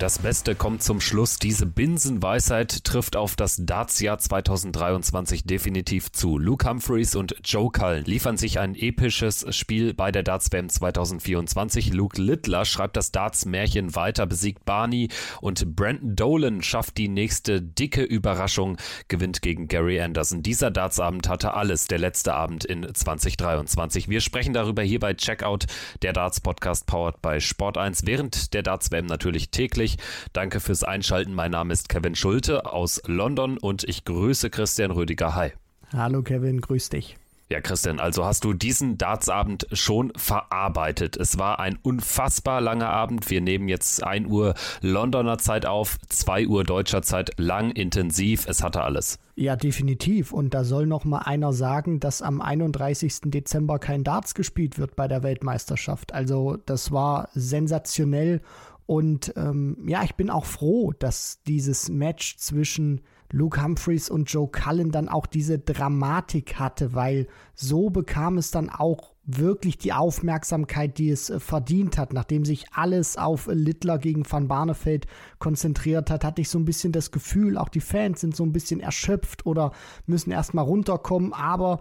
Das 0.00 0.18
Beste 0.18 0.54
kommt 0.54 0.82
zum 0.82 0.98
Schluss. 0.98 1.38
Diese 1.38 1.66
Binsenweisheit 1.66 2.84
trifft 2.84 3.16
auf 3.16 3.36
das 3.36 3.58
Darts-Jahr 3.66 4.16
2023 4.16 5.44
definitiv 5.44 6.10
zu. 6.10 6.38
Luke 6.38 6.66
Humphreys 6.66 7.14
und 7.16 7.36
Joe 7.44 7.70
Cullen 7.70 8.06
liefern 8.06 8.38
sich 8.38 8.58
ein 8.58 8.74
episches 8.74 9.44
Spiel 9.54 9.92
bei 9.92 10.10
der 10.10 10.22
Darts-WM 10.22 10.70
2024. 10.70 11.92
Luke 11.92 12.18
Littler 12.18 12.64
schreibt 12.64 12.96
das 12.96 13.12
Darts-Märchen 13.12 13.94
weiter, 13.94 14.24
besiegt 14.24 14.64
Barney 14.64 15.10
und 15.42 15.76
Brandon 15.76 16.16
Dolan 16.16 16.62
schafft 16.62 16.96
die 16.96 17.08
nächste 17.08 17.60
dicke 17.60 18.02
Überraschung, 18.02 18.78
gewinnt 19.08 19.42
gegen 19.42 19.68
Gary 19.68 20.00
Anderson. 20.00 20.42
Dieser 20.42 20.70
Darts-Abend 20.70 21.28
hatte 21.28 21.52
alles, 21.52 21.88
der 21.88 21.98
letzte 21.98 22.32
Abend 22.32 22.64
in 22.64 22.88
2023. 22.90 24.08
Wir 24.08 24.22
sprechen 24.22 24.54
darüber 24.54 24.80
hier 24.80 24.98
bei 24.98 25.12
Checkout, 25.12 25.66
der 26.00 26.14
Darts-Podcast 26.14 26.86
powered 26.86 27.20
by 27.20 27.36
Sport1, 27.36 28.06
während 28.06 28.54
der 28.54 28.62
Darts-WM 28.62 29.04
natürlich 29.04 29.50
täglich 29.50 29.89
euch. 29.90 29.96
Danke 30.32 30.60
fürs 30.60 30.84
Einschalten. 30.84 31.34
Mein 31.34 31.50
Name 31.50 31.72
ist 31.72 31.88
Kevin 31.88 32.14
Schulte 32.14 32.72
aus 32.72 33.02
London 33.06 33.58
und 33.58 33.84
ich 33.84 34.04
grüße 34.04 34.50
Christian 34.50 34.90
Rüdiger. 34.90 35.34
Hi. 35.34 35.52
Hallo 35.92 36.22
Kevin, 36.22 36.60
grüß 36.60 36.90
dich. 36.90 37.16
Ja, 37.48 37.60
Christian, 37.60 37.98
also 37.98 38.24
hast 38.24 38.44
du 38.44 38.52
diesen 38.52 38.96
Dartsabend 38.96 39.66
schon 39.72 40.12
verarbeitet. 40.14 41.16
Es 41.16 41.36
war 41.36 41.58
ein 41.58 41.80
unfassbar 41.82 42.60
langer 42.60 42.90
Abend. 42.90 43.28
Wir 43.28 43.40
nehmen 43.40 43.66
jetzt 43.66 44.04
1 44.04 44.28
Uhr 44.28 44.54
Londoner 44.82 45.38
Zeit 45.38 45.66
auf, 45.66 45.98
2 46.08 46.46
Uhr 46.46 46.62
deutscher 46.62 47.02
Zeit, 47.02 47.32
lang, 47.38 47.72
intensiv. 47.72 48.46
Es 48.46 48.62
hatte 48.62 48.82
alles. 48.82 49.18
Ja, 49.34 49.56
definitiv. 49.56 50.32
Und 50.32 50.54
da 50.54 50.62
soll 50.62 50.86
noch 50.86 51.04
mal 51.04 51.22
einer 51.22 51.52
sagen, 51.52 51.98
dass 51.98 52.22
am 52.22 52.40
31. 52.40 53.22
Dezember 53.24 53.80
kein 53.80 54.04
Darts 54.04 54.36
gespielt 54.36 54.78
wird 54.78 54.94
bei 54.94 55.08
der 55.08 55.24
Weltmeisterschaft. 55.24 56.14
Also 56.14 56.56
das 56.66 56.92
war 56.92 57.30
sensationell 57.34 58.42
und 58.90 59.34
ähm, 59.36 59.76
ja, 59.86 60.02
ich 60.02 60.16
bin 60.16 60.30
auch 60.30 60.46
froh, 60.46 60.92
dass 60.98 61.44
dieses 61.46 61.88
Match 61.88 62.38
zwischen 62.38 63.02
Luke 63.30 63.62
Humphreys 63.62 64.10
und 64.10 64.32
Joe 64.32 64.48
Cullen 64.48 64.90
dann 64.90 65.08
auch 65.08 65.26
diese 65.26 65.60
Dramatik 65.60 66.58
hatte, 66.58 66.92
weil 66.92 67.28
so 67.54 67.90
bekam 67.90 68.36
es 68.36 68.50
dann 68.50 68.68
auch 68.68 69.14
wirklich 69.24 69.78
die 69.78 69.92
Aufmerksamkeit, 69.92 70.98
die 70.98 71.10
es 71.10 71.30
äh, 71.30 71.38
verdient 71.38 71.98
hat. 71.98 72.12
Nachdem 72.12 72.44
sich 72.44 72.64
alles 72.72 73.16
auf 73.16 73.48
Littler 73.48 73.98
gegen 73.98 74.24
Van 74.28 74.48
Barneveld 74.48 75.06
konzentriert 75.38 76.10
hat, 76.10 76.24
hatte 76.24 76.42
ich 76.42 76.48
so 76.48 76.58
ein 76.58 76.64
bisschen 76.64 76.90
das 76.90 77.12
Gefühl, 77.12 77.58
auch 77.58 77.68
die 77.68 77.78
Fans 77.78 78.20
sind 78.20 78.34
so 78.34 78.42
ein 78.42 78.52
bisschen 78.52 78.80
erschöpft 78.80 79.46
oder 79.46 79.70
müssen 80.06 80.32
erstmal 80.32 80.64
runterkommen, 80.64 81.32
aber 81.32 81.78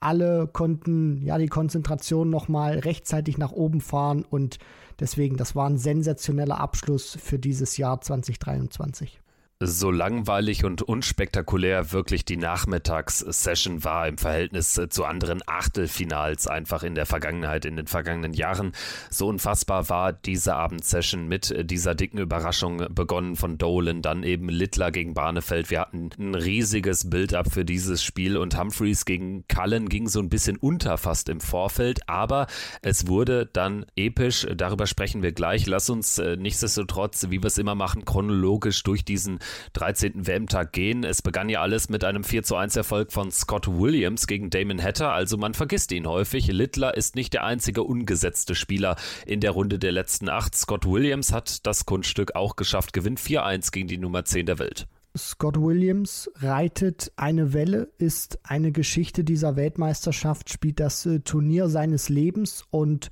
alle 0.00 0.48
konnten 0.52 1.22
ja 1.22 1.38
die 1.38 1.48
Konzentration 1.48 2.30
nochmal 2.30 2.78
rechtzeitig 2.78 3.38
nach 3.38 3.52
oben 3.52 3.80
fahren 3.80 4.24
und 4.28 4.58
Deswegen, 5.00 5.38
das 5.38 5.56
war 5.56 5.68
ein 5.68 5.78
sensationeller 5.78 6.60
Abschluss 6.60 7.18
für 7.20 7.38
dieses 7.38 7.78
Jahr 7.78 8.00
2023 8.02 9.18
so 9.62 9.90
langweilig 9.90 10.64
und 10.64 10.80
unspektakulär 10.80 11.92
wirklich 11.92 12.24
die 12.24 12.38
Nachmittagssession 12.38 13.84
war 13.84 14.08
im 14.08 14.16
Verhältnis 14.16 14.78
äh, 14.78 14.88
zu 14.88 15.04
anderen 15.04 15.42
Achtelfinals 15.44 16.46
einfach 16.46 16.82
in 16.82 16.94
der 16.94 17.04
Vergangenheit, 17.04 17.66
in 17.66 17.76
den 17.76 17.86
vergangenen 17.86 18.32
Jahren. 18.32 18.72
So 19.10 19.28
unfassbar 19.28 19.90
war 19.90 20.14
diese 20.14 20.54
Abendsession 20.54 21.28
mit 21.28 21.50
äh, 21.50 21.62
dieser 21.62 21.94
dicken 21.94 22.16
Überraschung 22.16 22.86
begonnen 22.94 23.36
von 23.36 23.58
Dolan, 23.58 24.00
dann 24.00 24.22
eben 24.22 24.48
Littler 24.48 24.90
gegen 24.92 25.12
Barnefeld. 25.12 25.68
Wir 25.68 25.80
hatten 25.80 26.08
ein 26.18 26.34
riesiges 26.34 27.10
Build-up 27.10 27.52
für 27.52 27.66
dieses 27.66 28.02
Spiel 28.02 28.38
und 28.38 28.58
Humphreys 28.58 29.04
gegen 29.04 29.44
Cullen 29.46 29.90
ging 29.90 30.08
so 30.08 30.20
ein 30.20 30.30
bisschen 30.30 30.56
unter 30.56 30.96
fast 30.96 31.28
im 31.28 31.40
Vorfeld, 31.40 32.08
aber 32.08 32.46
es 32.80 33.08
wurde 33.08 33.44
dann 33.52 33.84
episch. 33.94 34.46
Darüber 34.56 34.86
sprechen 34.86 35.22
wir 35.22 35.32
gleich. 35.32 35.66
Lass 35.66 35.90
uns 35.90 36.18
äh, 36.18 36.36
nichtsdestotrotz, 36.38 37.26
wie 37.28 37.42
wir 37.42 37.48
es 37.48 37.58
immer 37.58 37.74
machen, 37.74 38.06
chronologisch 38.06 38.82
durch 38.84 39.04
diesen 39.04 39.38
13. 39.74 40.26
WM-Tag 40.26 40.72
gehen. 40.72 41.04
Es 41.04 41.22
begann 41.22 41.48
ja 41.48 41.60
alles 41.62 41.88
mit 41.88 42.04
einem 42.04 42.24
4 42.24 42.42
zu 42.42 42.56
1 42.56 42.76
Erfolg 42.76 43.12
von 43.12 43.30
Scott 43.30 43.68
Williams 43.68 44.26
gegen 44.26 44.50
Damon 44.50 44.82
Hatter, 44.82 45.12
also 45.12 45.36
man 45.36 45.54
vergisst 45.54 45.92
ihn 45.92 46.06
häufig. 46.06 46.46
Littler 46.48 46.96
ist 46.96 47.16
nicht 47.16 47.32
der 47.32 47.44
einzige 47.44 47.82
ungesetzte 47.82 48.54
Spieler 48.54 48.96
in 49.26 49.40
der 49.40 49.52
Runde 49.52 49.78
der 49.78 49.92
letzten 49.92 50.28
acht. 50.28 50.54
Scott 50.54 50.86
Williams 50.86 51.32
hat 51.32 51.66
das 51.66 51.86
Kunststück 51.86 52.34
auch 52.34 52.56
geschafft, 52.56 52.92
gewinnt 52.92 53.20
4-1 53.20 53.72
gegen 53.72 53.88
die 53.88 53.98
Nummer 53.98 54.24
10 54.24 54.46
der 54.46 54.58
Welt. 54.58 54.86
Scott 55.16 55.60
Williams 55.60 56.30
reitet 56.36 57.12
eine 57.16 57.52
Welle, 57.52 57.88
ist 57.98 58.38
eine 58.44 58.70
Geschichte 58.70 59.24
dieser 59.24 59.56
Weltmeisterschaft, 59.56 60.50
spielt 60.50 60.78
das 60.78 61.04
äh, 61.04 61.20
Turnier 61.20 61.68
seines 61.68 62.08
Lebens 62.08 62.64
und 62.70 63.10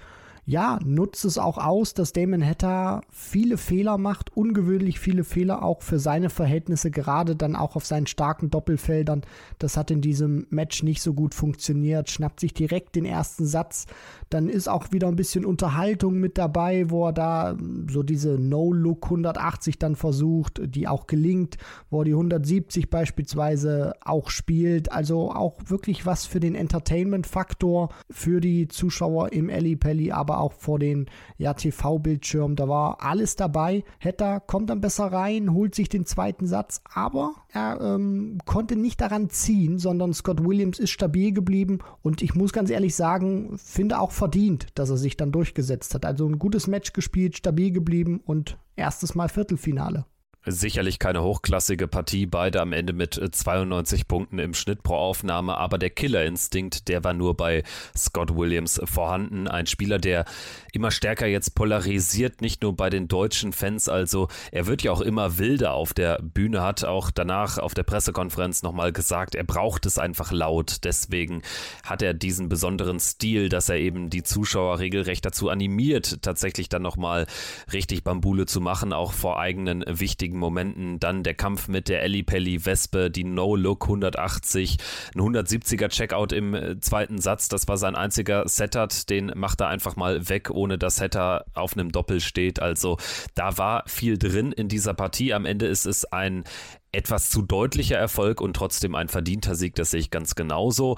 ja, 0.48 0.78
nutzt 0.82 1.26
es 1.26 1.36
auch 1.36 1.59
aus, 1.59 1.92
dass 1.92 2.14
Damon 2.14 2.42
Hatter 2.42 3.03
viele 3.10 3.59
Fehler 3.59 3.98
macht, 3.98 4.34
ungewöhnlich 4.34 4.98
viele 4.98 5.22
Fehler 5.22 5.62
auch 5.62 5.82
für 5.82 5.98
seine 5.98 6.31
Verhältnisse, 6.31 6.91
gerade 6.91 7.36
dann 7.36 7.54
auch 7.54 7.76
auf 7.76 7.84
seinen 7.84 8.06
starken 8.06 8.48
Doppelfeldern. 8.48 9.25
Das 9.59 9.76
hat 9.76 9.91
in 9.91 10.00
diesem 10.00 10.47
Match 10.48 10.82
nicht 10.82 11.03
so 11.03 11.12
gut 11.12 11.34
funktioniert, 11.34 12.09
schnappt 12.09 12.41
sich 12.41 12.54
direkt 12.54 12.97
den 12.97 13.04
ersten 13.04 13.44
Satz. 13.44 13.84
Dann 14.31 14.49
ist 14.49 14.69
auch 14.69 14.93
wieder 14.93 15.09
ein 15.09 15.16
bisschen 15.16 15.44
Unterhaltung 15.44 16.15
mit 16.15 16.39
dabei, 16.39 16.91
wo 16.91 17.06
er 17.06 17.12
da 17.12 17.56
so 17.91 18.03
diese 18.03 18.39
No-Look 18.39 19.05
180 19.05 19.78
dann 19.78 19.97
versucht, 19.97 20.61
die 20.65 20.89
auch 20.89 21.06
gelingt, 21.06 21.56
wo 21.91 22.03
er 22.03 22.05
die 22.05 22.12
170 22.12 22.91
beispielsweise 22.91 23.94
auch 24.05 24.31
spielt. 24.31 24.93
Also 24.93 25.33
auch 25.33 25.59
wirklich 25.66 26.06
was 26.06 26.27
für 26.27 26.41
den 26.41 26.55
Entertainment-Faktor 26.55 27.91
für 28.11 28.41
die 28.41 28.69
Zuschauer 28.69 29.33
im 29.33 29.49
Ellie 29.49 29.77
Pelli, 29.77 30.12
aber 30.12 30.41
auch 30.41 30.53
vor 30.53 30.78
den 30.78 31.06
ja, 31.37 31.55
TV-Bildschirmen. 31.55 32.56
Da 32.56 32.69
war 32.69 33.03
alles 33.03 33.37
dabei. 33.37 33.84
Hetter 33.99 34.41
kommt 34.41 34.71
dann 34.71 34.81
besser 34.81 35.06
rein, 35.06 35.53
holt 35.53 35.75
sich 35.75 35.89
den 35.89 36.06
zweiten 36.06 36.47
Satz, 36.47 36.83
aber 36.93 37.34
er 37.53 37.81
ähm, 37.81 38.39
konnte 38.45 38.77
nicht 38.77 39.00
daran 39.00 39.31
ziehen, 39.31 39.78
sondern 39.78 40.12
Scott 40.12 40.45
Williams 40.45 40.78
ist 40.78 40.91
stabil 40.91 41.33
geblieben 41.33 41.78
und 42.03 42.22
ich 42.22 42.34
muss 42.34 42.53
ganz 42.53 42.71
ehrlich 42.71 42.95
sagen, 42.95 43.56
finde 43.56 44.00
auch 44.00 44.12
verdient, 44.18 44.66
dass 44.74 44.90
er 44.90 44.96
sich 44.96 45.16
dann 45.16 45.32
durchgesetzt 45.32 45.94
hat. 45.94 46.04
Also 46.04 46.26
ein 46.28 46.38
gutes 46.38 46.66
Match 46.66 46.92
gespielt, 46.92 47.36
stabil 47.36 47.70
geblieben 47.70 48.20
und 48.24 48.58
erstes 48.76 49.14
Mal 49.14 49.28
Viertelfinale. 49.28 50.04
Sicherlich 50.47 50.99
keine 50.99 51.22
hochklassige 51.22 51.88
Partie, 51.88 52.25
beide 52.25 52.60
am 52.60 52.72
Ende 52.72 52.93
mit 52.93 53.21
92 53.32 54.00
äh, 54.00 54.04
Punkten 54.04 54.38
im 54.38 54.54
Schnitt 54.54 54.82
pro 54.82 54.94
Aufnahme, 54.94 55.59
aber 55.59 55.78
der 55.78 55.91
Killerinstinkt, 55.91 56.88
der 56.88 57.03
war 57.04 57.12
nur 57.12 57.37
bei 57.37 57.65
Scott 57.97 58.34
Williams 58.34 58.81
vorhanden. 58.84 59.48
Ein 59.48 59.66
Spieler, 59.66 59.98
der 59.98 60.25
immer 60.72 60.91
stärker 60.91 61.27
jetzt 61.27 61.54
polarisiert, 61.54 62.41
nicht 62.41 62.62
nur 62.62 62.75
bei 62.75 62.88
den 62.88 63.09
deutschen 63.09 63.53
Fans, 63.53 63.88
also 63.88 64.28
er 64.53 64.66
wird 64.66 64.82
ja 64.82 64.93
auch 64.93 65.00
immer 65.00 65.38
wilder 65.38 65.75
auf 65.75 65.93
der 65.93 66.21
Bühne, 66.22 66.62
hat 66.62 66.84
auch 66.84 67.10
danach 67.10 67.59
auf 67.59 67.75
der 67.75 67.82
Pressekonferenz 67.82 68.62
nochmal 68.62 68.93
gesagt, 68.93 69.34
er 69.34 69.44
braucht 69.44 69.87
es 69.87 69.98
einfach 69.98 70.31
laut. 70.31 70.84
Deswegen 70.84 71.43
hat 71.82 72.00
er 72.00 72.15
diesen 72.15 72.48
besonderen 72.48 73.00
Stil, 73.00 73.48
dass 73.48 73.69
er 73.69 73.77
eben 73.77 74.09
die 74.09 74.22
Zuschauer 74.22 74.78
regelrecht 74.78 75.27
dazu 75.27 75.50
animiert, 75.50 76.22
tatsächlich 76.22 76.69
dann 76.69 76.82
nochmal 76.82 77.27
richtig 77.72 78.04
Bambule 78.04 78.47
zu 78.47 78.60
machen, 78.60 78.93
auch 78.93 79.12
vor 79.12 79.38
eigenen 79.38 79.84
wichtigen 79.87 80.28
Momenten. 80.37 81.00
Dann 81.00 81.22
der 81.22 81.34
Kampf 81.34 81.69
mit 81.69 81.89
der 81.89 82.03
Ellie 82.03 82.22
Pelli 82.22 82.65
Wespe, 82.65 83.11
die 83.11 83.25
No-Look 83.25 83.84
180, 83.84 84.78
ein 85.15 85.21
170er 85.21 85.89
Checkout 85.89 86.33
im 86.33 86.55
äh, 86.55 86.81
zweiten 86.81 87.19
Satz. 87.19 87.49
Das 87.49 87.69
war 87.69 87.77
sein 87.77 87.94
einziger 87.94 88.47
Setup. 88.49 88.89
Den 89.09 89.33
macht 89.34 89.61
er 89.61 89.69
einfach 89.69 89.97
mal 89.97 90.28
weg, 90.28 90.50
ohne 90.50 90.78
dass 90.78 90.97
Setter 90.97 91.44
auf 91.55 91.77
einem 91.77 91.93
Doppel 91.93 92.21
steht. 92.21 92.61
Also 92.61 92.99
da 93.34 93.59
war 93.59 93.84
viel 93.87 94.19
drin 94.19 94.53
in 94.53 94.69
dieser 94.69 94.95
Partie. 94.95 95.33
Am 95.33 95.45
Ende 95.45 95.66
ist 95.66 95.86
es 95.86 96.04
ein 96.04 96.45
etwas 96.92 97.31
zu 97.31 97.42
deutlicher 97.42 97.97
Erfolg 97.97 98.41
und 98.41 98.54
trotzdem 98.54 98.95
ein 98.95 99.09
verdienter 99.09 99.54
Sieg. 99.54 99.74
Das 99.74 99.91
sehe 99.91 100.01
ich 100.01 100.10
ganz 100.10 100.34
genauso. 100.34 100.97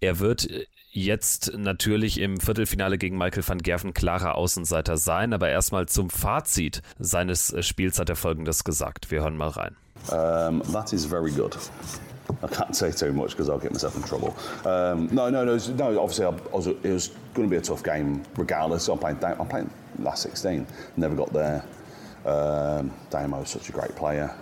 Er 0.00 0.18
wird 0.18 0.48
jetzt 0.90 1.52
natürlich 1.56 2.20
im 2.20 2.40
Viertelfinale 2.40 2.98
gegen 2.98 3.16
Michael 3.16 3.46
van 3.46 3.58
Gerven 3.58 3.94
klarer 3.94 4.34
Außenseiter 4.34 4.96
sein, 4.96 5.32
aber 5.32 5.48
erstmal 5.48 5.86
zum 5.86 6.10
Fazit 6.10 6.82
seines 6.98 7.54
Spiels 7.60 7.98
hat 7.98 8.08
er 8.08 8.16
folgendes 8.16 8.64
gesagt. 8.64 9.10
Wir 9.10 9.22
hören 9.22 9.36
mal 9.36 9.48
rein. 9.48 9.76
Um, 10.10 10.62
that 10.72 10.92
is 10.92 11.04
very 11.04 11.30
good. 11.30 11.56
I 12.42 12.46
can't 12.46 12.74
say 12.74 12.90
too 12.90 13.12
much 13.12 13.30
because 13.30 13.50
I'll 13.50 13.58
get 13.58 13.72
myself 13.72 13.96
in 13.96 14.02
trouble. 14.02 14.34
Um, 14.64 15.08
no, 15.12 15.30
no, 15.30 15.44
no, 15.44 15.56
no. 15.56 16.00
Obviously, 16.00 16.24
I, 16.24 16.30
I 16.30 16.56
was, 16.56 16.66
it 16.66 16.84
was 16.84 17.08
going 17.34 17.48
to 17.48 17.50
be 17.50 17.56
a 17.56 17.60
tough 17.60 17.82
game, 17.82 18.22
regardless. 18.36 18.88
I'm 18.88 18.98
playing, 18.98 19.22
I'm 19.22 19.46
playing 19.46 19.70
last 19.98 20.22
16. 20.22 20.66
Never 20.96 21.14
got 21.14 21.32
there. 21.32 21.64
Um, 22.24 22.92
Damo 23.10 23.40
was 23.40 23.50
such 23.50 23.68
a 23.68 23.72
great 23.72 23.94
player. 23.96 24.34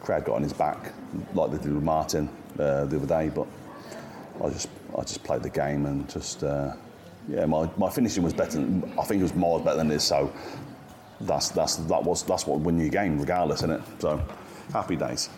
Crowd 0.00 0.24
got 0.24 0.36
on 0.36 0.42
his 0.42 0.52
back, 0.52 0.92
like 1.34 1.50
they 1.50 1.58
did 1.58 1.74
with 1.74 1.82
Martin 1.82 2.28
uh, 2.58 2.84
the 2.86 2.96
other 2.96 3.06
day. 3.06 3.28
But 3.28 3.46
I 4.44 4.48
just 4.50 4.68
I 4.96 5.02
just 5.02 5.22
played 5.24 5.42
the 5.42 5.50
game 5.50 5.86
and 5.86 6.08
just 6.08 6.42
uh, 6.42 6.72
yeah 7.28 7.46
my, 7.46 7.68
my 7.76 7.90
finishing 7.90 8.22
was 8.22 8.32
better. 8.32 8.58
Than, 8.58 8.84
I 8.98 9.04
think 9.04 9.20
it 9.20 9.24
was 9.24 9.34
more 9.34 9.60
better 9.60 9.78
than 9.78 9.88
this. 9.88 10.04
So 10.04 10.32
that's 11.20 11.50
that's 11.50 11.76
that 11.76 12.04
was 12.04 12.22
that's 12.24 12.46
what 12.46 12.60
win 12.60 12.78
your 12.78 12.90
game 12.90 13.18
regardless, 13.18 13.60
isn't 13.60 13.70
it? 13.70 13.82
So 13.98 14.20
happy 14.72 14.96
days. 14.96 15.28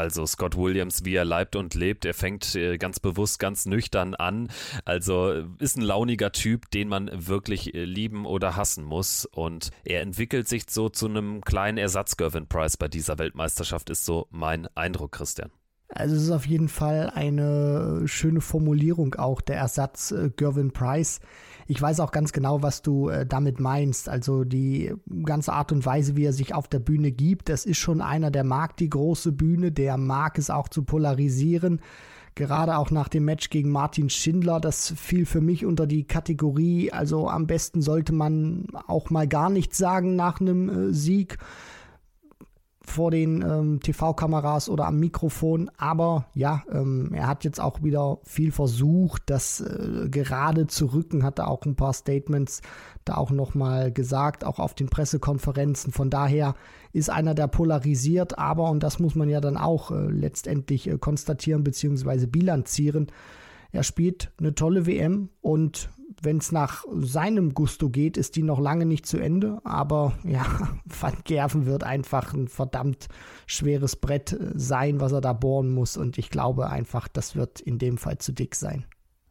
Also 0.00 0.24
Scott 0.24 0.56
Williams, 0.56 1.04
wie 1.04 1.14
er 1.14 1.26
leibt 1.26 1.56
und 1.56 1.74
lebt, 1.74 2.06
er 2.06 2.14
fängt 2.14 2.54
äh, 2.54 2.78
ganz 2.78 3.00
bewusst 3.00 3.38
ganz 3.38 3.66
nüchtern 3.66 4.14
an. 4.14 4.48
Also 4.86 5.44
ist 5.58 5.76
ein 5.76 5.82
launiger 5.82 6.32
Typ, 6.32 6.70
den 6.70 6.88
man 6.88 7.10
wirklich 7.12 7.74
äh, 7.74 7.84
lieben 7.84 8.24
oder 8.24 8.56
hassen 8.56 8.82
muss. 8.82 9.26
Und 9.26 9.70
er 9.84 10.00
entwickelt 10.00 10.48
sich 10.48 10.64
so 10.70 10.88
zu 10.88 11.06
einem 11.06 11.42
kleinen 11.42 11.76
Ersatz 11.76 12.16
Gervin 12.16 12.46
Price 12.46 12.78
bei 12.78 12.88
dieser 12.88 13.18
Weltmeisterschaft, 13.18 13.90
ist 13.90 14.06
so 14.06 14.26
mein 14.30 14.68
Eindruck, 14.74 15.12
Christian. 15.12 15.50
Also 15.92 16.14
es 16.14 16.22
ist 16.22 16.30
auf 16.30 16.46
jeden 16.46 16.68
Fall 16.68 17.10
eine 17.14 18.02
schöne 18.06 18.40
Formulierung 18.40 19.16
auch, 19.16 19.40
der 19.40 19.56
Ersatz 19.56 20.12
äh, 20.12 20.30
Gervin 20.34 20.72
Price. 20.72 21.20
Ich 21.66 21.80
weiß 21.80 22.00
auch 22.00 22.12
ganz 22.12 22.32
genau, 22.32 22.62
was 22.62 22.82
du 22.82 23.08
äh, 23.08 23.26
damit 23.26 23.58
meinst. 23.58 24.08
Also 24.08 24.44
die 24.44 24.94
ganze 25.24 25.52
Art 25.52 25.72
und 25.72 25.84
Weise, 25.84 26.16
wie 26.16 26.24
er 26.24 26.32
sich 26.32 26.54
auf 26.54 26.68
der 26.68 26.78
Bühne 26.78 27.10
gibt, 27.10 27.48
das 27.48 27.66
ist 27.66 27.78
schon 27.78 28.00
einer, 28.00 28.30
der 28.30 28.44
mag 28.44 28.76
die 28.76 28.90
große 28.90 29.32
Bühne, 29.32 29.72
der 29.72 29.96
mag 29.96 30.38
es 30.38 30.48
auch 30.48 30.68
zu 30.68 30.84
polarisieren. 30.84 31.80
Gerade 32.36 32.78
auch 32.78 32.92
nach 32.92 33.08
dem 33.08 33.24
Match 33.24 33.50
gegen 33.50 33.70
Martin 33.70 34.08
Schindler, 34.08 34.60
das 34.60 34.94
fiel 34.96 35.26
für 35.26 35.40
mich 35.40 35.66
unter 35.66 35.86
die 35.86 36.04
Kategorie, 36.04 36.92
also 36.92 37.28
am 37.28 37.48
besten 37.48 37.82
sollte 37.82 38.12
man 38.12 38.68
auch 38.86 39.10
mal 39.10 39.26
gar 39.26 39.50
nichts 39.50 39.76
sagen 39.76 40.14
nach 40.14 40.40
einem 40.40 40.68
äh, 40.68 40.92
Sieg 40.94 41.38
vor 42.90 43.10
den 43.10 43.42
ähm, 43.42 43.80
TV-Kameras 43.80 44.68
oder 44.68 44.86
am 44.86 44.98
Mikrofon. 44.98 45.70
Aber 45.76 46.26
ja, 46.34 46.62
ähm, 46.70 47.10
er 47.12 47.26
hat 47.26 47.44
jetzt 47.44 47.60
auch 47.60 47.82
wieder 47.82 48.18
viel 48.24 48.52
versucht, 48.52 49.22
das 49.26 49.60
äh, 49.60 50.08
gerade 50.10 50.66
zu 50.66 50.86
rücken, 50.86 51.22
hat 51.22 51.38
er 51.38 51.48
auch 51.48 51.64
ein 51.64 51.76
paar 51.76 51.92
Statements 51.92 52.62
da 53.04 53.16
auch 53.16 53.30
nochmal 53.30 53.92
gesagt, 53.92 54.44
auch 54.44 54.58
auf 54.58 54.74
den 54.74 54.88
Pressekonferenzen. 54.88 55.92
Von 55.92 56.10
daher 56.10 56.54
ist 56.92 57.10
einer, 57.10 57.34
der 57.34 57.48
polarisiert, 57.48 58.38
aber, 58.38 58.70
und 58.70 58.82
das 58.82 58.98
muss 58.98 59.14
man 59.14 59.28
ja 59.28 59.40
dann 59.40 59.56
auch 59.56 59.90
äh, 59.90 60.06
letztendlich 60.10 60.88
äh, 60.88 60.98
konstatieren 60.98 61.64
bzw. 61.64 62.26
bilanzieren, 62.26 63.06
er 63.72 63.84
spielt 63.84 64.32
eine 64.38 64.54
tolle 64.54 64.86
WM 64.86 65.28
und 65.40 65.90
wenn 66.20 66.38
es 66.38 66.52
nach 66.52 66.84
seinem 67.00 67.54
Gusto 67.54 67.88
geht, 67.88 68.16
ist 68.16 68.36
die 68.36 68.42
noch 68.42 68.60
lange 68.60 68.86
nicht 68.86 69.06
zu 69.06 69.18
Ende. 69.18 69.60
Aber 69.64 70.12
ja, 70.24 70.44
Van 70.84 71.16
Gerven 71.24 71.66
wird 71.66 71.84
einfach 71.84 72.34
ein 72.34 72.48
verdammt 72.48 73.08
schweres 73.46 73.96
Brett 73.96 74.36
sein, 74.54 75.00
was 75.00 75.12
er 75.12 75.20
da 75.20 75.32
bohren 75.32 75.70
muss. 75.72 75.96
Und 75.96 76.18
ich 76.18 76.30
glaube 76.30 76.70
einfach, 76.70 77.08
das 77.08 77.36
wird 77.36 77.60
in 77.60 77.78
dem 77.78 77.98
Fall 77.98 78.18
zu 78.18 78.32
dick 78.32 78.54
sein 78.54 78.84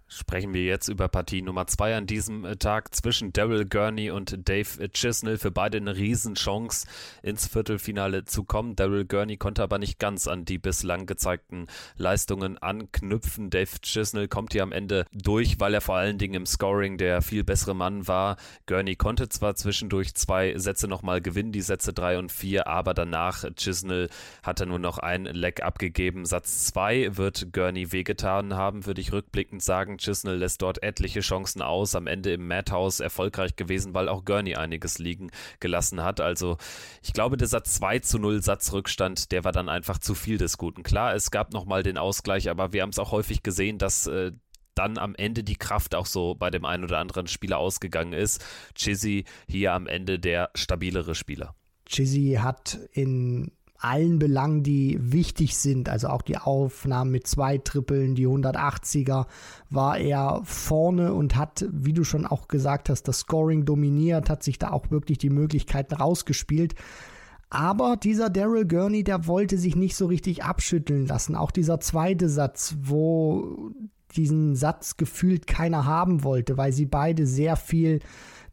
sprechen 0.10 0.54
wir 0.54 0.64
jetzt 0.64 0.88
über 0.88 1.08
Partie 1.08 1.44
Nummer 1.44 1.68
2 1.68 1.96
an 1.96 2.08
diesem 2.08 2.44
äh, 2.44 2.58
Tag 2.58 2.94
zwischen 2.96 3.32
Daryl 3.32 3.66
Gurney 3.66 4.10
und 4.10 4.50
Dave 4.50 4.90
Chisnell. 4.90 5.38
Für 5.38 5.52
beide 5.52 5.78
eine 5.78 5.96
Riesenchance, 5.96 6.88
ins 7.22 7.48
Viertelfinale 7.48 8.26
zu 8.26 8.44
kommen. 8.44 8.76
Daryl 8.76 9.06
Gurney 9.06 9.38
konnte 9.38 9.62
aber 9.62 9.78
nicht 9.78 10.00
ganz 10.00 10.28
an 10.28 10.46
die 10.46 10.58
bislang 10.58 11.06
gezeigten 11.06 11.68
Leistungen 11.96 12.58
anknüpfen. 12.58 13.52
Dave 13.52 13.80
Chisnell 13.82 14.28
kommt 14.28 14.54
hier 14.54 14.64
am 14.64 14.72
Ende 14.72 15.06
durch, 15.14 15.60
weil 15.60 15.76
er 15.76 15.82
vor 15.82 15.96
allen 15.96 16.18
Dingen 16.18 16.34
im 16.34 16.46
Scoring 16.48 16.98
der 16.98 17.22
viel 17.22 17.44
bessere 17.44 17.76
Mann 17.76 18.08
war. 18.08 18.38
Gurney 18.66 18.96
konnte 18.96 19.30
zwar 19.30 19.56
zwischendurch 19.56 20.16
zwei 20.16 20.58
Sätze 20.58 20.88
nochmal 20.88 21.22
gewinnen, 21.22 21.52
die 21.52 21.62
Sätze 21.62 21.94
3 21.94 22.18
und 22.18 22.32
4, 22.32 22.66
aber 22.66 22.96
danach 22.96 23.46
Chisnell 23.56 24.10
hatte 24.42 24.66
nur 24.66 24.80
noch 24.80 24.98
ein 24.98 25.26
Leck 25.26 25.62
abgegeben. 25.62 26.26
Satz 26.26 26.66
2 26.66 27.18
wird 27.18 27.54
Gurney 27.54 27.92
wehgetan 27.92 28.56
haben, 28.56 28.88
würde 28.88 29.02
ich 29.02 29.12
rückblickend 29.12 29.62
sagen. 29.62 29.99
Chisnell 30.00 30.38
lässt 30.38 30.62
dort 30.62 30.82
etliche 30.84 31.20
Chancen 31.20 31.62
aus, 31.62 31.96
am 31.96 32.08
Ende 32.08 32.34
im 32.34 32.48
Madhouse 32.48 33.00
erfolgreich 33.00 33.56
gewesen, 33.56 33.94
weil 33.94 34.10
auch 34.10 34.26
Gurney 34.26 34.56
einiges 34.56 34.98
liegen 35.00 35.32
gelassen 35.60 36.04
hat. 36.04 36.22
Also 36.22 36.58
ich 37.04 37.14
glaube, 37.14 37.38
dieser 37.38 37.64
2 37.64 38.00
zu 38.00 38.20
0 38.20 38.42
Satzrückstand, 38.42 39.32
der 39.32 39.44
war 39.44 39.52
dann 39.52 39.70
einfach 39.70 40.00
zu 40.00 40.16
viel 40.16 40.38
des 40.38 40.58
Guten. 40.58 40.84
Klar, 40.84 41.14
es 41.14 41.32
gab 41.32 41.54
nochmal 41.54 41.84
den 41.84 41.98
Ausgleich, 41.98 42.50
aber 42.50 42.74
wir 42.74 42.82
haben 42.82 42.90
es 42.90 43.00
auch 43.00 43.12
häufig 43.12 43.44
gesehen, 43.44 43.78
dass 43.78 44.08
äh, 44.08 44.32
dann 44.76 44.98
am 44.98 45.14
Ende 45.16 45.44
die 45.44 45.58
Kraft 45.58 45.94
auch 45.94 46.06
so 46.06 46.36
bei 46.36 46.50
dem 46.50 46.64
einen 46.64 46.86
oder 46.86 47.00
anderen 47.00 47.28
Spieler 47.28 47.58
ausgegangen 47.58 48.14
ist. 48.14 48.44
Chizzy 48.76 49.26
hier 49.48 49.74
am 49.74 49.88
Ende 49.88 50.20
der 50.20 50.52
stabilere 50.56 51.16
Spieler. 51.16 51.54
Chizzy 51.86 52.38
hat 52.40 52.80
in 52.94 53.52
allen 53.80 54.20
Belangen, 54.20 54.62
die 54.62 55.00
wichtig 55.02 55.58
sind, 55.58 55.88
also 55.88 56.10
auch 56.10 56.22
die 56.22 56.38
Aufnahmen 56.38 57.12
mit 57.12 57.28
zwei 57.28 57.58
Trippeln, 57.58 58.14
die 58.14 58.28
180er, 58.28 59.26
war 59.70 59.98
er 59.98 60.42
vorne 60.44 61.14
und 61.14 61.38
hat, 61.38 61.66
wie 61.72 61.94
du 61.94 62.04
schon 62.04 62.26
auch 62.26 62.50
gesagt 62.50 62.90
hast, 62.90 63.04
das 63.08 63.20
Scoring 63.20 63.66
dominiert, 63.66 64.30
hat 64.30 64.44
sich 64.44 64.60
da 64.60 64.72
auch 64.72 64.92
wirklich 64.92 65.18
die 65.18 65.30
Möglichkeiten 65.30 65.96
rausgespielt. 65.96 66.76
Aber 67.50 67.96
dieser 67.96 68.30
Daryl 68.30 68.68
Gurney, 68.68 69.04
der 69.04 69.26
wollte 69.26 69.58
sich 69.58 69.76
nicht 69.76 69.96
so 69.96 70.06
richtig 70.06 70.44
abschütteln 70.44 71.08
lassen. 71.08 71.36
Auch 71.36 71.50
dieser 71.50 71.80
zweite 71.80 72.30
Satz, 72.30 72.76
wo 72.82 73.72
diesen 74.16 74.56
Satz 74.56 74.98
gefühlt 74.98 75.48
keiner 75.48 75.86
haben 75.86 76.24
wollte, 76.24 76.58
weil 76.58 76.74
sie 76.74 76.86
beide 76.86 77.26
sehr 77.26 77.56
viel 77.56 78.00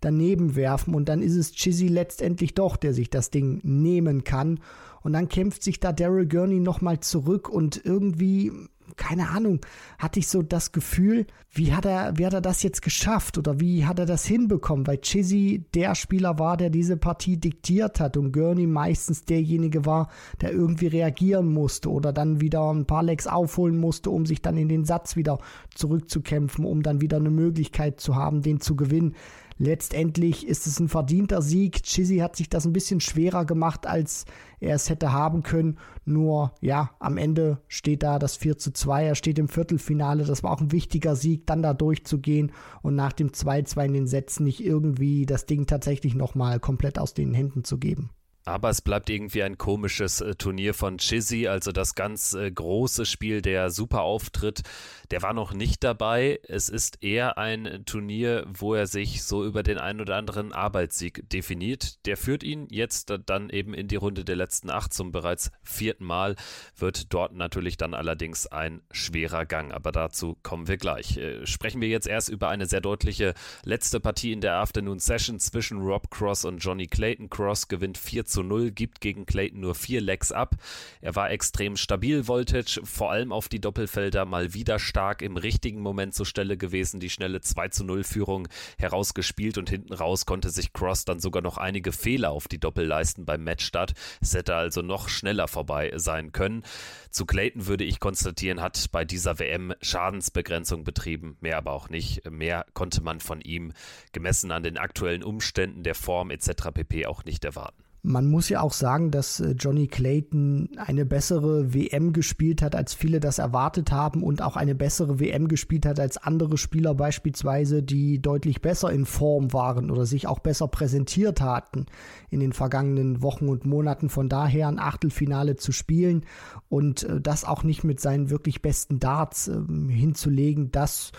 daneben 0.00 0.55
werfen 0.55 0.94
und 0.94 1.08
dann 1.08 1.23
ist 1.23 1.37
es 1.37 1.52
Chizzy 1.52 1.88
letztendlich 1.88 2.55
doch, 2.55 2.76
der 2.76 2.94
sich 2.94 3.11
das 3.11 3.31
Ding 3.31 3.61
nehmen 3.62 4.25
kann 4.25 4.61
und 5.06 5.12
dann 5.12 5.29
kämpft 5.29 5.62
sich 5.62 5.79
da 5.79 5.93
Daryl 5.93 6.26
Gurney 6.26 6.58
nochmal 6.58 6.99
zurück 6.99 7.49
und 7.49 7.81
irgendwie, 7.85 8.50
keine 8.97 9.29
Ahnung, 9.29 9.61
hatte 10.00 10.19
ich 10.19 10.26
so 10.26 10.43
das 10.43 10.73
Gefühl, 10.73 11.29
wie 11.53 11.73
hat 11.73 11.85
er, 11.85 12.19
wie 12.19 12.26
hat 12.26 12.35
er 12.35 12.41
das 12.41 12.64
jetzt 12.64 12.82
geschafft 12.82 13.38
oder 13.38 13.61
wie 13.61 13.87
hat 13.87 14.00
er 14.00 14.06
das 14.06 14.26
hinbekommen? 14.26 14.85
Weil 14.85 14.99
Chizzy 15.00 15.64
der 15.75 15.94
Spieler 15.94 16.41
war, 16.41 16.56
der 16.56 16.70
diese 16.70 16.97
Partie 16.97 17.37
diktiert 17.37 18.00
hat 18.00 18.17
und 18.17 18.32
Gurney 18.32 18.67
meistens 18.67 19.25
derjenige 19.25 19.87
war, 19.87 20.11
der 20.41 20.50
irgendwie 20.50 20.88
reagieren 20.88 21.55
musste 21.55 21.88
oder 21.88 22.12
dann 22.12 22.41
wieder 22.41 22.69
ein 22.69 22.87
paar 22.87 23.05
Lecks 23.05 23.29
aufholen 23.29 23.79
musste, 23.79 24.11
um 24.11 24.26
sich 24.26 24.43
dann 24.43 24.56
in 24.56 24.69
den 24.69 24.85
Satz 24.85 25.14
wieder 25.14 25.38
zurückzukämpfen, 25.73 26.64
um 26.64 26.82
dann 26.82 27.00
wieder 27.00 27.19
eine 27.19 27.31
Möglichkeit 27.31 28.00
zu 28.00 28.17
haben, 28.17 28.43
den 28.43 28.61
zu 28.61 28.75
gewinnen. 28.75 29.14
Letztendlich 29.58 30.47
ist 30.47 30.67
es 30.67 30.79
ein 30.81 30.88
verdienter 30.88 31.41
Sieg. 31.41 31.82
Chizzy 31.82 32.19
hat 32.19 32.37
sich 32.37 32.50
das 32.50 32.67
ein 32.67 32.75
bisschen 32.75 33.00
schwerer 33.00 33.47
gemacht, 33.47 33.87
als 33.87 34.26
er 34.61 34.75
es 34.75 34.91
hätte 34.91 35.12
haben 35.12 35.43
können. 35.43 35.79
Nur, 36.05 36.53
ja, 36.61 36.91
am 36.99 37.17
Ende 37.17 37.62
steht 37.67 38.03
da 38.03 38.19
das 38.19 38.37
4 38.37 38.58
zu 38.58 38.73
2. 38.73 39.06
Er 39.06 39.14
steht 39.14 39.38
im 39.38 39.49
Viertelfinale. 39.49 40.25
Das 40.25 40.43
war 40.43 40.53
auch 40.53 40.61
ein 40.61 40.73
wichtiger 40.73 41.17
Sieg, 41.17 41.47
dann 41.47 41.62
da 41.62 41.73
durchzugehen 41.73 42.53
und 42.82 42.97
nach 42.97 43.12
dem 43.12 43.31
2-2 43.31 43.87
in 43.87 43.93
den 43.94 44.06
Sätzen 44.06 44.44
nicht 44.44 44.62
irgendwie 44.62 45.25
das 45.25 45.47
Ding 45.47 45.67
tatsächlich 45.67 46.14
nochmal 46.14 46.61
komplett 46.61 46.99
aus 46.99 47.14
den 47.14 47.32
Händen 47.32 47.64
zu 47.64 47.79
geben. 47.79 48.11
Aber 48.46 48.70
es 48.70 48.81
bleibt 48.81 49.10
irgendwie 49.10 49.43
ein 49.43 49.58
komisches 49.58 50.20
äh, 50.20 50.37
Turnier 50.37 50.73
von 50.73 50.99
Chizzy, 50.99 51.49
also 51.49 51.73
das 51.73 51.97
ganz 51.97 52.32
äh, 52.32 52.49
große 52.50 53.04
Spiel, 53.04 53.42
der 53.42 53.71
super 53.71 54.02
Auftritt, 54.02 54.62
der 55.11 55.23
war 55.23 55.35
noch 55.35 55.52
nicht 55.52 55.82
dabei. 55.82 56.38
Es 56.49 56.68
ist 56.68 57.02
eher 57.02 57.38
ein 57.38 57.82
Turnier, 57.87 58.47
wo 58.49 58.75
er 58.75 58.87
sich 58.87 59.25
so 59.25 59.44
über 59.44 59.62
den 59.62 59.78
ein 59.78 60.00
oder 60.00 60.16
anderen 60.16 60.52
Arbeitssieg 60.52 61.28
definiert. 61.28 62.06
Der 62.06 62.16
führt 62.16 62.44
ihn 62.44 62.68
jetzt 62.71 63.12
dann 63.26 63.50
eben 63.50 63.75
in 63.75 63.88
die 63.88 63.97
Runde 63.97 64.25
der 64.25 64.37
letzten 64.37 64.71
acht 64.71 64.92
zum 64.92 65.11
bereits 65.11 65.50
vierten 65.64 66.04
Mal. 66.04 66.37
Wird 66.76 67.12
dort 67.12 67.35
natürlich 67.35 67.76
dann 67.76 67.94
allerdings 67.94 68.47
ein 68.47 68.80
schwerer 68.92 69.44
Gang, 69.44 69.73
aber 69.73 69.90
dazu 69.90 70.37
kommen 70.42 70.68
wir 70.68 70.76
gleich. 70.76 71.16
Äh, 71.16 71.47
sprechen 71.47 71.80
wir 71.80 71.88
jetzt 71.88 72.06
erst 72.06 72.28
über 72.28 72.49
eine 72.49 72.66
sehr 72.66 72.80
deutliche 72.80 73.35
letzte 73.64 73.99
Partie 73.99 74.32
in 74.32 74.40
der 74.40 74.54
Afternoon 74.54 75.00
Session 75.00 75.40
zwischen 75.40 75.78
Rob 75.78 76.11
Cross 76.11 76.44
und 76.44 76.59
Johnny 76.59 76.87
Clayton. 76.87 77.28
Cross 77.28 77.66
gewinnt 77.66 77.99
4 77.99 78.25
zu 78.25 78.36
zu 78.37 78.43
0, 78.43 78.71
gibt 78.71 79.00
gegen 79.00 79.25
Clayton 79.25 79.61
nur 79.61 79.75
vier 79.75 80.02
Lecks 80.02 80.31
ab. 80.31 80.57
Er 81.00 81.16
war 81.16 81.31
extrem 81.31 81.78
stabil, 81.78 82.28
Voltage, 82.28 82.83
vor 82.85 83.11
allem 83.11 83.33
auf 83.33 83.49
die 83.49 83.62
Doppelfelder 83.62 84.26
mal 84.26 84.52
wieder 84.52 84.78
stark 84.78 85.23
im 85.23 85.38
richtigen 85.38 85.81
Moment 85.81 86.14
zur 86.14 86.26
Stelle 86.26 86.59
gewesen, 86.59 87.00
die 87.00 87.09
schnelle 87.09 87.40
2 87.40 87.69
zu 87.69 87.85
0 87.85 88.05
Führung 88.05 88.47
herausgespielt 88.76 89.57
und 89.57 89.71
hinten 89.71 89.95
raus 89.95 90.26
konnte 90.26 90.50
sich 90.50 90.75
Cross 90.75 91.07
dann 91.07 91.19
sogar 91.19 91.43
noch 91.43 91.57
einige 91.57 91.93
Fehler 91.93 92.31
auf 92.31 92.47
die 92.47 92.61
Doppel 92.61 92.85
leisten 92.85 93.25
beim 93.25 93.43
Matchstart. 93.43 93.95
Es 94.21 94.35
hätte 94.35 94.55
also 94.55 94.83
noch 94.83 95.09
schneller 95.09 95.49
vorbei 95.49 95.93
sein 95.97 96.33
können. 96.33 96.62
Zu 97.11 97.25
Clayton 97.25 97.66
würde 97.66 97.85
ich 97.85 98.00
konstatieren, 98.00 98.61
hat 98.61 98.90
bei 98.93 99.07
dieser 99.07 99.38
WM 99.38 99.73
Schadensbegrenzung 99.81 100.85
betrieben, 100.85 101.38
mehr 101.40 101.57
aber 101.57 101.73
auch 101.73 101.88
nicht. 101.88 102.31
Mehr 102.31 102.66
konnte 102.75 103.02
man 103.02 103.21
von 103.21 103.40
ihm 103.40 103.73
gemessen 104.12 104.50
an 104.50 104.62
den 104.62 104.76
aktuellen 104.76 105.23
Umständen 105.23 105.85
der 105.85 105.95
Form 105.95 106.31
etc. 106.31 106.69
pp. 106.75 107.07
auch 107.07 107.25
nicht 107.25 107.43
erwarten. 107.47 107.86
Man 108.08 108.26
muss 108.26 108.48
ja 108.48 108.60
auch 108.60 108.72
sagen, 108.72 109.10
dass 109.10 109.40
äh, 109.40 109.56
Johnny 109.58 109.88
Clayton 109.88 110.68
eine 110.76 111.04
bessere 111.04 111.75
WM 111.75 112.12
gespielt 112.12 112.62
hat, 112.62 112.76
als 112.76 112.94
viele 112.94 113.18
das 113.18 113.40
erwartet 113.40 113.90
haben 113.90 114.22
und 114.22 114.42
auch 114.42 114.54
eine 114.54 114.76
bessere 114.76 115.18
WM 115.18 115.48
gespielt 115.48 115.84
hat 115.84 115.98
als 115.98 116.16
andere 116.16 116.56
Spieler 116.56 116.94
beispielsweise, 116.94 117.82
die 117.82 118.22
deutlich 118.22 118.62
besser 118.62 118.92
in 118.92 119.06
Form 119.06 119.52
waren 119.52 119.90
oder 119.90 120.06
sich 120.06 120.28
auch 120.28 120.38
besser 120.38 120.68
präsentiert 120.68 121.40
hatten 121.40 121.86
in 122.30 122.38
den 122.38 122.52
vergangenen 122.52 123.22
Wochen 123.22 123.48
und 123.48 123.66
Monaten. 123.66 124.08
Von 124.08 124.28
daher 124.28 124.68
ein 124.68 124.78
Achtelfinale 124.78 125.56
zu 125.56 125.72
spielen 125.72 126.26
und 126.68 127.02
äh, 127.02 127.20
das 127.20 127.44
auch 127.44 127.64
nicht 127.64 127.82
mit 127.82 127.98
seinen 127.98 128.30
wirklich 128.30 128.62
besten 128.62 129.00
Darts 129.00 129.48
ähm, 129.48 129.88
hinzulegen, 129.88 130.70
das 130.70 131.10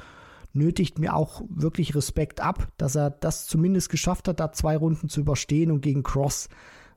nötigt 0.53 0.99
mir 0.99 1.17
auch 1.17 1.41
wirklich 1.49 1.95
Respekt 1.95 2.39
ab, 2.39 2.69
dass 2.77 2.95
er 2.95 3.09
das 3.09 3.45
zumindest 3.45 3.89
geschafft 3.89 4.29
hat, 4.29 4.39
da 4.39 4.53
zwei 4.53 4.77
Runden 4.77 5.09
zu 5.09 5.19
überstehen 5.19 5.69
und 5.69 5.81
gegen 5.81 6.03
Cross 6.03 6.47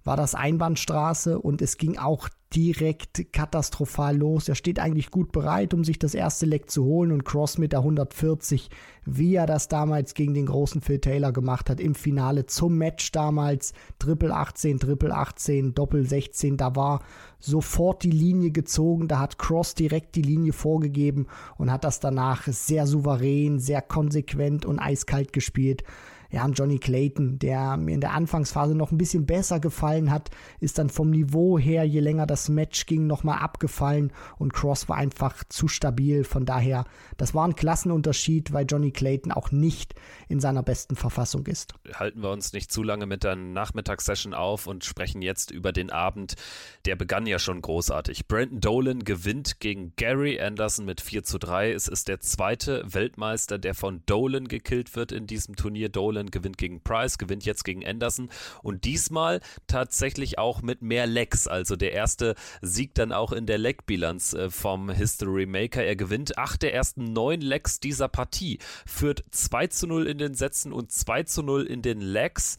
war 0.04 0.16
das 0.16 0.34
Einbahnstraße 0.34 1.38
und 1.38 1.62
es 1.62 1.76
ging 1.76 1.98
auch 1.98 2.28
direkt 2.54 3.32
katastrophal 3.32 4.16
los. 4.16 4.48
Er 4.48 4.56
steht 4.56 4.80
eigentlich 4.80 5.10
gut 5.10 5.30
bereit, 5.30 5.72
um 5.72 5.84
sich 5.84 6.00
das 6.00 6.14
erste 6.14 6.46
Leck 6.46 6.68
zu 6.68 6.84
holen 6.84 7.12
und 7.12 7.24
Cross 7.24 7.58
mit 7.58 7.72
der 7.72 7.80
140, 7.80 8.70
wie 9.04 9.36
er 9.36 9.46
das 9.46 9.68
damals 9.68 10.14
gegen 10.14 10.34
den 10.34 10.46
großen 10.46 10.80
Phil 10.80 10.98
Taylor 10.98 11.32
gemacht 11.32 11.70
hat 11.70 11.78
im 11.78 11.94
Finale 11.94 12.46
zum 12.46 12.76
Match 12.76 13.12
damals. 13.12 13.72
Triple 14.00 14.34
18, 14.34 14.80
Triple 14.80 15.14
18, 15.14 15.74
Doppel 15.74 16.06
16, 16.06 16.56
da 16.56 16.74
war 16.74 17.02
sofort 17.38 18.02
die 18.02 18.10
Linie 18.10 18.50
gezogen, 18.50 19.06
da 19.06 19.20
hat 19.20 19.38
Cross 19.38 19.74
direkt 19.74 20.16
die 20.16 20.22
Linie 20.22 20.52
vorgegeben 20.52 21.28
und 21.56 21.70
hat 21.70 21.84
das 21.84 22.00
danach 22.00 22.48
sehr 22.48 22.86
souverän, 22.88 23.60
sehr 23.60 23.80
konsequent 23.80 24.66
und 24.66 24.80
eiskalt 24.80 25.32
gespielt 25.32 25.84
ja, 26.30 26.46
Johnny 26.48 26.78
Clayton, 26.78 27.38
der 27.38 27.76
mir 27.76 27.94
in 27.94 28.00
der 28.00 28.12
Anfangsphase 28.12 28.74
noch 28.74 28.92
ein 28.92 28.98
bisschen 28.98 29.26
besser 29.26 29.60
gefallen 29.60 30.10
hat, 30.10 30.30
ist 30.60 30.78
dann 30.78 30.88
vom 30.88 31.10
Niveau 31.10 31.58
her, 31.58 31.84
je 31.84 32.00
länger 32.00 32.26
das 32.26 32.48
Match 32.48 32.86
ging, 32.86 33.06
nochmal 33.06 33.38
abgefallen 33.38 34.12
und 34.38 34.52
Cross 34.52 34.88
war 34.88 34.96
einfach 34.96 35.42
zu 35.48 35.68
stabil. 35.68 36.24
Von 36.24 36.46
daher, 36.46 36.84
das 37.16 37.34
war 37.34 37.46
ein 37.46 37.56
Klassenunterschied, 37.56 38.52
weil 38.52 38.66
Johnny 38.68 38.92
Clayton 38.92 39.32
auch 39.32 39.50
nicht 39.50 39.94
in 40.28 40.40
seiner 40.40 40.62
besten 40.62 40.96
Verfassung 40.96 41.46
ist. 41.46 41.74
Halten 41.94 42.22
wir 42.22 42.30
uns 42.30 42.52
nicht 42.52 42.70
zu 42.70 42.82
lange 42.82 43.06
mit 43.06 43.24
der 43.24 43.36
Nachmittagssession 43.36 44.34
auf 44.34 44.66
und 44.66 44.84
sprechen 44.84 45.22
jetzt 45.22 45.50
über 45.50 45.72
den 45.72 45.90
Abend. 45.90 46.36
Der 46.84 46.96
begann 46.96 47.26
ja 47.26 47.38
schon 47.38 47.60
großartig. 47.60 48.28
Brandon 48.28 48.60
Dolan 48.60 49.04
gewinnt 49.04 49.60
gegen 49.60 49.94
Gary 49.96 50.40
Anderson 50.40 50.84
mit 50.84 51.00
4 51.00 51.24
zu 51.24 51.38
3. 51.38 51.72
Es 51.72 51.88
ist 51.88 52.08
der 52.08 52.20
zweite 52.20 52.84
Weltmeister, 52.86 53.58
der 53.58 53.74
von 53.74 54.02
Dolan 54.06 54.48
gekillt 54.48 54.94
wird 54.96 55.12
in 55.12 55.26
diesem 55.26 55.56
Turnier. 55.56 55.88
Dolan 55.88 56.19
Cleveland 56.20 56.32
gewinnt 56.32 56.58
gegen 56.58 56.80
Price, 56.80 57.18
gewinnt 57.18 57.44
jetzt 57.44 57.64
gegen 57.64 57.86
Anderson 57.86 58.28
und 58.62 58.84
diesmal 58.84 59.40
tatsächlich 59.66 60.38
auch 60.38 60.62
mit 60.62 60.82
mehr 60.82 61.06
Lecks. 61.06 61.46
Also 61.46 61.76
der 61.76 61.92
erste 61.92 62.34
Sieg 62.60 62.94
dann 62.94 63.12
auch 63.12 63.32
in 63.32 63.46
der 63.46 63.58
Leckbilanz 63.58 64.34
äh, 64.34 64.50
vom 64.50 64.90
History 64.90 65.46
Maker. 65.46 65.82
Er 65.82 65.96
gewinnt 65.96 66.38
acht 66.38 66.62
der 66.62 66.74
ersten 66.74 67.12
neun 67.12 67.40
Lecks 67.40 67.80
dieser 67.80 68.08
Partie, 68.08 68.58
führt 68.86 69.24
2 69.30 69.66
zu 69.68 69.86
0 69.86 70.06
in 70.06 70.18
den 70.18 70.34
Sätzen 70.34 70.72
und 70.72 70.92
2 70.92 71.22
zu 71.24 71.42
0 71.42 71.66
in 71.66 71.82
den 71.82 72.00
Lecks. 72.00 72.58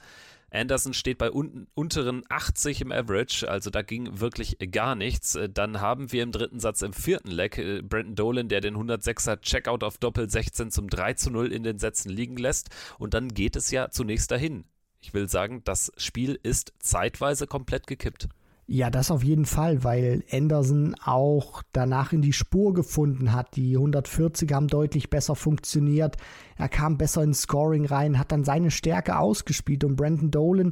Anderson 0.51 0.93
steht 0.93 1.17
bei 1.17 1.31
un 1.31 1.67
unteren 1.73 2.23
80 2.29 2.81
im 2.81 2.91
Average, 2.91 3.49
also 3.49 3.69
da 3.69 3.81
ging 3.81 4.19
wirklich 4.19 4.57
gar 4.71 4.95
nichts. 4.95 5.35
Äh, 5.35 5.49
dann 5.49 5.79
haben 5.79 6.11
wir 6.11 6.23
im 6.23 6.31
dritten 6.31 6.59
Satz 6.59 6.81
im 6.81 6.93
vierten 6.93 7.31
Leg 7.31 7.57
äh, 7.57 7.81
Brandon 7.81 8.15
Dolan, 8.15 8.49
der 8.49 8.59
den 8.61 8.75
106er 8.75 9.39
Checkout 9.41 9.83
auf 9.83 9.97
Doppel 9.97 10.29
16 10.29 10.69
zum 10.69 10.89
3 10.89 11.13
zu 11.13 11.31
0 11.31 11.51
in 11.53 11.63
den 11.63 11.79
Sätzen 11.79 12.09
liegen 12.09 12.35
lässt. 12.35 12.69
Und 12.99 13.13
dann 13.13 13.29
geht 13.29 13.55
es 13.55 13.71
ja 13.71 13.89
zunächst 13.89 14.29
dahin. 14.29 14.65
Ich 14.99 15.13
will 15.13 15.29
sagen, 15.29 15.63
das 15.63 15.91
Spiel 15.97 16.37
ist 16.43 16.73
zeitweise 16.79 17.47
komplett 17.47 17.87
gekippt. 17.87 18.27
Ja, 18.73 18.89
das 18.89 19.11
auf 19.11 19.21
jeden 19.21 19.43
Fall, 19.43 19.83
weil 19.83 20.23
Anderson 20.31 20.95
auch 21.03 21.61
danach 21.73 22.13
in 22.13 22.21
die 22.21 22.31
Spur 22.31 22.73
gefunden 22.73 23.33
hat. 23.33 23.57
Die 23.57 23.75
140 23.75 24.49
haben 24.53 24.69
deutlich 24.69 25.09
besser 25.09 25.35
funktioniert. 25.35 26.15
Er 26.55 26.69
kam 26.69 26.97
besser 26.97 27.21
ins 27.21 27.41
Scoring 27.41 27.85
rein, 27.85 28.17
hat 28.17 28.31
dann 28.31 28.45
seine 28.45 28.71
Stärke 28.71 29.19
ausgespielt 29.19 29.83
und 29.83 29.97
Brandon 29.97 30.31
Dolan 30.31 30.71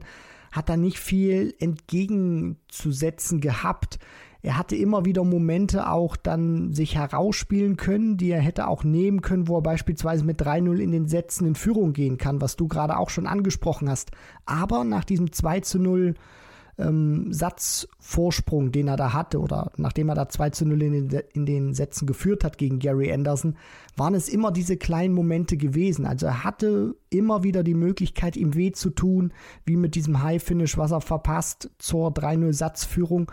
hat 0.53 0.69
da 0.69 0.77
nicht 0.77 0.97
viel 0.97 1.53
entgegenzusetzen 1.59 3.41
gehabt. 3.41 3.99
Er 4.41 4.57
hatte 4.57 4.77
immer 4.77 5.03
wieder 5.03 5.25
Momente 5.25 5.91
auch 5.91 6.15
dann 6.15 6.71
sich 6.71 6.95
herausspielen 6.95 7.75
können, 7.75 8.15
die 8.15 8.31
er 8.31 8.39
hätte 8.39 8.69
auch 8.69 8.85
nehmen 8.85 9.21
können, 9.21 9.49
wo 9.49 9.57
er 9.57 9.61
beispielsweise 9.61 10.23
mit 10.23 10.41
3-0 10.41 10.77
in 10.77 10.91
den 10.93 11.09
Sätzen 11.09 11.45
in 11.45 11.55
Führung 11.55 11.91
gehen 11.91 12.17
kann, 12.17 12.39
was 12.39 12.55
du 12.55 12.69
gerade 12.69 12.97
auch 12.97 13.09
schon 13.09 13.27
angesprochen 13.27 13.89
hast. 13.89 14.11
Aber 14.45 14.85
nach 14.85 15.03
diesem 15.03 15.33
2 15.33 15.63
0 15.79 16.15
ähm, 16.79 17.31
Satzvorsprung, 17.31 18.71
den 18.71 18.87
er 18.87 18.97
da 18.97 19.13
hatte, 19.13 19.39
oder 19.39 19.71
nachdem 19.77 20.09
er 20.09 20.15
da 20.15 20.29
2 20.29 20.49
zu 20.51 20.65
0 20.65 20.81
in 20.81 21.09
den, 21.09 21.23
in 21.33 21.45
den 21.45 21.73
Sätzen 21.73 22.05
geführt 22.05 22.43
hat 22.43 22.57
gegen 22.57 22.79
Gary 22.79 23.11
Anderson, 23.11 23.57
waren 23.95 24.15
es 24.15 24.29
immer 24.29 24.51
diese 24.51 24.77
kleinen 24.77 25.13
Momente 25.13 25.57
gewesen. 25.57 26.05
Also 26.05 26.25
er 26.25 26.43
hatte 26.43 26.95
immer 27.09 27.43
wieder 27.43 27.63
die 27.63 27.75
Möglichkeit, 27.75 28.37
ihm 28.37 28.55
weh 28.55 28.71
zu 28.71 28.89
tun, 28.89 29.33
wie 29.65 29.75
mit 29.75 29.95
diesem 29.95 30.23
High-Finish, 30.23 30.77
was 30.77 30.91
er 30.91 31.01
verpasst 31.01 31.69
zur 31.77 32.09
3-0-Satzführung. 32.09 33.31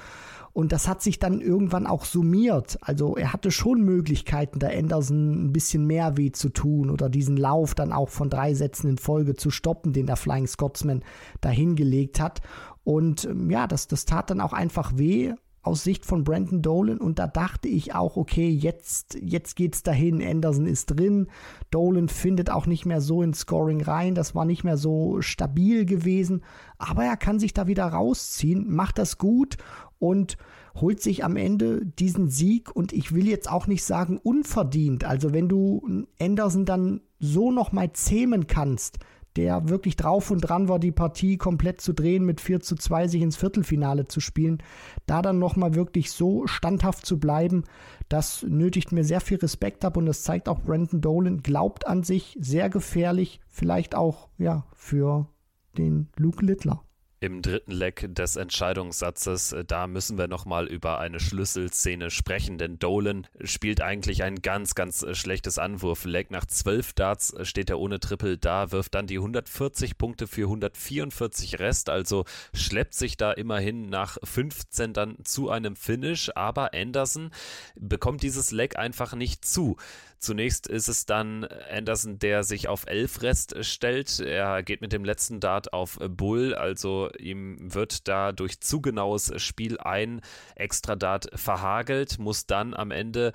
Und 0.57 0.73
das 0.73 0.89
hat 0.89 1.03
sich 1.03 1.19
dann 1.19 1.43
irgendwann 1.43 1.87
auch 1.87 2.07
summiert. 2.07 2.79
Also 2.81 3.15
er 3.15 3.35
hatte 3.35 3.51
schon 3.51 3.83
Möglichkeiten, 3.83 4.59
da 4.59 4.69
Anderson 4.69 5.49
ein 5.49 5.53
bisschen 5.53 5.87
mehr 5.87 6.17
weh 6.17 6.33
zu 6.33 6.49
tun 6.49 6.89
oder 6.89 7.11
diesen 7.11 7.37
Lauf 7.37 7.75
dann 7.75 7.93
auch 7.93 8.09
von 8.09 8.31
drei 8.31 8.55
Sätzen 8.55 8.89
in 8.89 8.97
Folge 8.97 9.35
zu 9.35 9.51
stoppen, 9.51 9.93
den 9.93 10.07
der 10.07 10.17
Flying 10.17 10.47
Scotsman 10.47 11.03
da 11.43 11.51
hingelegt 11.51 12.21
hat. 12.21 12.41
Und 12.87 13.25
ähm, 13.25 13.51
ja, 13.51 13.67
das, 13.67 13.89
das 13.89 14.05
tat 14.05 14.31
dann 14.31 14.41
auch 14.41 14.53
einfach 14.53 14.93
weh 14.97 15.35
aus 15.61 15.83
Sicht 15.83 16.07
von 16.07 16.23
Brandon 16.23 16.63
Dolan. 16.63 16.99
Und 16.99 17.19
da 17.19 17.27
dachte 17.27 17.67
ich 17.67 17.97
auch, 17.97 18.17
okay, 18.17 18.49
jetzt, 18.49 19.19
jetzt 19.21 19.57
geht's 19.57 19.83
dahin, 19.83 20.23
Anderson 20.23 20.67
ist 20.67 20.87
drin, 20.87 21.27
Dolan 21.73 22.09
findet 22.09 22.49
auch 22.49 22.67
nicht 22.67 22.87
mehr 22.87 23.01
so 23.01 23.25
ins 23.25 23.41
Scoring 23.41 23.83
rein, 23.83 24.15
das 24.15 24.37
war 24.37 24.45
nicht 24.45 24.63
mehr 24.63 24.77
so 24.77 25.21
stabil 25.21 25.85
gewesen, 25.85 26.45
aber 26.79 27.05
er 27.05 27.17
kann 27.17 27.41
sich 27.41 27.53
da 27.53 27.67
wieder 27.67 27.87
rausziehen, 27.87 28.71
macht 28.73 28.99
das 28.99 29.19
gut 29.19 29.57
und 29.99 30.37
holt 30.77 31.03
sich 31.03 31.25
am 31.25 31.35
Ende 31.35 31.85
diesen 31.85 32.29
Sieg. 32.29 32.71
Und 32.71 32.93
ich 32.93 33.13
will 33.13 33.27
jetzt 33.27 33.51
auch 33.51 33.67
nicht 33.67 33.83
sagen 33.83 34.17
unverdient, 34.23 35.03
also 35.03 35.33
wenn 35.33 35.49
du 35.49 36.07
Anderson 36.21 36.67
dann 36.67 37.01
so 37.19 37.51
nochmal 37.51 37.93
zähmen 37.95 38.47
kannst, 38.47 39.01
der 39.37 39.69
wirklich 39.69 39.97
drauf 39.97 40.31
und 40.31 40.41
dran 40.41 40.69
war, 40.69 40.79
die 40.79 40.93
Partie 40.93 41.37
komplett 41.37 41.81
zu 41.81 41.93
drehen, 41.93 42.25
mit 42.25 42.41
4 42.41 42.61
zu 42.61 42.77
2 42.77 43.09
sich 43.09 43.23
ins 43.23 43.37
Viertelfinale 43.37 44.09
zu 44.09 44.21
spielen. 44.21 44.63
Da 45.07 45.23
dann 45.23 45.39
nochmal 45.39 45.75
wirklich 45.75 46.11
so 46.11 46.47
standhaft 46.47 47.05
zu 47.05 47.19
bleiben, 47.19 47.65
das 48.09 48.43
nötigt 48.43 48.93
mir 48.93 49.05
sehr 49.05 49.21
viel 49.21 49.39
Respekt 49.39 49.85
ab 49.85 49.97
und 49.97 50.07
das 50.07 50.23
zeigt 50.23 50.49
auch 50.49 50.61
Brandon 50.61 51.01
Dolan 51.01 51.43
glaubt 51.43 51.87
an 51.87 52.03
sich, 52.03 52.37
sehr 52.41 52.71
gefährlich, 52.71 53.41
vielleicht 53.49 53.95
auch 53.95 54.29
ja 54.39 54.65
für 54.75 55.29
den 55.77 56.09
Luke 56.17 56.45
Littler 56.45 56.86
im 57.21 57.41
dritten 57.41 57.73
Leck 57.73 58.07
des 58.15 58.37
Entscheidungssatzes. 58.37 59.53
Äh, 59.53 59.65
da 59.65 59.87
müssen 59.87 60.19
wir 60.19 60.29
nochmal 60.29 60.67
über 60.67 60.99
eine 60.99 61.21
Schlüsselszene 61.21 62.11
sprechen, 62.11 62.59
denn 62.59 62.79
Dolan 62.79 63.27
spielt 63.43 63.81
eigentlich 63.81 64.23
ein 64.23 64.43
ganz, 64.43 64.75
ganz 64.75 65.03
äh, 65.03 65.15
schlechtes 65.15 65.59
Anwurfleck. 65.59 66.31
Nach 66.31 66.45
zwölf 66.45 66.93
Darts 66.93 67.33
äh, 67.33 67.45
steht 67.45 67.71
er 67.71 67.79
ohne 67.79 68.01
Triple 68.01 68.39
da, 68.39 68.71
wirft 68.73 68.95
dann 68.95 69.07
die 69.07 69.17
140 69.17 69.97
Punkte 69.97 70.27
für 70.27 70.43
144 70.43 71.59
Rest, 71.59 71.89
also 71.89 72.25
schleppt 72.53 72.95
sich 72.95 73.17
da 73.17 73.33
immerhin 73.33 73.89
nach 73.89 74.19
15 74.23 74.93
dann 74.93 75.17
zu 75.25 75.51
einem 75.51 75.77
Finish, 75.77 76.31
aber 76.35 76.75
Anderson 76.75 77.31
bekommt 77.77 78.23
dieses 78.23 78.51
Leck 78.51 78.79
einfach 78.79 79.15
nicht 79.15 79.45
zu. 79.45 79.77
Zunächst 80.19 80.67
ist 80.67 80.89
es 80.89 81.07
dann 81.07 81.45
Anderson, 81.71 82.19
der 82.19 82.43
sich 82.43 82.69
auf 82.69 82.87
11 82.87 83.23
Rest 83.23 83.65
stellt. 83.65 84.21
Er 84.21 84.63
geht 84.63 84.81
mit 84.81 84.93
dem 84.93 85.05
letzten 85.05 85.41
Dart 85.41 85.73
auf 85.73 85.99
Bull, 86.09 86.55
also 86.55 87.11
ihm 87.19 87.57
wird 87.61 88.09
da 88.09 88.33
durch 88.33 88.61
zu 88.61 88.81
genaues 88.81 89.33
Spiel 89.43 89.79
ein 89.79 90.21
extra 90.55 90.97
Dart 90.97 91.29
verhagelt, 91.35 92.19
muss 92.19 92.47
dann 92.47 92.75
am 92.75 92.91
Ende 92.91 93.33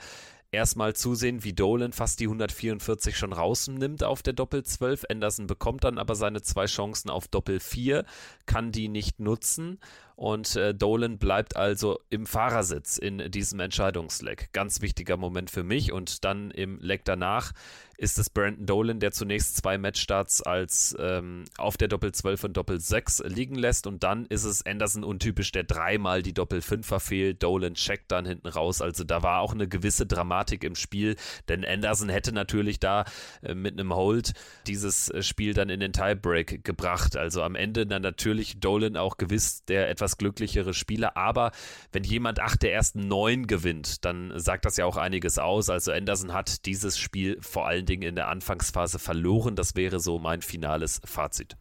erstmal 0.52 0.94
zusehen, 0.94 1.44
wie 1.44 1.54
Dolan 1.54 1.94
fast 1.94 2.20
die 2.20 2.26
144 2.26 3.18
schon 3.18 3.34
rausnimmt 3.34 4.04
auf 4.04 4.22
der 4.22 4.34
Doppel 4.34 4.64
12. 4.64 5.06
Anderson 5.10 5.48
bekommt 5.48 5.84
dann 5.84 5.98
aber 5.98 6.16
seine 6.16 6.42
zwei 6.42 6.66
Chancen 6.66 7.10
auf 7.10 7.28
Doppel 7.28 7.60
4, 7.60 8.06
kann 8.46 8.72
die 8.72 8.90
nicht 8.90 9.20
nutzen 9.20 9.80
und 10.22 10.56
äh, 10.56 10.76
Dolan 10.76 11.18
bleibt 11.18 11.56
also 11.56 12.00
im 12.12 12.28
Fahrersitz 12.28 13.00
in 13.00 13.32
diesem 13.32 13.60
Entscheidungsleck. 13.60 14.54
Ganz 14.54 14.80
wichtiger 14.80 15.18
Moment 15.18 15.50
für 15.50 15.64
mich 15.64 15.92
und 15.92 16.24
dann 16.24 16.52
im 16.52 16.78
Leck 16.80 17.04
danach 17.06 17.54
ist 18.02 18.18
es 18.18 18.32
Brandon 18.32 18.66
Dolan, 18.66 19.00
der 19.00 19.12
zunächst 19.12 19.58
zwei 19.58 19.78
Matchstarts 19.78 20.42
als 20.42 20.96
ähm, 21.00 21.46
auf 21.60 21.78
der 21.78 21.88
Doppel 21.88 22.12
12 22.12 22.46
und 22.46 22.58
Doppel 22.58 22.80
6 22.80 23.26
liegen 23.28 23.54
lässt 23.54 23.86
und 23.86 24.02
dann 24.02 24.26
ist 24.26 24.44
es 24.44 24.66
Anderson 24.66 25.04
untypisch, 25.04 25.52
der 25.52 25.66
dreimal 25.66 26.24
die 26.24 26.34
Doppel 26.34 26.62
5 26.62 26.86
verfehlt. 26.86 27.44
Dolan 27.44 27.76
checkt 27.76 28.12
dann 28.12 28.26
hinten 28.26 28.48
raus. 28.48 28.82
Also 28.82 29.04
da 29.04 29.22
war 29.22 29.42
auch 29.42 29.54
eine 29.54 29.68
gewisse 29.68 30.08
Dramatik 30.08 30.64
im 30.64 30.74
Spiel, 30.74 31.16
denn 31.48 31.64
Anderson 31.64 32.10
hätte 32.10 32.32
natürlich 32.32 32.80
da 32.80 33.06
äh, 33.44 33.54
mit 33.54 33.80
einem 33.80 33.94
Hold 33.94 34.34
dieses 34.66 35.10
äh, 35.10 35.22
Spiel 35.22 35.54
dann 35.54 35.70
in 35.70 35.80
den 35.80 35.94
Tiebreak 35.94 36.64
gebracht. 36.64 37.16
Also 37.16 37.44
am 37.44 37.54
Ende 37.54 37.86
dann 37.86 38.02
natürlich 38.02 38.60
Dolan 38.60 38.98
auch 38.98 39.18
gewiss 39.18 39.64
der 39.66 39.92
etwas 39.92 40.11
glücklichere 40.18 40.74
Spieler, 40.74 41.18
aber 41.18 41.52
wenn 41.92 42.04
jemand 42.04 42.40
acht 42.40 42.62
der 42.64 42.74
ersten 42.74 43.08
neun 43.08 43.48
gewinnt, 43.48 44.06
dann 44.06 44.32
sagt 44.36 44.66
das 44.66 44.78
ja 44.78 44.86
auch 44.86 44.98
einiges 44.98 45.38
aus. 45.40 45.70
Also 45.70 45.92
Anderson 45.92 46.34
hat 46.34 46.66
dieses 46.66 46.98
Spiel 46.98 47.38
vor 47.42 47.68
allen 47.68 47.86
Dingen 47.86 48.04
in 48.04 48.16
der 48.16 48.28
Anfangsphase 48.28 49.00
verloren. 49.00 49.56
Das 49.56 49.76
wäre 49.76 50.00
so 50.00 50.20
mein 50.20 50.42
finales 50.42 51.02
Fazit. 51.06 51.58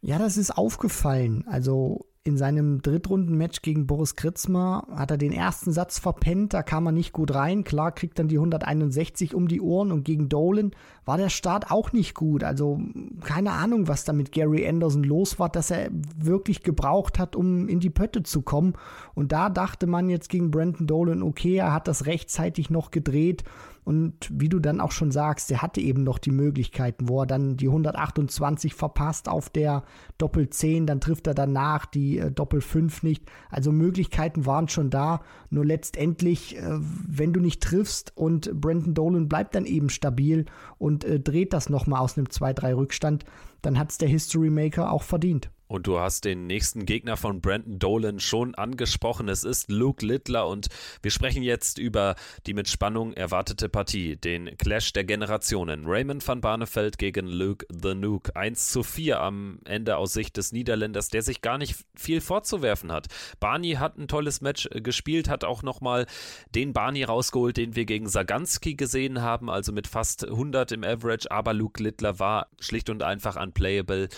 Ja, 0.00 0.18
das 0.18 0.36
ist 0.36 0.50
aufgefallen. 0.50 1.44
Also 1.48 2.06
in 2.26 2.38
seinem 2.38 2.80
Drittrunden-Match 2.80 3.60
gegen 3.60 3.86
Boris 3.86 4.16
Kritzmer 4.16 4.86
hat 4.96 5.10
er 5.10 5.18
den 5.18 5.30
ersten 5.30 5.72
Satz 5.72 5.98
verpennt, 5.98 6.54
da 6.54 6.62
kam 6.62 6.86
er 6.86 6.92
nicht 6.92 7.12
gut 7.12 7.34
rein. 7.34 7.64
Klar 7.64 7.92
kriegt 7.92 8.18
dann 8.18 8.28
die 8.28 8.38
161 8.38 9.34
um 9.34 9.46
die 9.46 9.60
Ohren 9.60 9.92
und 9.92 10.04
gegen 10.04 10.30
Dolan 10.30 10.70
war 11.04 11.18
der 11.18 11.28
Start 11.28 11.70
auch 11.70 11.92
nicht 11.92 12.14
gut. 12.14 12.42
Also 12.42 12.80
keine 13.22 13.52
Ahnung, 13.52 13.88
was 13.88 14.04
da 14.04 14.14
mit 14.14 14.32
Gary 14.32 14.66
Anderson 14.66 15.04
los 15.04 15.38
war, 15.38 15.50
dass 15.50 15.70
er 15.70 15.90
wirklich 16.16 16.62
gebraucht 16.62 17.18
hat, 17.18 17.36
um 17.36 17.68
in 17.68 17.80
die 17.80 17.90
Pötte 17.90 18.22
zu 18.22 18.40
kommen. 18.40 18.72
Und 19.14 19.32
da 19.32 19.50
dachte 19.50 19.86
man 19.86 20.08
jetzt 20.08 20.30
gegen 20.30 20.50
Brandon 20.50 20.86
Dolan, 20.86 21.22
okay, 21.22 21.56
er 21.56 21.74
hat 21.74 21.88
das 21.88 22.06
rechtzeitig 22.06 22.70
noch 22.70 22.90
gedreht 22.90 23.44
und 23.84 24.30
wie 24.32 24.48
du 24.48 24.58
dann 24.58 24.80
auch 24.80 24.92
schon 24.92 25.10
sagst, 25.10 25.50
der 25.50 25.60
hatte 25.60 25.80
eben 25.80 26.04
noch 26.04 26.18
die 26.18 26.30
Möglichkeiten, 26.30 27.08
wo 27.08 27.20
er 27.20 27.26
dann 27.26 27.58
die 27.58 27.68
128 27.68 28.74
verpasst 28.74 29.28
auf 29.28 29.50
der 29.50 29.84
Doppel 30.16 30.48
10, 30.48 30.86
dann 30.86 31.00
trifft 31.00 31.26
er 31.26 31.34
danach 31.34 31.84
die 31.84 32.18
äh, 32.18 32.30
Doppel 32.30 32.62
5 32.62 33.02
nicht. 33.02 33.30
Also 33.50 33.72
Möglichkeiten 33.72 34.46
waren 34.46 34.68
schon 34.68 34.88
da. 34.88 35.20
Nur 35.50 35.66
letztendlich, 35.66 36.56
äh, 36.56 36.78
wenn 37.06 37.34
du 37.34 37.40
nicht 37.40 37.62
triffst 37.62 38.16
und 38.16 38.58
Brandon 38.58 38.94
Dolan 38.94 39.28
bleibt 39.28 39.54
dann 39.54 39.66
eben 39.66 39.90
stabil 39.90 40.46
und 40.78 41.04
äh, 41.04 41.20
dreht 41.20 41.52
das 41.52 41.68
nochmal 41.68 42.00
aus 42.00 42.16
einem 42.16 42.28
2-3 42.28 42.76
Rückstand, 42.76 43.24
dann 43.64 43.78
hat 43.78 43.90
es 43.90 43.98
der 43.98 44.08
History 44.08 44.50
Maker 44.50 44.92
auch 44.92 45.02
verdient. 45.02 45.50
Und 45.66 45.86
du 45.86 45.98
hast 45.98 46.26
den 46.26 46.46
nächsten 46.46 46.84
Gegner 46.84 47.16
von 47.16 47.40
Brandon 47.40 47.78
Dolan 47.78 48.20
schon 48.20 48.54
angesprochen. 48.54 49.28
Es 49.28 49.44
ist 49.44 49.70
Luke 49.70 50.04
Littler 50.04 50.46
und 50.46 50.68
wir 51.00 51.10
sprechen 51.10 51.42
jetzt 51.42 51.78
über 51.78 52.16
die 52.46 52.52
mit 52.52 52.68
Spannung 52.68 53.14
erwartete 53.14 53.70
Partie, 53.70 54.16
den 54.16 54.56
Clash 54.58 54.92
der 54.92 55.04
Generationen. 55.04 55.86
Raymond 55.86 56.26
van 56.26 56.42
Barneveld 56.42 56.98
gegen 56.98 57.26
Luke 57.26 57.66
the 57.70 57.94
Nuke. 57.94 58.36
1 58.36 58.70
zu 58.70 58.82
4 58.82 59.20
am 59.20 59.58
Ende 59.64 59.96
aus 59.96 60.12
Sicht 60.12 60.36
des 60.36 60.52
Niederländers, 60.52 61.08
der 61.08 61.22
sich 61.22 61.40
gar 61.40 61.56
nicht 61.56 61.76
viel 61.96 62.20
vorzuwerfen 62.20 62.92
hat. 62.92 63.06
Barney 63.40 63.72
hat 63.72 63.96
ein 63.98 64.06
tolles 64.06 64.42
Match 64.42 64.68
äh, 64.70 64.82
gespielt, 64.82 65.30
hat 65.30 65.44
auch 65.44 65.62
nochmal 65.62 66.06
den 66.54 66.74
Barney 66.74 67.04
rausgeholt, 67.04 67.56
den 67.56 67.74
wir 67.74 67.86
gegen 67.86 68.06
Saganski 68.06 68.74
gesehen 68.74 69.22
haben, 69.22 69.48
also 69.48 69.72
mit 69.72 69.86
fast 69.86 70.24
100 70.28 70.72
im 70.72 70.84
Average, 70.84 71.30
aber 71.30 71.54
Luke 71.54 71.82
Littler 71.82 72.18
war 72.18 72.48
schlicht 72.60 72.90
und 72.90 73.02
einfach 73.02 73.36
unplayable. 73.54 74.08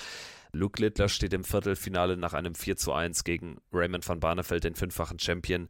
Luke 0.52 0.80
Littler 0.80 1.08
steht 1.08 1.34
im 1.34 1.44
Viertelfinale 1.44 2.16
nach 2.16 2.32
einem 2.32 2.54
4 2.54 2.76
zu 2.76 2.92
1 2.92 3.24
gegen 3.24 3.58
Raymond 3.72 4.08
van 4.08 4.20
Barneveld, 4.20 4.64
den 4.64 4.74
fünffachen 4.74 5.18
Champion. 5.18 5.68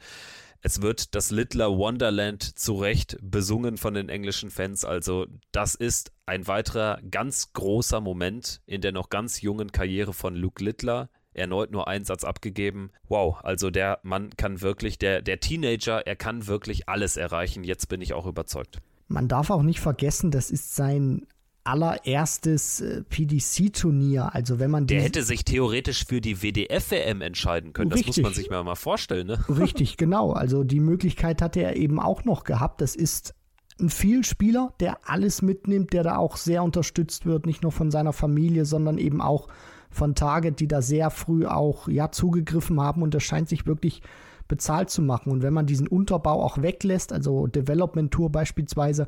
Es 0.63 0.81
wird 0.81 1.15
das 1.15 1.31
Littler 1.31 1.77
Wonderland 1.77 2.43
zu 2.59 2.75
Recht 2.75 3.19
besungen 3.21 3.77
von 3.77 3.95
den 3.95 4.09
englischen 4.09 4.51
Fans. 4.51 4.85
Also 4.85 5.27
das 5.53 5.75
ist 5.75 6.13
ein 6.25 6.47
weiterer 6.47 7.01
ganz 7.11 7.53
großer 7.53 8.01
Moment 8.01 8.61
in 8.67 8.81
der 8.81 8.93
noch 8.93 9.11
ganz 9.11 9.43
jungen 9.43 9.73
Karriere 9.73 10.13
von 10.13 10.35
Luke 10.35 10.65
Littler. 10.65 11.11
Erneut 11.35 11.71
nur 11.71 11.87
einen 11.87 12.05
Satz 12.05 12.25
abgegeben. 12.25 12.91
Wow, 13.09 13.39
also 13.43 13.71
der 13.71 13.99
Mann 14.03 14.31
kann 14.37 14.63
wirklich, 14.63 14.99
der, 14.99 15.21
der 15.21 15.41
Teenager, 15.41 16.07
er 16.07 16.17
kann 16.17 16.47
wirklich 16.47 16.89
alles 16.89 17.17
erreichen. 17.17 17.63
Jetzt 17.63 17.89
bin 17.89 18.01
ich 18.01 18.15
auch 18.15 18.27
überzeugt. 18.27 18.81
Man 19.09 19.29
darf 19.29 19.51
auch 19.51 19.63
nicht 19.63 19.81
vergessen, 19.81 20.31
das 20.31 20.51
ist 20.51 20.75
sein 20.75 21.27
allererstes 21.67 22.81
äh, 22.81 23.03
PDC-Turnier. 23.03 24.35
Also 24.35 24.59
wenn 24.59 24.71
man 24.71 24.87
der 24.87 25.03
hätte 25.03 25.23
sich 25.23 25.45
theoretisch 25.45 26.05
für 26.05 26.21
die 26.21 26.43
WDF-WM 26.43 27.21
entscheiden 27.21 27.73
können. 27.73 27.93
Richtig. 27.93 28.09
Das 28.09 28.17
muss 28.19 28.23
man 28.25 28.35
sich 28.35 28.51
mal, 28.51 28.65
mal 28.65 28.75
vorstellen. 28.75 29.27
Ne? 29.27 29.45
Richtig, 29.49 29.97
genau. 29.97 30.33
Also 30.33 30.65
die 30.65 30.81
Möglichkeit 30.81 31.43
hatte 31.43 31.61
er 31.61 31.77
eben 31.77 31.99
auch 31.99 32.25
noch 32.25 32.45
gehabt. 32.45 32.81
Das 32.81 32.95
ist 32.95 33.35
ein 33.81 33.91
Vielspieler, 33.91 34.73
der 34.81 34.99
alles 35.05 35.43
mitnimmt, 35.43 35.93
der 35.93 36.03
da 36.03 36.17
auch 36.17 36.37
sehr 36.37 36.63
unterstützt 36.63 37.27
wird, 37.27 37.47
nicht 37.47 37.63
nur 37.63 37.73
von 37.73 37.91
seiner 37.91 38.13
Familie, 38.13 38.65
sondern 38.65 38.99
eben 38.99 39.21
auch 39.21 39.49
von 39.91 40.15
Target, 40.15 40.61
die 40.61 40.69
da 40.69 40.83
sehr 40.83 41.11
früh 41.11 41.47
auch 41.47 41.89
ja 41.89 42.11
zugegriffen 42.11 42.81
haben 42.81 43.03
und 43.03 43.15
das 43.15 43.23
scheint 43.23 43.49
sich 43.49 43.67
wirklich 43.67 44.03
bezahlt 44.49 44.91
zu 44.91 45.03
machen. 45.03 45.31
Und 45.33 45.43
wenn 45.43 45.53
man 45.53 45.67
diesen 45.67 45.89
Unterbau 45.89 46.43
auch 46.43 46.61
weglässt, 46.61 47.13
also 47.13 47.47
Development 47.47 48.11
Tour 48.11 48.31
beispielsweise, 48.31 49.07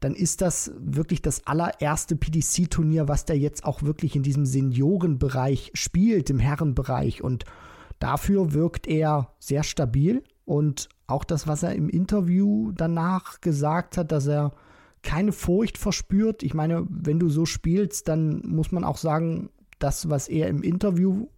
dann 0.00 0.14
ist 0.14 0.40
das 0.40 0.72
wirklich 0.78 1.22
das 1.22 1.46
allererste 1.46 2.16
PDC-Turnier, 2.16 3.08
was 3.08 3.24
der 3.24 3.38
jetzt 3.38 3.64
auch 3.64 3.82
wirklich 3.82 4.16
in 4.16 4.22
diesem 4.22 4.46
Seniorenbereich 4.46 5.70
spielt, 5.74 6.30
im 6.30 6.38
Herrenbereich. 6.38 7.22
Und 7.22 7.44
dafür 7.98 8.52
wirkt 8.52 8.86
er 8.86 9.32
sehr 9.38 9.62
stabil. 9.62 10.22
Und 10.44 10.88
auch 11.06 11.24
das, 11.24 11.46
was 11.46 11.62
er 11.62 11.74
im 11.74 11.88
Interview 11.88 12.72
danach 12.72 13.40
gesagt 13.40 13.96
hat, 13.96 14.12
dass 14.12 14.26
er 14.26 14.52
keine 15.02 15.32
Furcht 15.32 15.78
verspürt. 15.78 16.42
Ich 16.42 16.54
meine, 16.54 16.86
wenn 16.88 17.18
du 17.18 17.28
so 17.28 17.46
spielst, 17.46 18.08
dann 18.08 18.42
muss 18.44 18.72
man 18.72 18.84
auch 18.84 18.98
sagen, 18.98 19.50
das, 19.78 20.10
was 20.10 20.28
er 20.28 20.48
im 20.48 20.62
Interview 20.62 21.28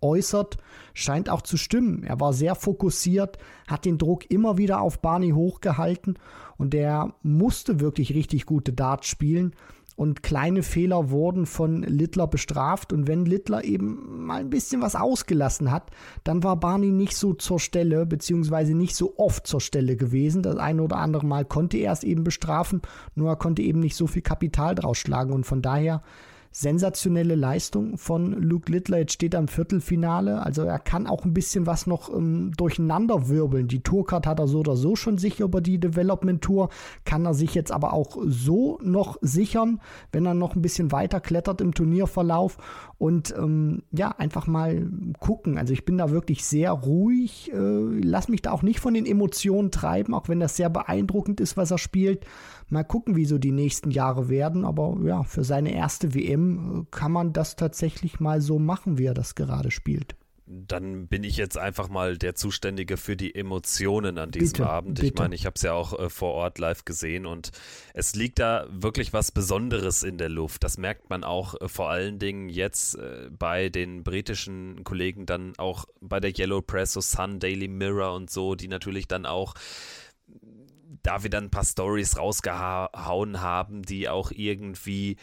äußert, 0.00 0.58
scheint 0.94 1.28
auch 1.28 1.42
zu 1.42 1.56
stimmen. 1.56 2.04
Er 2.04 2.20
war 2.20 2.32
sehr 2.32 2.54
fokussiert, 2.54 3.38
hat 3.66 3.84
den 3.84 3.98
Druck 3.98 4.30
immer 4.30 4.58
wieder 4.58 4.80
auf 4.80 5.00
Barney 5.00 5.30
hochgehalten 5.30 6.18
und 6.58 6.72
der 6.72 7.14
musste 7.22 7.80
wirklich 7.80 8.14
richtig 8.14 8.46
gute 8.46 8.72
Darts 8.72 9.06
spielen. 9.06 9.54
Und 9.96 10.22
kleine 10.22 10.62
Fehler 10.62 11.08
wurden 11.10 11.46
von 11.46 11.82
Littler 11.82 12.26
bestraft. 12.26 12.92
Und 12.92 13.08
wenn 13.08 13.24
Littler 13.24 13.64
eben 13.64 14.26
mal 14.26 14.40
ein 14.40 14.50
bisschen 14.50 14.82
was 14.82 14.94
ausgelassen 14.94 15.70
hat, 15.72 15.90
dann 16.22 16.42
war 16.44 16.60
Barney 16.60 16.90
nicht 16.90 17.16
so 17.16 17.32
zur 17.32 17.58
Stelle, 17.58 18.04
beziehungsweise 18.04 18.74
nicht 18.74 18.94
so 18.94 19.14
oft 19.16 19.46
zur 19.46 19.62
Stelle 19.62 19.96
gewesen. 19.96 20.42
Das 20.42 20.58
eine 20.58 20.82
oder 20.82 20.98
andere 20.98 21.24
Mal 21.24 21.46
konnte 21.46 21.78
er 21.78 21.92
es 21.92 22.04
eben 22.04 22.24
bestrafen, 22.24 22.82
nur 23.14 23.30
er 23.30 23.36
konnte 23.36 23.62
eben 23.62 23.80
nicht 23.80 23.96
so 23.96 24.06
viel 24.06 24.20
Kapital 24.20 24.74
draus 24.74 24.98
schlagen. 24.98 25.32
Und 25.32 25.46
von 25.46 25.62
daher 25.62 26.02
sensationelle 26.58 27.34
Leistung 27.34 27.98
von 27.98 28.32
Luke 28.32 28.72
Littler. 28.72 28.96
Jetzt 28.96 29.12
steht 29.12 29.34
er 29.34 29.40
im 29.40 29.48
Viertelfinale. 29.48 30.40
Also 30.40 30.62
er 30.62 30.78
kann 30.78 31.06
auch 31.06 31.26
ein 31.26 31.34
bisschen 31.34 31.66
was 31.66 31.86
noch 31.86 32.08
ähm, 32.08 32.52
durcheinander 32.56 33.28
wirbeln. 33.28 33.68
Die 33.68 33.82
Tourcard 33.82 34.26
hat 34.26 34.38
er 34.38 34.48
so 34.48 34.60
oder 34.60 34.74
so 34.74 34.96
schon 34.96 35.18
sicher 35.18 35.44
über 35.44 35.60
die 35.60 35.78
Development 35.78 36.40
Tour. 36.40 36.70
Kann 37.04 37.26
er 37.26 37.34
sich 37.34 37.54
jetzt 37.54 37.72
aber 37.72 37.92
auch 37.92 38.16
so 38.24 38.78
noch 38.82 39.18
sichern, 39.20 39.82
wenn 40.12 40.24
er 40.24 40.32
noch 40.32 40.56
ein 40.56 40.62
bisschen 40.62 40.92
weiter 40.92 41.20
klettert 41.20 41.60
im 41.60 41.74
Turnierverlauf. 41.74 42.56
Und 42.98 43.34
ähm, 43.36 43.82
ja, 43.92 44.08
einfach 44.08 44.46
mal 44.46 44.88
gucken. 45.20 45.58
Also 45.58 45.72
ich 45.74 45.84
bin 45.84 45.98
da 45.98 46.10
wirklich 46.10 46.44
sehr 46.44 46.70
ruhig. 46.70 47.52
Äh, 47.52 47.56
lass 47.56 48.28
mich 48.28 48.42
da 48.42 48.52
auch 48.52 48.62
nicht 48.62 48.80
von 48.80 48.94
den 48.94 49.04
Emotionen 49.04 49.70
treiben, 49.70 50.14
auch 50.14 50.28
wenn 50.28 50.40
das 50.40 50.56
sehr 50.56 50.70
beeindruckend 50.70 51.40
ist, 51.40 51.56
was 51.56 51.70
er 51.70 51.78
spielt. 51.78 52.24
Mal 52.68 52.84
gucken, 52.84 53.14
wie 53.14 53.26
so 53.26 53.38
die 53.38 53.52
nächsten 53.52 53.90
Jahre 53.90 54.28
werden. 54.28 54.64
Aber 54.64 54.96
ja, 55.04 55.24
für 55.24 55.44
seine 55.44 55.74
erste 55.74 56.14
WM 56.14 56.80
äh, 56.80 56.86
kann 56.90 57.12
man 57.12 57.32
das 57.32 57.56
tatsächlich 57.56 58.18
mal 58.18 58.40
so 58.40 58.58
machen, 58.58 58.96
wie 58.98 59.04
er 59.04 59.14
das 59.14 59.34
gerade 59.34 59.70
spielt 59.70 60.16
dann 60.46 61.08
bin 61.08 61.24
ich 61.24 61.36
jetzt 61.36 61.58
einfach 61.58 61.88
mal 61.88 62.16
der 62.16 62.36
Zuständige 62.36 62.96
für 62.96 63.16
die 63.16 63.34
Emotionen 63.34 64.16
an 64.16 64.30
diesem 64.30 64.52
bitte, 64.52 64.68
Abend. 64.68 64.98
Ich 65.00 65.06
bitte. 65.06 65.22
meine, 65.22 65.34
ich 65.34 65.44
habe 65.44 65.54
es 65.56 65.62
ja 65.62 65.72
auch 65.72 65.98
äh, 65.98 66.08
vor 66.08 66.34
Ort 66.34 66.58
live 66.58 66.84
gesehen 66.84 67.26
und 67.26 67.50
es 67.94 68.14
liegt 68.14 68.38
da 68.38 68.66
wirklich 68.70 69.12
was 69.12 69.32
Besonderes 69.32 70.04
in 70.04 70.18
der 70.18 70.28
Luft. 70.28 70.62
Das 70.62 70.78
merkt 70.78 71.10
man 71.10 71.24
auch 71.24 71.60
äh, 71.60 71.68
vor 71.68 71.90
allen 71.90 72.20
Dingen 72.20 72.48
jetzt 72.48 72.94
äh, 72.94 73.28
bei 73.36 73.68
den 73.68 74.04
britischen 74.04 74.84
Kollegen, 74.84 75.26
dann 75.26 75.52
auch 75.58 75.86
bei 76.00 76.20
der 76.20 76.32
Yellow 76.36 76.62
Press, 76.62 76.92
so 76.92 77.00
Sun, 77.00 77.40
Daily 77.40 77.66
Mirror 77.66 78.14
und 78.14 78.30
so, 78.30 78.54
die 78.54 78.68
natürlich 78.68 79.08
dann 79.08 79.26
auch 79.26 79.54
da 81.02 81.24
wieder 81.24 81.38
ein 81.38 81.50
paar 81.50 81.64
Stories 81.64 82.16
rausgehauen 82.16 83.40
haben, 83.40 83.82
die 83.82 84.08
auch 84.08 84.30
irgendwie 84.30 85.16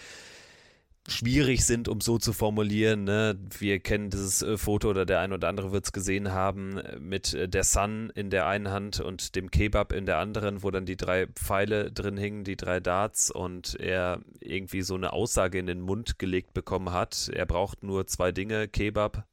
schwierig 1.07 1.65
sind, 1.65 1.87
um 1.87 1.99
so 1.99 2.17
zu 2.17 2.31
formulieren. 2.31 3.03
Ne? 3.03 3.37
Wir 3.57 3.79
kennen 3.79 4.09
dieses 4.09 4.41
äh, 4.41 4.57
Foto 4.57 4.89
oder 4.89 5.05
der 5.05 5.19
ein 5.19 5.33
oder 5.33 5.49
andere 5.49 5.71
wird 5.71 5.85
es 5.85 5.91
gesehen 5.91 6.31
haben 6.31 6.81
mit 6.99 7.33
äh, 7.33 7.49
der 7.49 7.63
Sun 7.63 8.09
in 8.15 8.29
der 8.29 8.47
einen 8.47 8.69
Hand 8.69 8.99
und 8.99 9.35
dem 9.35 9.51
Kebab 9.51 9.91
in 9.91 10.05
der 10.05 10.19
anderen, 10.19 10.63
wo 10.63 10.71
dann 10.71 10.85
die 10.85 10.95
drei 10.95 11.27
Pfeile 11.27 11.91
drin 11.91 12.15
hingen, 12.15 12.43
die 12.43 12.55
drei 12.55 12.79
Darts 12.79 13.31
und 13.31 13.75
er 13.79 14.21
irgendwie 14.39 14.81
so 14.81 14.95
eine 14.95 15.11
Aussage 15.13 15.59
in 15.59 15.67
den 15.67 15.81
Mund 15.81 16.19
gelegt 16.19 16.53
bekommen 16.53 16.91
hat. 16.93 17.29
Er 17.33 17.45
braucht 17.45 17.83
nur 17.83 18.07
zwei 18.07 18.31
Dinge, 18.31 18.67
Kebab 18.67 19.27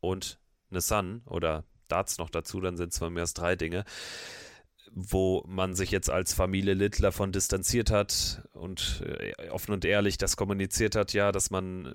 und 0.00 0.38
eine 0.70 0.80
Sun 0.80 1.22
oder 1.26 1.64
Darts 1.88 2.16
noch 2.16 2.30
dazu, 2.30 2.60
dann 2.62 2.78
sind 2.78 2.92
es 2.92 2.98
von 2.98 3.12
mir 3.12 3.22
aus 3.22 3.34
drei 3.34 3.56
Dinge 3.56 3.84
wo 4.94 5.44
man 5.46 5.74
sich 5.74 5.90
jetzt 5.90 6.08
als 6.08 6.34
Familie 6.34 6.74
Littler 6.74 7.10
von 7.10 7.32
distanziert 7.32 7.90
hat 7.90 8.48
und 8.52 9.02
äh, 9.04 9.50
offen 9.50 9.72
und 9.72 9.84
ehrlich 9.84 10.18
das 10.18 10.36
kommuniziert 10.36 10.94
hat, 10.94 11.12
ja, 11.12 11.32
dass 11.32 11.50
man 11.50 11.94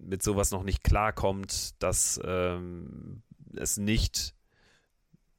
mit 0.00 0.22
sowas 0.22 0.50
noch 0.50 0.62
nicht 0.62 0.84
klarkommt, 0.84 1.82
dass 1.82 2.20
ähm, 2.24 3.22
es 3.56 3.76
nicht 3.76 4.34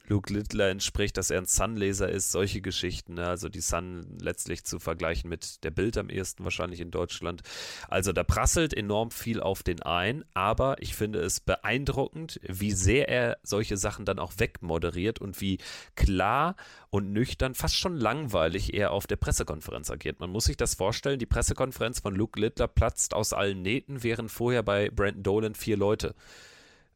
Luke 0.08 0.34
Littler 0.34 0.70
entspricht, 0.70 1.18
dass 1.18 1.30
er 1.30 1.40
ein 1.40 1.46
Sun-Leser 1.46 2.10
ist, 2.10 2.32
solche 2.32 2.62
Geschichten. 2.62 3.16
Ne? 3.16 3.28
Also 3.28 3.50
die 3.50 3.62
Sun 3.62 4.18
letztlich 4.20 4.64
zu 4.64 4.80
vergleichen 4.80 5.30
mit 5.30 5.64
der 5.64 5.72
Bild 5.72 5.98
am 5.98 6.10
ehesten 6.10 6.44
wahrscheinlich 6.44 6.80
in 6.80 6.92
Deutschland. 6.92 7.42
Also 7.88 8.12
da 8.12 8.24
prasselt 8.24 8.74
enorm 8.74 9.12
viel 9.12 9.40
auf 9.40 9.64
den 9.64 9.82
ein, 9.82 10.26
aber 10.34 10.82
ich 10.82 10.96
finde 10.96 11.20
es 11.20 11.40
beeindruckend, 11.40 12.40
wie 12.44 12.72
sehr 12.72 13.10
er 13.10 13.38
solche 13.44 13.78
Sachen 13.78 14.06
dann 14.06 14.20
auch 14.20 14.34
wegmoderiert 14.38 15.20
und 15.20 15.40
wie 15.40 15.60
klar 15.96 16.56
und 16.90 17.14
nüchtern, 17.14 17.56
fast 17.56 17.78
schon 17.78 17.96
langweilig 17.96 18.74
er 18.74 18.92
auf 18.92 19.08
der 19.08 19.16
Pressekonferenz 19.16 19.90
agiert. 19.92 20.20
Man 20.20 20.30
muss 20.30 20.46
sich 20.46 20.58
das 20.58 20.76
vorstellen, 20.76 21.20
die 21.20 21.26
Pressekonferenz 21.26 22.00
von 22.00 22.16
Luke 22.16 22.40
Littler 22.40 22.68
platzt 22.68 23.14
aus 23.14 23.34
allen 23.34 23.62
Nähten, 23.62 24.04
während 24.04 24.32
vorher 24.32 24.64
bei 24.64 24.90
Brandon 24.90 25.24
Dolan 25.24 25.56
vier 25.56 25.78
Leute 25.78 26.16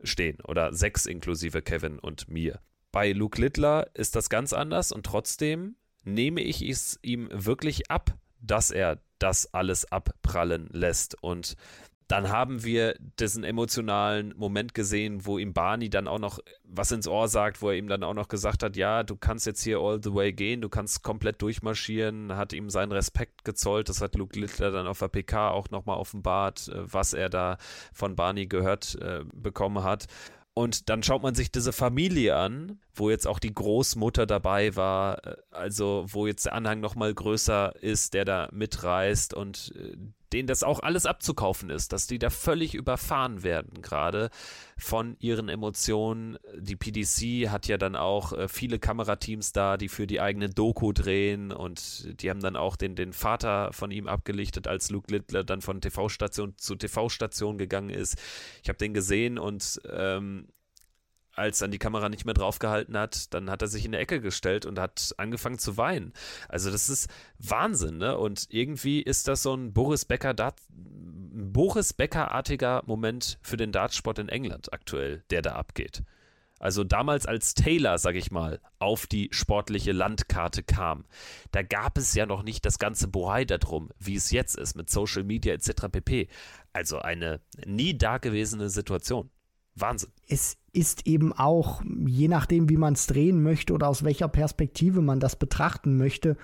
stehen 0.04 0.42
oder 0.42 0.74
sechs 0.74 1.06
inklusive 1.06 1.62
Kevin 1.62 2.00
und 2.00 2.28
mir. 2.28 2.60
Bei 2.96 3.12
Luke 3.12 3.42
Littler 3.42 3.88
ist 3.94 4.16
das 4.16 4.30
ganz 4.30 4.54
anders 4.54 4.94
und 4.94 5.06
trotzdem 5.06 5.76
nehme 6.06 6.40
ich 6.40 6.62
es 6.62 6.98
ihm 7.02 7.28
wirklich 7.30 7.92
ab, 7.92 8.18
dass 8.40 8.72
er 8.72 9.02
das 9.20 9.54
alles 9.54 9.92
abprallen 9.92 10.70
lässt. 10.72 11.22
Und 11.22 11.58
dann 12.08 12.30
haben 12.30 12.64
wir 12.64 12.96
diesen 13.20 13.44
emotionalen 13.44 14.34
Moment 14.38 14.74
gesehen, 14.74 15.26
wo 15.26 15.38
ihm 15.38 15.52
Barney 15.52 15.90
dann 15.90 16.08
auch 16.08 16.20
noch 16.20 16.40
was 16.64 16.94
ins 16.94 17.06
Ohr 17.06 17.28
sagt, 17.28 17.62
wo 17.62 17.70
er 17.70 17.76
ihm 17.76 17.90
dann 17.90 18.02
auch 18.02 18.14
noch 18.14 18.30
gesagt 18.30 18.64
hat, 18.64 18.78
ja, 18.78 19.04
du 19.04 19.18
kannst 19.18 19.46
jetzt 19.46 19.64
hier 19.64 19.80
all 19.80 20.02
the 20.02 20.14
way 20.14 20.32
gehen, 20.32 20.62
du 20.62 20.70
kannst 20.70 21.04
komplett 21.04 21.42
durchmarschieren, 21.42 22.38
hat 22.38 22.54
ihm 22.54 22.70
seinen 22.70 22.94
Respekt 22.94 23.44
gezollt, 23.44 23.90
das 23.90 24.00
hat 24.00 24.16
Luke 24.16 24.40
Littler 24.40 24.72
dann 24.72 24.88
auf 24.88 25.00
der 25.00 25.10
PK 25.10 25.50
auch 25.50 25.70
nochmal 25.70 25.98
offenbart, 25.98 26.70
äh, 26.70 26.94
was 26.94 27.12
er 27.12 27.28
da 27.28 27.58
von 27.92 28.16
Barney 28.16 28.48
gehört 28.48 28.96
äh, 29.02 29.26
bekommen 29.34 29.84
hat. 29.84 30.08
Und 30.58 30.90
dann 30.90 31.04
schaut 31.04 31.22
man 31.22 31.36
sich 31.36 31.52
diese 31.52 31.74
Familie 31.74 32.38
an, 32.38 32.80
wo 32.94 33.10
jetzt 33.10 33.28
auch 33.28 33.40
die 33.40 33.54
Großmutter 33.54 34.26
dabei 34.26 34.74
war, 34.78 35.26
äh, 35.28 35.36
also 35.52 36.06
wo 36.08 36.28
jetzt 36.28 36.46
der 36.46 36.54
Anhang 36.54 36.80
nochmal 36.80 37.14
größer 37.14 37.76
ist, 37.82 38.14
der 38.14 38.24
da 38.24 38.48
mitreist 38.54 39.34
und 39.34 39.74
äh, 39.76 39.98
denen 40.36 40.48
das 40.48 40.64
auch 40.64 40.82
alles 40.82 41.06
abzukaufen 41.06 41.70
ist, 41.70 41.94
dass 41.94 42.08
die 42.08 42.20
da 42.20 42.30
völlig 42.30 42.76
überfahren 42.76 43.42
werden, 43.42 43.82
gerade 43.82 44.30
von 44.78 45.16
ihren 45.20 45.48
Emotionen. 45.48 46.38
Die 46.58 46.76
PDC 46.76 47.50
hat 47.50 47.68
ja 47.68 47.78
dann 47.78 47.96
auch 47.96 48.34
äh, 48.34 48.50
viele 48.50 48.78
Kamerateams 48.78 49.54
da, 49.54 49.78
die 49.78 49.88
für 49.88 50.08
die 50.08 50.20
eigene 50.20 50.50
Doku 50.50 50.92
drehen 50.92 51.54
und 51.54 52.22
die 52.22 52.30
haben 52.30 52.42
dann 52.42 52.58
auch 52.58 52.76
den, 52.76 52.98
den 52.98 53.14
Vater 53.14 53.72
von 53.72 53.92
ihm 53.92 54.08
abgelichtet, 54.08 54.68
als 54.68 54.90
Luke 54.90 55.10
Littler 55.10 55.46
dann 55.46 55.62
von 55.62 55.80
TV-Station 55.80 56.56
zu 56.58 56.76
TV-Station 56.76 57.58
gegangen 57.58 57.90
ist. 57.90 58.18
Ich 58.62 58.68
habe 58.68 58.78
den 58.78 58.94
gesehen 58.94 59.40
und 59.40 59.80
ähm, 59.90 60.50
als 61.36 61.60
dann 61.60 61.72
die 61.72 61.80
Kamera 61.80 62.10
nicht 62.10 62.26
mehr 62.26 62.34
draufgehalten 62.34 62.98
hat, 62.98 63.34
dann 63.34 63.50
hat 63.50 63.62
er 63.62 63.68
sich 63.68 63.86
in 63.86 63.92
der 63.92 64.02
Ecke 64.02 64.22
gestellt 64.22 64.66
und 64.66 64.80
hat 64.80 65.14
angefangen 65.18 65.60
zu 65.60 65.78
weinen. 65.78 66.14
Also 66.50 66.72
das 66.72 66.90
ist 66.90 67.10
Wahnsinn, 67.40 67.98
ne? 67.98 68.18
Und 68.18 68.48
irgendwie 68.50 69.02
ist 69.02 69.28
das 69.28 69.44
so 69.44 69.54
ein 69.54 69.74
Boris 69.74 70.06
Becker 70.06 70.34
Dart 70.34 70.60
Boris 70.70 71.92
Becker-artiger 71.94 72.84
Moment 72.86 73.38
für 73.42 73.58
den 73.58 73.74
Dartsport 73.74 74.20
in 74.20 74.30
England 74.30 74.72
aktuell, 74.72 75.24
der 75.30 75.42
da 75.42 75.54
abgeht. 75.54 76.04
Also 76.60 76.86
damals 76.86 77.26
als 77.26 77.54
Taylor, 77.54 77.98
sag 77.98 78.16
ich 78.16 78.32
mal, 78.32 78.62
auf 78.80 79.08
die 79.08 79.28
sportliche 79.32 79.92
Landkarte 79.92 80.64
kam, 80.64 81.06
da 81.52 81.62
gab 81.62 81.98
es 81.98 82.14
ja 82.14 82.26
noch 82.26 82.44
nicht 82.44 82.66
das 82.66 82.80
ganze 82.80 83.10
Bohai 83.10 83.44
darum, 83.44 83.90
wie 84.00 84.16
es 84.16 84.32
jetzt 84.32 84.58
ist 84.58 84.76
mit 84.76 84.90
Social 84.90 85.24
Media 85.24 85.54
etc. 85.54 85.90
pp. 85.92 86.30
Also 86.72 87.00
eine 87.00 87.42
nie 87.66 87.98
dagewesene 87.98 88.70
Situation. 88.70 89.30
Wahnsinn. 89.76 90.10
Es 90.28 90.58
ist 90.72 91.06
eben 91.06 91.34
auch, 91.34 91.82
je 92.06 92.28
nachdem, 92.28 92.70
wie 92.70 92.78
man 92.78 92.94
es 92.94 93.08
drehen 93.08 93.44
möchte 93.44 93.74
oder 93.74 93.88
aus 93.88 94.04
welcher 94.04 94.28
Perspektive 94.28 95.02
man 95.02 95.20
das 95.20 95.36
betrachten 95.36 95.98
möchte, 95.98 96.38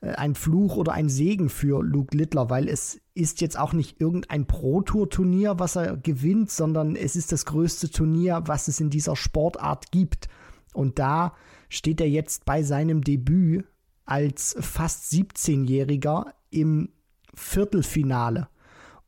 äh, 0.00 0.12
ein 0.12 0.34
Fluch 0.34 0.76
oder 0.76 0.92
ein 0.92 1.08
Segen 1.08 1.48
für 1.48 1.82
Luke 1.82 2.16
Littler, 2.16 2.50
weil 2.50 2.68
es 2.68 3.00
ist 3.14 3.40
jetzt 3.40 3.58
auch 3.58 3.72
nicht 3.72 4.00
irgendein 4.00 4.46
Pro-Tour-Turnier, 4.46 5.58
was 5.58 5.76
er 5.76 5.96
gewinnt, 5.96 6.50
sondern 6.50 6.96
es 6.96 7.16
ist 7.16 7.32
das 7.32 7.44
größte 7.44 7.90
Turnier, 7.90 8.42
was 8.46 8.68
es 8.68 8.80
in 8.80 8.90
dieser 8.90 9.16
Sportart 9.16 9.92
gibt. 9.92 10.28
Und 10.72 10.98
da 10.98 11.34
steht 11.68 12.00
er 12.00 12.08
jetzt 12.08 12.44
bei 12.44 12.62
seinem 12.62 13.02
Debüt 13.02 13.66
als 14.04 14.56
fast 14.58 15.12
17-Jähriger 15.12 16.32
im 16.50 16.90
Viertelfinale. 17.34 18.48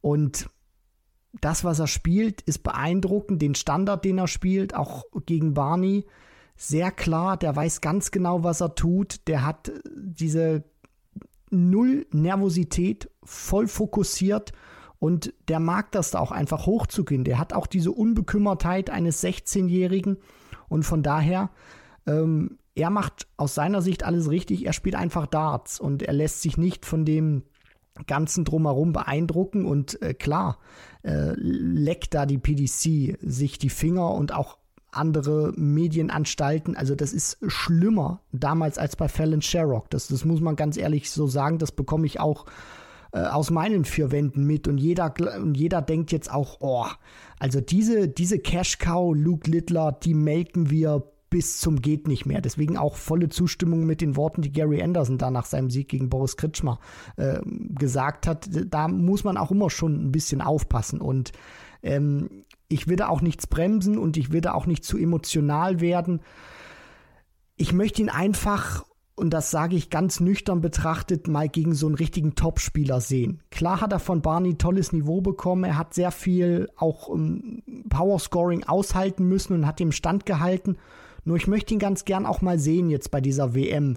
Und 0.00 0.48
das, 1.40 1.64
was 1.64 1.78
er 1.78 1.86
spielt, 1.86 2.42
ist 2.42 2.62
beeindruckend. 2.62 3.40
Den 3.40 3.54
Standard, 3.54 4.04
den 4.04 4.18
er 4.18 4.28
spielt, 4.28 4.74
auch 4.74 5.04
gegen 5.26 5.54
Barney, 5.54 6.06
sehr 6.56 6.90
klar. 6.90 7.36
Der 7.36 7.56
weiß 7.56 7.80
ganz 7.80 8.10
genau, 8.10 8.44
was 8.44 8.60
er 8.60 8.74
tut. 8.74 9.26
Der 9.28 9.44
hat 9.44 9.72
diese 9.94 10.64
null 11.50 12.06
Nervosität, 12.12 13.10
voll 13.24 13.68
fokussiert 13.68 14.52
und 14.98 15.34
der 15.48 15.60
mag 15.60 15.90
das 15.92 16.10
da 16.12 16.20
auch 16.20 16.32
einfach 16.32 16.66
hochzugehen. 16.66 17.24
Der 17.24 17.38
hat 17.38 17.52
auch 17.52 17.66
diese 17.66 17.92
Unbekümmertheit 17.92 18.90
eines 18.90 19.22
16-Jährigen 19.22 20.18
und 20.68 20.84
von 20.84 21.02
daher, 21.02 21.50
ähm, 22.06 22.58
er 22.74 22.88
macht 22.88 23.26
aus 23.36 23.54
seiner 23.54 23.82
Sicht 23.82 24.04
alles 24.04 24.30
richtig. 24.30 24.64
Er 24.64 24.72
spielt 24.72 24.94
einfach 24.94 25.26
Darts 25.26 25.78
und 25.78 26.02
er 26.02 26.14
lässt 26.14 26.40
sich 26.40 26.56
nicht 26.56 26.86
von 26.86 27.04
dem 27.04 27.42
Ganzen 28.06 28.44
drumherum 28.44 28.92
beeindrucken 28.92 29.66
und 29.66 30.00
äh, 30.02 30.14
klar, 30.14 30.58
äh, 31.02 31.32
leckt 31.36 32.14
da 32.14 32.26
die 32.26 32.38
PDC 32.38 33.18
sich 33.20 33.58
die 33.58 33.70
Finger 33.70 34.12
und 34.12 34.32
auch 34.32 34.58
andere 34.92 35.52
Medienanstalten. 35.56 36.76
Also 36.76 36.94
das 36.94 37.12
ist 37.12 37.38
schlimmer 37.46 38.20
damals 38.32 38.78
als 38.78 38.96
bei 38.96 39.08
Fallon 39.08 39.42
Sherrock. 39.42 39.90
Das, 39.90 40.08
das 40.08 40.24
muss 40.24 40.40
man 40.40 40.56
ganz 40.56 40.76
ehrlich 40.76 41.10
so 41.10 41.26
sagen. 41.26 41.58
Das 41.58 41.72
bekomme 41.72 42.06
ich 42.06 42.20
auch 42.20 42.46
äh, 43.12 43.20
aus 43.20 43.50
meinen 43.50 43.84
vier 43.84 44.10
Wänden 44.10 44.44
mit. 44.44 44.68
Und 44.68 44.78
jeder, 44.78 45.14
und 45.40 45.54
jeder 45.54 45.82
denkt 45.82 46.12
jetzt 46.12 46.30
auch, 46.30 46.58
oh, 46.60 46.86
also 47.38 47.60
diese, 47.60 48.08
diese 48.08 48.38
Cash 48.38 48.78
Cow, 48.78 49.14
Luke 49.14 49.50
Littler, 49.50 49.92
die 49.92 50.14
melken 50.14 50.70
wir 50.70 51.11
bis 51.32 51.60
zum 51.60 51.80
geht 51.80 52.08
nicht 52.08 52.26
mehr. 52.26 52.42
Deswegen 52.42 52.76
auch 52.76 52.96
volle 52.96 53.30
Zustimmung 53.30 53.86
mit 53.86 54.02
den 54.02 54.16
Worten, 54.16 54.42
die 54.42 54.52
Gary 54.52 54.82
Anderson 54.82 55.16
da 55.16 55.30
nach 55.30 55.46
seinem 55.46 55.70
Sieg 55.70 55.88
gegen 55.88 56.10
Boris 56.10 56.36
Kritschmer 56.36 56.78
äh, 57.16 57.40
gesagt 57.70 58.26
hat. 58.26 58.50
Da 58.66 58.86
muss 58.86 59.24
man 59.24 59.38
auch 59.38 59.50
immer 59.50 59.70
schon 59.70 59.94
ein 59.94 60.12
bisschen 60.12 60.42
aufpassen 60.42 61.00
und 61.00 61.32
ähm, 61.82 62.44
ich 62.68 62.86
will 62.86 62.96
da 62.96 63.08
auch 63.08 63.22
nichts 63.22 63.46
bremsen 63.46 63.96
und 63.96 64.18
ich 64.18 64.30
will 64.30 64.42
da 64.42 64.52
auch 64.52 64.66
nicht 64.66 64.84
zu 64.84 64.98
emotional 64.98 65.80
werden. 65.80 66.20
Ich 67.56 67.72
möchte 67.72 68.02
ihn 68.02 68.10
einfach 68.10 68.84
und 69.14 69.30
das 69.30 69.50
sage 69.50 69.74
ich 69.74 69.88
ganz 69.88 70.20
nüchtern 70.20 70.60
betrachtet, 70.60 71.28
mal 71.28 71.48
gegen 71.48 71.74
so 71.74 71.86
einen 71.86 71.94
richtigen 71.94 72.34
Topspieler 72.34 73.00
sehen. 73.00 73.40
Klar 73.50 73.80
hat 73.80 73.92
er 73.92 74.00
von 74.00 74.20
Barney 74.20 74.58
tolles 74.58 74.92
Niveau 74.92 75.22
bekommen, 75.22 75.64
er 75.64 75.78
hat 75.78 75.94
sehr 75.94 76.10
viel 76.10 76.68
auch 76.76 77.08
um, 77.08 77.62
Powerscoring 77.88 78.64
aushalten 78.64 79.26
müssen 79.26 79.54
und 79.54 79.66
hat 79.66 79.80
dem 79.80 79.92
Stand 79.92 80.26
gehalten. 80.26 80.76
Nur 81.24 81.36
ich 81.36 81.46
möchte 81.46 81.74
ihn 81.74 81.80
ganz 81.80 82.04
gern 82.04 82.26
auch 82.26 82.42
mal 82.42 82.58
sehen 82.58 82.90
jetzt 82.90 83.10
bei 83.10 83.20
dieser 83.20 83.54
WM, 83.54 83.96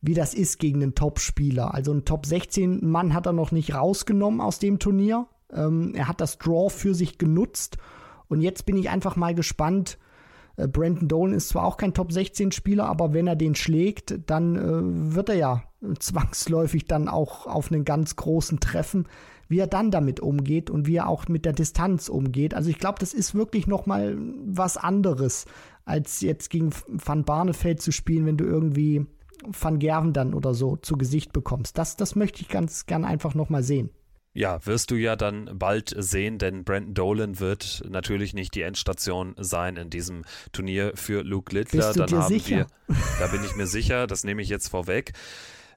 wie 0.00 0.14
das 0.14 0.34
ist 0.34 0.58
gegen 0.58 0.82
einen 0.82 0.94
Top-Spieler. 0.94 1.72
Also 1.72 1.92
einen 1.92 2.04
Top 2.04 2.26
16 2.26 2.86
Mann 2.86 3.14
hat 3.14 3.26
er 3.26 3.32
noch 3.32 3.52
nicht 3.52 3.74
rausgenommen 3.74 4.40
aus 4.40 4.58
dem 4.58 4.78
Turnier. 4.78 5.26
Ähm, 5.52 5.92
er 5.94 6.08
hat 6.08 6.20
das 6.20 6.38
Draw 6.38 6.68
für 6.68 6.94
sich 6.94 7.18
genutzt. 7.18 7.78
Und 8.28 8.40
jetzt 8.40 8.66
bin 8.66 8.76
ich 8.76 8.90
einfach 8.90 9.16
mal 9.16 9.34
gespannt. 9.34 9.98
Äh, 10.56 10.68
Brandon 10.68 11.08
Dolan 11.08 11.34
ist 11.34 11.48
zwar 11.48 11.64
auch 11.64 11.76
kein 11.76 11.94
Top 11.94 12.12
16 12.12 12.52
Spieler, 12.52 12.86
aber 12.86 13.14
wenn 13.14 13.26
er 13.26 13.36
den 13.36 13.54
schlägt, 13.54 14.18
dann 14.26 14.56
äh, 14.56 15.14
wird 15.14 15.28
er 15.28 15.36
ja 15.36 15.62
zwangsläufig 15.98 16.86
dann 16.86 17.08
auch 17.08 17.46
auf 17.46 17.70
einen 17.70 17.84
ganz 17.84 18.16
großen 18.16 18.60
Treffen, 18.60 19.06
wie 19.48 19.58
er 19.58 19.66
dann 19.66 19.90
damit 19.90 20.20
umgeht 20.20 20.70
und 20.70 20.86
wie 20.86 20.96
er 20.96 21.08
auch 21.08 21.28
mit 21.28 21.44
der 21.44 21.52
Distanz 21.52 22.08
umgeht. 22.08 22.54
Also 22.54 22.70
ich 22.70 22.78
glaube, 22.78 22.98
das 22.98 23.12
ist 23.12 23.34
wirklich 23.34 23.66
noch 23.66 23.86
mal 23.86 24.16
was 24.46 24.76
anderes 24.76 25.44
als 25.84 26.20
jetzt 26.20 26.50
gegen 26.50 26.70
Van 26.88 27.24
Barneveld 27.24 27.80
zu 27.82 27.92
spielen, 27.92 28.26
wenn 28.26 28.36
du 28.36 28.44
irgendwie 28.44 29.06
Van 29.46 29.78
Gerven 29.78 30.12
dann 30.12 30.34
oder 30.34 30.54
so 30.54 30.76
zu 30.76 30.96
Gesicht 30.96 31.32
bekommst. 31.32 31.76
Das, 31.76 31.96
das 31.96 32.14
möchte 32.14 32.42
ich 32.42 32.48
ganz 32.48 32.86
gern 32.86 33.04
einfach 33.04 33.34
nochmal 33.34 33.62
sehen. 33.62 33.90
Ja, 34.36 34.64
wirst 34.66 34.90
du 34.90 34.96
ja 34.96 35.14
dann 35.14 35.48
bald 35.56 35.94
sehen, 35.96 36.38
denn 36.38 36.64
Brandon 36.64 36.94
Dolan 36.94 37.40
wird 37.40 37.84
natürlich 37.88 38.34
nicht 38.34 38.56
die 38.56 38.62
Endstation 38.62 39.34
sein 39.38 39.76
in 39.76 39.90
diesem 39.90 40.24
Turnier 40.50 40.92
für 40.96 41.22
Luke 41.22 41.54
Littler. 41.54 41.86
Bist 41.86 41.94
du 41.94 42.00
dann 42.00 42.08
dir 42.08 42.18
haben 42.18 42.28
sicher? 42.28 42.66
wir, 42.88 42.96
da 43.20 43.28
bin 43.28 43.44
ich 43.44 43.54
mir 43.54 43.68
sicher, 43.68 44.08
das 44.08 44.24
nehme 44.24 44.42
ich 44.42 44.48
jetzt 44.48 44.68
vorweg 44.68 45.12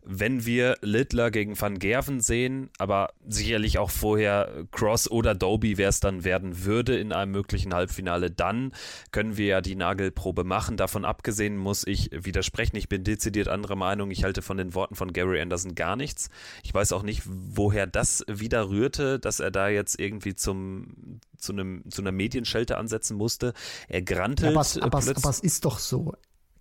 wenn 0.09 0.45
wir 0.45 0.77
Littler 0.81 1.31
gegen 1.31 1.59
Van 1.59 1.79
Gerven 1.79 2.21
sehen, 2.21 2.69
aber 2.77 3.13
sicherlich 3.27 3.77
auch 3.77 3.89
vorher 3.89 4.65
Cross 4.71 5.11
oder 5.11 5.35
Doby, 5.35 5.77
wer 5.77 5.89
es 5.89 5.99
dann 5.99 6.23
werden 6.23 6.63
würde 6.63 6.97
in 6.97 7.11
einem 7.11 7.33
möglichen 7.33 7.73
Halbfinale, 7.73 8.31
dann 8.31 8.71
können 9.11 9.35
wir 9.35 9.45
ja 9.47 9.61
die 9.61 9.75
Nagelprobe 9.75 10.45
machen. 10.45 10.77
Davon 10.77 11.03
abgesehen 11.03 11.57
muss 11.57 11.85
ich 11.85 12.09
widersprechen. 12.13 12.77
Ich 12.77 12.87
bin 12.87 13.03
dezidiert 13.03 13.49
anderer 13.49 13.75
Meinung. 13.75 14.09
Ich 14.11 14.23
halte 14.23 14.41
von 14.41 14.57
den 14.57 14.73
Worten 14.73 14.95
von 14.95 15.11
Gary 15.11 15.41
Anderson 15.41 15.75
gar 15.75 15.97
nichts. 15.97 16.29
Ich 16.63 16.73
weiß 16.73 16.93
auch 16.93 17.03
nicht, 17.03 17.23
woher 17.25 17.85
das 17.85 18.23
wieder 18.27 18.69
rührte, 18.69 19.19
dass 19.19 19.41
er 19.41 19.51
da 19.51 19.67
jetzt 19.67 19.99
irgendwie 19.99 20.35
zum, 20.35 21.19
zu, 21.37 21.51
einem, 21.51 21.83
zu 21.89 22.01
einer 22.01 22.13
Medienschelte 22.13 22.77
ansetzen 22.77 23.17
musste. 23.17 23.53
Er 23.89 24.01
grantelt. 24.01 24.53
Ja, 24.53 24.59
aber, 24.59 24.97
aber, 24.97 25.15
aber 25.15 25.29
es 25.29 25.39
ist 25.41 25.65
doch 25.65 25.79
so. 25.79 26.13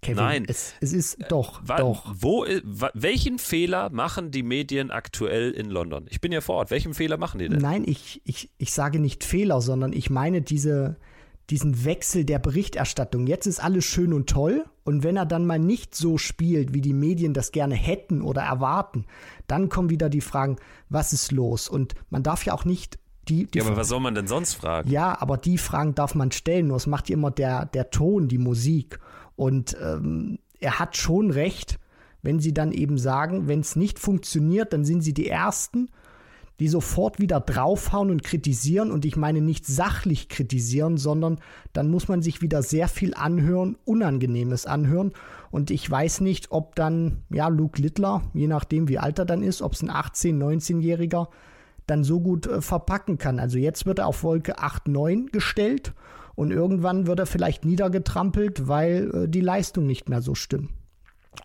Kevin. 0.06 0.24
Nein. 0.24 0.44
Es, 0.48 0.74
es 0.80 0.92
ist 0.92 1.18
doch, 1.28 1.60
Wa- 1.66 1.76
doch. 1.76 2.14
Wo, 2.18 2.46
welchen 2.94 3.38
Fehler 3.38 3.90
machen 3.90 4.30
die 4.30 4.42
Medien 4.42 4.90
aktuell 4.90 5.50
in 5.50 5.70
London? 5.70 6.06
Ich 6.10 6.20
bin 6.20 6.32
ja 6.32 6.40
vor 6.40 6.56
Ort. 6.56 6.70
Welchen 6.70 6.94
Fehler 6.94 7.16
machen 7.16 7.38
die 7.38 7.48
denn? 7.48 7.58
Nein, 7.58 7.84
ich, 7.86 8.20
ich, 8.24 8.50
ich 8.58 8.72
sage 8.72 8.98
nicht 8.98 9.24
Fehler, 9.24 9.60
sondern 9.60 9.92
ich 9.92 10.10
meine 10.10 10.42
diese, 10.42 10.96
diesen 11.50 11.84
Wechsel 11.84 12.24
der 12.24 12.38
Berichterstattung. 12.38 13.26
Jetzt 13.26 13.46
ist 13.46 13.62
alles 13.62 13.84
schön 13.84 14.12
und 14.12 14.28
toll. 14.28 14.64
Und 14.84 15.02
wenn 15.02 15.16
er 15.16 15.26
dann 15.26 15.46
mal 15.46 15.58
nicht 15.58 15.94
so 15.94 16.16
spielt, 16.18 16.72
wie 16.72 16.80
die 16.80 16.92
Medien 16.92 17.34
das 17.34 17.50
gerne 17.50 17.74
hätten 17.74 18.22
oder 18.22 18.42
erwarten, 18.42 19.04
dann 19.48 19.68
kommen 19.68 19.90
wieder 19.90 20.08
die 20.08 20.20
Fragen, 20.20 20.56
was 20.88 21.12
ist 21.12 21.32
los? 21.32 21.68
Und 21.68 21.94
man 22.10 22.22
darf 22.22 22.44
ja 22.44 22.54
auch 22.54 22.64
nicht 22.64 22.98
Die, 23.28 23.46
die 23.46 23.58
ja, 23.58 23.64
aber 23.64 23.76
was 23.76 23.88
soll 23.88 23.98
man 23.98 24.14
denn 24.14 24.28
sonst 24.28 24.54
fragen? 24.54 24.88
Ja, 24.88 25.20
aber 25.20 25.36
die 25.38 25.58
Fragen 25.58 25.96
darf 25.96 26.14
man 26.14 26.30
stellen, 26.30 26.68
nur 26.68 26.76
es 26.76 26.86
macht 26.86 27.10
immer 27.10 27.32
der, 27.32 27.66
der 27.66 27.90
Ton, 27.90 28.28
die 28.28 28.38
Musik. 28.38 29.00
Und 29.37 29.77
ähm, 29.81 30.38
er 30.59 30.79
hat 30.79 30.96
schon 30.96 31.31
recht, 31.31 31.79
wenn 32.22 32.40
sie 32.40 32.53
dann 32.53 32.72
eben 32.72 32.99
sagen, 32.99 33.46
wenn 33.46 33.61
es 33.61 33.77
nicht 33.77 33.99
funktioniert, 33.99 34.72
dann 34.72 34.85
sind 34.85 35.03
sie 35.03 35.14
die 35.14 35.29
Ersten, 35.29 35.90
die 36.59 36.68
sofort 36.68 37.20
wieder 37.20 37.38
draufhauen 37.38 38.11
und 38.11 38.25
kritisieren. 38.25 38.90
Und 38.90 39.05
ich 39.05 39.16
meine 39.16 39.42
nicht 39.42 39.66
sachlich 39.66 40.29
kritisieren, 40.29 40.96
sondern 40.96 41.38
dann 41.72 41.90
muss 41.90 42.09
man 42.09 42.22
sich 42.22 42.40
wieder 42.40 42.62
sehr 42.62 42.88
viel 42.88 43.14
anhören, 43.14 43.77
Unangenehmes 43.85 44.66
anhören. 44.66 45.12
Und 45.51 45.70
ich 45.70 45.88
weiß 45.88 46.22
nicht, 46.22 46.51
ob 46.51 46.75
dann, 46.75 47.22
ja, 47.31 47.49
Luke 47.49 47.81
Littler, 47.81 48.22
je 48.33 48.49
nachdem 48.49 48.88
wie 48.88 48.99
alt 48.99 49.18
er 49.18 49.27
dann 49.27 49.42
ist, 49.42 49.62
ob 49.62 49.75
es 49.75 49.83
ein 49.83 49.90
18-, 49.90 50.38
19-Jähriger, 50.38 51.29
dann 51.87 52.03
so 52.03 52.20
gut 52.20 52.46
äh, 52.46 52.62
verpacken 52.62 53.18
kann. 53.18 53.38
Also 53.38 53.59
jetzt 53.59 53.87
wird 53.87 54.01
er 54.01 54.07
auf 54.07 54.25
Wolke 54.25 54.59
8, 54.59 54.88
9 54.88 55.27
gestellt 55.27 55.92
und 56.37 56.53
irgendwann 56.53 57.07
wird 57.07 57.18
er 57.18 57.27
vielleicht 57.27 57.64
niedergetrampelt, 57.64 58.68
weil 58.68 59.11
äh, 59.12 59.29
die 59.29 59.40
Leistung 59.40 59.87
nicht 59.87 60.09
mehr 60.09 60.22
so 60.22 60.37
stimmt. 60.37 60.70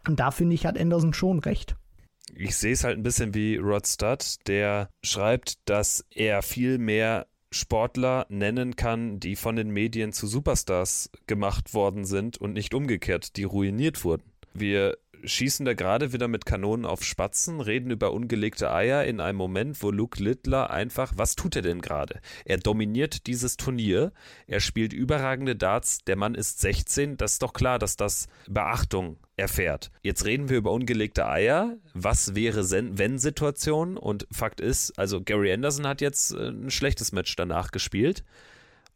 Und 0.08 0.20
da 0.20 0.32
finde 0.32 0.54
ich, 0.54 0.66
hat 0.66 0.80
Anderson 0.80 1.14
schon 1.14 1.40
recht. 1.40 1.76
Ich 2.36 2.56
sehe 2.56 2.74
es 2.74 2.84
halt 2.84 2.98
ein 2.98 3.04
bisschen 3.04 3.34
wie 3.34 3.58
Rod 3.58 3.88
Studd, 3.88 4.48
der 4.48 4.90
schreibt, 5.04 5.56
dass 5.66 6.06
er 6.12 6.42
viel 6.44 6.78
mehr 6.78 7.28
Sportler 7.52 8.26
nennen 8.30 8.76
kann, 8.78 9.20
die 9.20 9.36
von 9.36 9.58
den 9.58 9.72
Medien 9.72 10.14
zu 10.14 10.28
Superstars 10.28 11.10
gemacht 11.28 11.74
worden 11.74 12.06
sind 12.06 12.38
und 12.38 12.54
nicht 12.54 12.74
umgekehrt, 12.74 13.36
die 13.36 13.44
ruiniert 13.44 14.06
wurden. 14.06 14.24
Wir 14.54 14.98
schießen 15.24 15.66
da 15.66 15.74
gerade 15.74 16.14
wieder 16.14 16.28
mit 16.28 16.46
Kanonen 16.46 16.86
auf 16.86 17.04
Spatzen, 17.04 17.62
reden 17.62 17.92
über 17.92 18.14
ungelegte 18.14 18.72
Eier 18.72 19.06
in 19.06 19.20
einem 19.20 19.38
Moment, 19.38 19.82
wo 19.82 19.92
Luke 19.92 20.22
Littler 20.22 20.70
einfach, 20.70 21.14
was 21.16 21.36
tut 21.36 21.56
er 21.56 21.62
denn 21.62 21.82
gerade? 21.82 22.20
Er 22.46 22.58
dominiert 22.58 23.28
dieses 23.28 23.58
Turnier, 23.58 24.12
er 24.48 24.60
spielt 24.60 24.94
überragende 24.94 25.56
Darts, 25.56 26.04
der 26.04 26.16
Mann 26.16 26.36
ist 26.36 26.62
16, 26.62 27.18
das 27.18 27.34
ist 27.34 27.44
doch 27.44 27.54
klar, 27.54 27.80
dass 27.80 27.96
das 27.96 28.28
Beachtung 28.48 29.18
erfährt. 29.38 29.92
Jetzt 30.02 30.26
reden 30.26 30.50
wir 30.50 30.58
über 30.58 30.72
ungelegte 30.72 31.28
Eier, 31.28 31.78
was 31.94 32.36
wäre 32.36 32.70
wenn 32.98 33.20
Situation 33.20 33.98
und 33.98 34.28
Fakt 34.32 34.62
ist, 34.62 34.98
also 34.98 35.22
Gary 35.22 35.52
Anderson 35.52 35.88
hat 35.88 36.02
jetzt 36.02 36.32
äh, 36.32 36.50
ein 36.50 36.72
schlechtes 36.72 37.12
Match 37.12 37.36
danach 37.36 37.72
gespielt. 37.72 38.24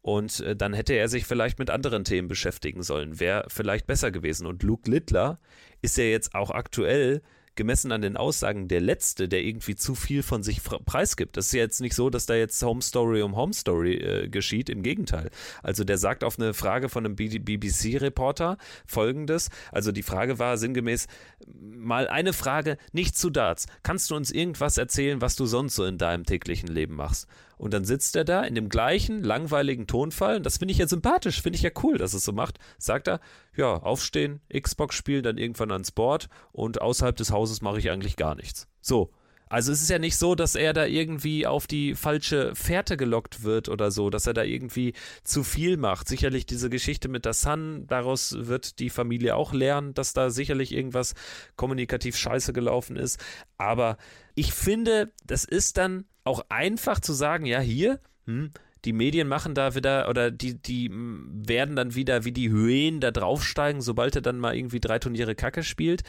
Und 0.06 0.38
äh, 0.38 0.54
dann 0.54 0.72
hätte 0.72 0.92
er 0.92 1.08
sich 1.08 1.26
vielleicht 1.26 1.58
mit 1.58 1.68
anderen 1.68 2.04
Themen 2.04 2.28
beschäftigen 2.28 2.84
sollen. 2.84 3.18
Wäre 3.18 3.46
vielleicht 3.48 3.88
besser 3.88 4.12
gewesen. 4.12 4.46
Und 4.46 4.62
Luke 4.62 4.88
Littler 4.88 5.40
ist 5.82 5.98
ja 5.98 6.04
jetzt 6.04 6.32
auch 6.32 6.52
aktuell 6.52 7.22
gemessen 7.56 7.90
an 7.90 8.02
den 8.02 8.16
Aussagen 8.16 8.68
der 8.68 8.80
Letzte, 8.80 9.28
der 9.28 9.42
irgendwie 9.42 9.74
zu 9.74 9.96
viel 9.96 10.22
von 10.22 10.44
sich 10.44 10.62
preisgibt. 10.62 11.36
Das 11.36 11.46
ist 11.46 11.54
ja 11.54 11.62
jetzt 11.62 11.80
nicht 11.80 11.96
so, 11.96 12.08
dass 12.08 12.26
da 12.26 12.36
jetzt 12.36 12.62
Home 12.62 12.82
Story 12.82 13.20
um 13.22 13.34
Home 13.34 13.52
Story 13.52 13.94
äh, 13.94 14.28
geschieht. 14.28 14.70
Im 14.70 14.84
Gegenteil. 14.84 15.28
Also 15.64 15.82
der 15.82 15.98
sagt 15.98 16.22
auf 16.22 16.38
eine 16.38 16.54
Frage 16.54 16.88
von 16.88 17.04
einem 17.04 17.16
BBC-Reporter 17.16 18.58
folgendes. 18.86 19.50
Also 19.72 19.90
die 19.90 20.04
Frage 20.04 20.38
war 20.38 20.56
sinngemäß, 20.56 21.08
mal 21.48 22.06
eine 22.06 22.32
Frage, 22.32 22.78
nicht 22.92 23.18
zu 23.18 23.28
Darts. 23.28 23.66
Kannst 23.82 24.12
du 24.12 24.14
uns 24.14 24.30
irgendwas 24.30 24.78
erzählen, 24.78 25.20
was 25.20 25.34
du 25.34 25.46
sonst 25.46 25.74
so 25.74 25.84
in 25.84 25.98
deinem 25.98 26.22
täglichen 26.22 26.68
Leben 26.68 26.94
machst? 26.94 27.26
Und 27.56 27.72
dann 27.72 27.84
sitzt 27.84 28.16
er 28.16 28.24
da 28.24 28.42
in 28.42 28.54
dem 28.54 28.68
gleichen 28.68 29.22
langweiligen 29.22 29.86
Tonfall. 29.86 30.36
Und 30.36 30.46
das 30.46 30.58
finde 30.58 30.72
ich 30.72 30.78
ja 30.78 30.86
sympathisch, 30.86 31.40
finde 31.40 31.56
ich 31.56 31.62
ja 31.62 31.70
cool, 31.82 31.98
dass 31.98 32.14
es 32.14 32.24
so 32.24 32.32
macht. 32.32 32.58
Sagt 32.78 33.08
er, 33.08 33.20
ja, 33.56 33.74
aufstehen, 33.74 34.40
Xbox 34.52 34.94
spielen, 34.94 35.22
dann 35.22 35.38
irgendwann 35.38 35.72
ans 35.72 35.90
Board 35.90 36.28
und 36.52 36.80
außerhalb 36.80 37.16
des 37.16 37.30
Hauses 37.30 37.62
mache 37.62 37.78
ich 37.78 37.90
eigentlich 37.90 38.16
gar 38.16 38.34
nichts. 38.34 38.68
So. 38.80 39.10
Also 39.48 39.70
es 39.70 39.80
ist 39.80 39.90
ja 39.90 40.00
nicht 40.00 40.16
so, 40.16 40.34
dass 40.34 40.56
er 40.56 40.72
da 40.72 40.86
irgendwie 40.86 41.46
auf 41.46 41.68
die 41.68 41.94
falsche 41.94 42.52
Fährte 42.56 42.96
gelockt 42.96 43.44
wird 43.44 43.68
oder 43.68 43.92
so, 43.92 44.10
dass 44.10 44.26
er 44.26 44.34
da 44.34 44.42
irgendwie 44.42 44.92
zu 45.22 45.44
viel 45.44 45.76
macht. 45.76 46.08
Sicherlich 46.08 46.46
diese 46.46 46.68
Geschichte 46.68 47.08
mit 47.08 47.24
der 47.24 47.32
Sun, 47.32 47.86
daraus 47.86 48.34
wird 48.36 48.80
die 48.80 48.90
Familie 48.90 49.36
auch 49.36 49.52
lernen, 49.52 49.94
dass 49.94 50.14
da 50.14 50.30
sicherlich 50.30 50.72
irgendwas 50.72 51.14
kommunikativ 51.54 52.16
scheiße 52.16 52.52
gelaufen 52.52 52.96
ist. 52.96 53.24
Aber 53.56 53.98
ich 54.34 54.52
finde, 54.52 55.12
das 55.24 55.44
ist 55.44 55.76
dann 55.76 56.06
auch 56.26 56.44
einfach 56.48 57.00
zu 57.00 57.12
sagen, 57.12 57.46
ja, 57.46 57.60
hier, 57.60 58.00
hm, 58.26 58.50
die 58.84 58.92
Medien 58.92 59.26
machen 59.26 59.54
da 59.54 59.74
wieder 59.74 60.08
oder 60.08 60.30
die, 60.30 60.60
die 60.62 60.90
werden 60.92 61.74
dann 61.74 61.94
wieder 61.94 62.24
wie 62.24 62.32
die 62.32 62.50
Hyänen 62.50 63.00
da 63.00 63.10
draufsteigen, 63.10 63.80
sobald 63.80 64.14
er 64.14 64.22
dann 64.22 64.38
mal 64.38 64.56
irgendwie 64.56 64.80
drei 64.80 65.00
Turniere 65.00 65.34
Kacke 65.34 65.64
spielt. 65.64 66.02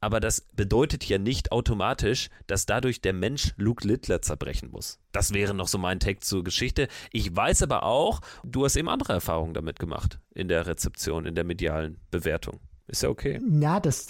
Aber 0.00 0.18
das 0.18 0.40
bedeutet 0.40 1.04
ja 1.04 1.18
nicht 1.18 1.52
automatisch, 1.52 2.28
dass 2.46 2.64
dadurch 2.64 3.02
der 3.02 3.12
Mensch 3.12 3.52
Luke 3.56 3.86
Littler 3.86 4.22
zerbrechen 4.22 4.70
muss. 4.70 4.98
Das 5.12 5.34
wäre 5.34 5.52
noch 5.52 5.68
so 5.68 5.76
mein 5.78 6.00
Take 6.00 6.20
zur 6.20 6.42
Geschichte. 6.42 6.88
Ich 7.12 7.34
weiß 7.36 7.62
aber 7.62 7.82
auch, 7.82 8.20
du 8.44 8.64
hast 8.64 8.76
eben 8.76 8.88
andere 8.88 9.12
Erfahrungen 9.12 9.52
damit 9.52 9.78
gemacht 9.78 10.18
in 10.34 10.48
der 10.48 10.66
Rezeption, 10.66 11.26
in 11.26 11.34
der 11.34 11.44
medialen 11.44 11.98
Bewertung. 12.10 12.60
Ist 12.92 13.02
ja 13.02 13.08
okay. 13.08 13.40
Ja, 13.50 13.80
das, 13.80 14.08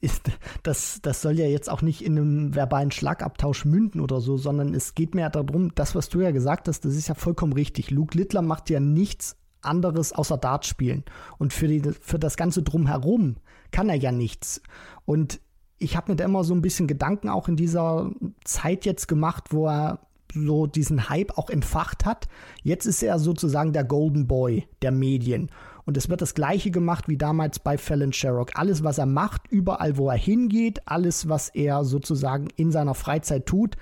ist, 0.00 0.30
das, 0.62 1.00
das 1.02 1.22
soll 1.22 1.40
ja 1.40 1.46
jetzt 1.46 1.68
auch 1.68 1.82
nicht 1.82 2.04
in 2.04 2.16
einem 2.16 2.54
verbalen 2.54 2.92
Schlagabtausch 2.92 3.64
münden 3.64 4.00
oder 4.00 4.20
so, 4.20 4.36
sondern 4.36 4.74
es 4.74 4.94
geht 4.94 5.16
mir 5.16 5.22
ja 5.22 5.28
darum, 5.28 5.74
das, 5.74 5.96
was 5.96 6.08
du 6.08 6.20
ja 6.20 6.30
gesagt 6.30 6.68
hast, 6.68 6.84
das 6.84 6.94
ist 6.94 7.08
ja 7.08 7.16
vollkommen 7.16 7.52
richtig. 7.52 7.90
Luke 7.90 8.16
Littler 8.16 8.40
macht 8.40 8.70
ja 8.70 8.78
nichts 8.78 9.36
anderes 9.60 10.12
außer 10.12 10.38
Dart 10.38 10.66
spielen. 10.66 11.02
Und 11.38 11.52
für, 11.52 11.66
die, 11.66 11.82
für 12.00 12.20
das 12.20 12.36
Ganze 12.36 12.62
drumherum 12.62 13.38
kann 13.72 13.88
er 13.88 13.96
ja 13.96 14.12
nichts. 14.12 14.62
Und 15.04 15.40
ich 15.78 15.96
habe 15.96 16.12
mir 16.12 16.16
da 16.16 16.24
immer 16.24 16.44
so 16.44 16.54
ein 16.54 16.62
bisschen 16.62 16.86
Gedanken 16.86 17.28
auch 17.28 17.48
in 17.48 17.56
dieser 17.56 18.08
Zeit 18.44 18.84
jetzt 18.84 19.08
gemacht, 19.08 19.46
wo 19.50 19.66
er 19.66 19.98
so 20.32 20.68
diesen 20.68 21.08
Hype 21.08 21.36
auch 21.36 21.50
entfacht 21.50 22.04
hat. 22.04 22.28
Jetzt 22.62 22.86
ist 22.86 23.02
er 23.02 23.18
sozusagen 23.18 23.72
der 23.72 23.82
Golden 23.82 24.28
Boy 24.28 24.68
der 24.80 24.92
Medien. 24.92 25.50
Und 25.84 25.96
es 25.96 26.08
wird 26.08 26.22
das 26.22 26.34
gleiche 26.34 26.70
gemacht 26.70 27.08
wie 27.08 27.16
damals 27.16 27.58
bei 27.58 27.76
Fallon 27.76 28.12
Sherrock. 28.12 28.52
Alles, 28.54 28.84
was 28.84 28.98
er 28.98 29.06
macht, 29.06 29.48
überall, 29.48 29.96
wo 29.96 30.08
er 30.08 30.16
hingeht, 30.16 30.82
alles, 30.86 31.28
was 31.28 31.48
er 31.48 31.84
sozusagen 31.84 32.48
in 32.56 32.70
seiner 32.70 32.94
Freizeit 32.94 33.46
tut, 33.46 33.76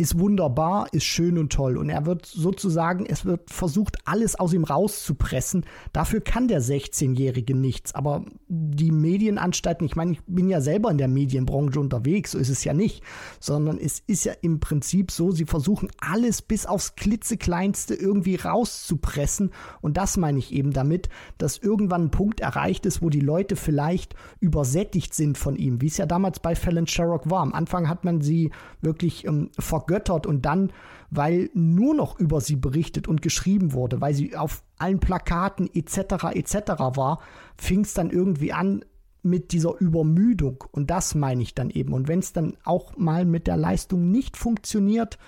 ist 0.00 0.18
wunderbar, 0.18 0.86
ist 0.92 1.04
schön 1.04 1.36
und 1.36 1.52
toll. 1.52 1.76
Und 1.76 1.90
er 1.90 2.06
wird 2.06 2.24
sozusagen, 2.24 3.04
es 3.04 3.26
wird 3.26 3.50
versucht, 3.50 3.98
alles 4.06 4.34
aus 4.34 4.54
ihm 4.54 4.64
rauszupressen. 4.64 5.66
Dafür 5.92 6.22
kann 6.22 6.48
der 6.48 6.62
16-Jährige 6.62 7.54
nichts. 7.54 7.94
Aber 7.94 8.24
die 8.48 8.92
Medienanstalten, 8.92 9.84
ich 9.84 9.96
meine, 9.96 10.12
ich 10.12 10.20
bin 10.26 10.48
ja 10.48 10.62
selber 10.62 10.90
in 10.90 10.96
der 10.96 11.08
Medienbranche 11.08 11.78
unterwegs, 11.78 12.30
so 12.30 12.38
ist 12.38 12.48
es 12.48 12.64
ja 12.64 12.72
nicht. 12.72 13.02
Sondern 13.40 13.76
es 13.76 14.02
ist 14.06 14.24
ja 14.24 14.32
im 14.40 14.58
Prinzip 14.58 15.10
so, 15.10 15.32
sie 15.32 15.44
versuchen 15.44 15.90
alles 15.98 16.40
bis 16.40 16.64
aufs 16.64 16.96
klitzekleinste 16.96 17.94
irgendwie 17.94 18.36
rauszupressen. 18.36 19.50
Und 19.82 19.98
das 19.98 20.16
meine 20.16 20.38
ich 20.38 20.50
eben 20.50 20.72
damit, 20.72 21.10
dass 21.36 21.58
irgendwann 21.58 22.04
ein 22.04 22.10
Punkt 22.10 22.40
erreicht 22.40 22.86
ist, 22.86 23.02
wo 23.02 23.10
die 23.10 23.20
Leute 23.20 23.54
vielleicht 23.54 24.14
übersättigt 24.40 25.12
sind 25.12 25.36
von 25.36 25.56
ihm, 25.56 25.82
wie 25.82 25.88
es 25.88 25.98
ja 25.98 26.06
damals 26.06 26.40
bei 26.40 26.54
Fallon 26.54 26.86
Sherrock 26.86 27.28
war. 27.28 27.42
Am 27.42 27.52
Anfang 27.52 27.86
hat 27.86 28.06
man 28.06 28.22
sie 28.22 28.50
wirklich 28.80 29.26
ähm, 29.26 29.50
vergessen 29.58 29.89
vergöttert 29.90 30.26
und 30.26 30.46
dann, 30.46 30.72
weil 31.10 31.50
nur 31.54 31.94
noch 31.94 32.18
über 32.18 32.40
sie 32.40 32.56
berichtet 32.56 33.08
und 33.08 33.22
geschrieben 33.22 33.72
wurde, 33.72 34.00
weil 34.00 34.14
sie 34.14 34.36
auf 34.36 34.62
allen 34.78 35.00
Plakaten 35.00 35.68
etc. 35.74 36.24
etc. 36.34 36.54
war, 36.94 37.20
fing 37.56 37.80
es 37.80 37.94
dann 37.94 38.10
irgendwie 38.10 38.52
an 38.52 38.84
mit 39.22 39.52
dieser 39.52 39.78
Übermüdung 39.80 40.64
und 40.70 40.90
das 40.90 41.14
meine 41.14 41.42
ich 41.42 41.54
dann 41.54 41.70
eben. 41.70 41.92
Und 41.92 42.08
wenn 42.08 42.20
es 42.20 42.32
dann 42.32 42.56
auch 42.64 42.96
mal 42.96 43.24
mit 43.24 43.46
der 43.48 43.56
Leistung 43.56 44.10
nicht 44.10 44.36
funktioniert, 44.36 45.18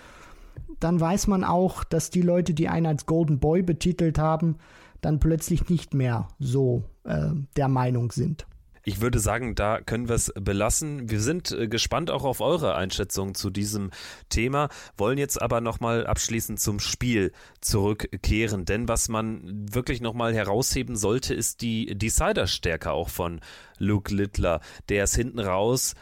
dann 0.81 1.01
weiß 1.01 1.27
man 1.27 1.45
auch, 1.45 1.85
dass 1.85 2.11
die 2.11 2.23
Leute, 2.23 2.55
die 2.55 2.69
einen 2.69 2.87
als 2.87 3.07
Golden 3.07 3.39
Boy 3.39 3.63
betitelt 3.63 4.19
haben, 4.19 4.57
dann 5.01 5.19
plötzlich 5.19 5.69
nicht 5.69 5.95
mehr 5.95 6.29
so 6.39 6.85
äh, 7.05 7.31
der 7.57 7.69
Meinung 7.69 8.13
sind. 8.13 8.47
Ich 8.85 9.01
würde 9.01 9.21
sagen, 9.21 9.55
da 9.55 9.81
können 9.81 10.09
wir 10.09 10.17
es 10.17 10.33
belassen. 10.35 11.09
Wir 11.09 11.21
sind 11.21 11.53
äh, 11.53 11.69
gespannt 11.69 12.11
auch 12.11 12.25
auf 12.25 12.41
eure 12.41 12.75
Einschätzung 12.75 13.35
zu 13.35 13.51
diesem 13.51 13.91
Thema, 14.29 14.69
wollen 14.97 15.19
jetzt 15.19 15.41
aber 15.41 15.61
nochmal 15.61 16.07
abschließend 16.07 16.59
zum 16.59 16.81
Spiel 16.81 17.33
zurückkehren. 17.61 18.65
Denn 18.65 18.89
was 18.89 19.09
man 19.09 19.73
wirklich 19.73 20.01
nochmal 20.01 20.35
herausheben 20.35 20.97
sollte, 20.97 21.33
ist 21.35 21.61
die 21.61 21.97
Decider-Stärke 21.97 22.91
auch 22.91 23.09
von 23.09 23.41
Luke 23.79 24.13
Littler, 24.13 24.61
der 24.89 25.05
es 25.05 25.15
hinten 25.15 25.39
raus 25.39 25.95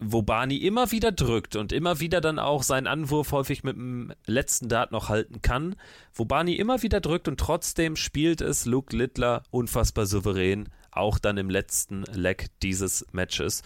wo 0.00 0.22
Barney 0.22 0.56
immer 0.56 0.90
wieder 0.90 1.12
drückt 1.12 1.56
und 1.56 1.72
immer 1.72 2.00
wieder 2.00 2.20
dann 2.20 2.38
auch 2.38 2.62
seinen 2.62 2.86
Anwurf 2.86 3.32
häufig 3.32 3.62
mit 3.62 3.76
dem 3.76 4.12
letzten 4.26 4.68
Dart 4.68 4.92
noch 4.92 5.08
halten 5.08 5.42
kann, 5.42 5.76
wo 6.14 6.24
Barney 6.24 6.54
immer 6.54 6.82
wieder 6.82 7.00
drückt 7.00 7.28
und 7.28 7.38
trotzdem 7.38 7.96
spielt 7.96 8.40
es 8.40 8.64
Luke 8.64 8.96
Littler 8.96 9.42
unfassbar 9.50 10.06
souverän 10.06 10.68
auch 10.90 11.18
dann 11.18 11.36
im 11.36 11.50
letzten 11.50 12.02
Leg 12.12 12.46
dieses 12.62 13.06
Matches. 13.12 13.62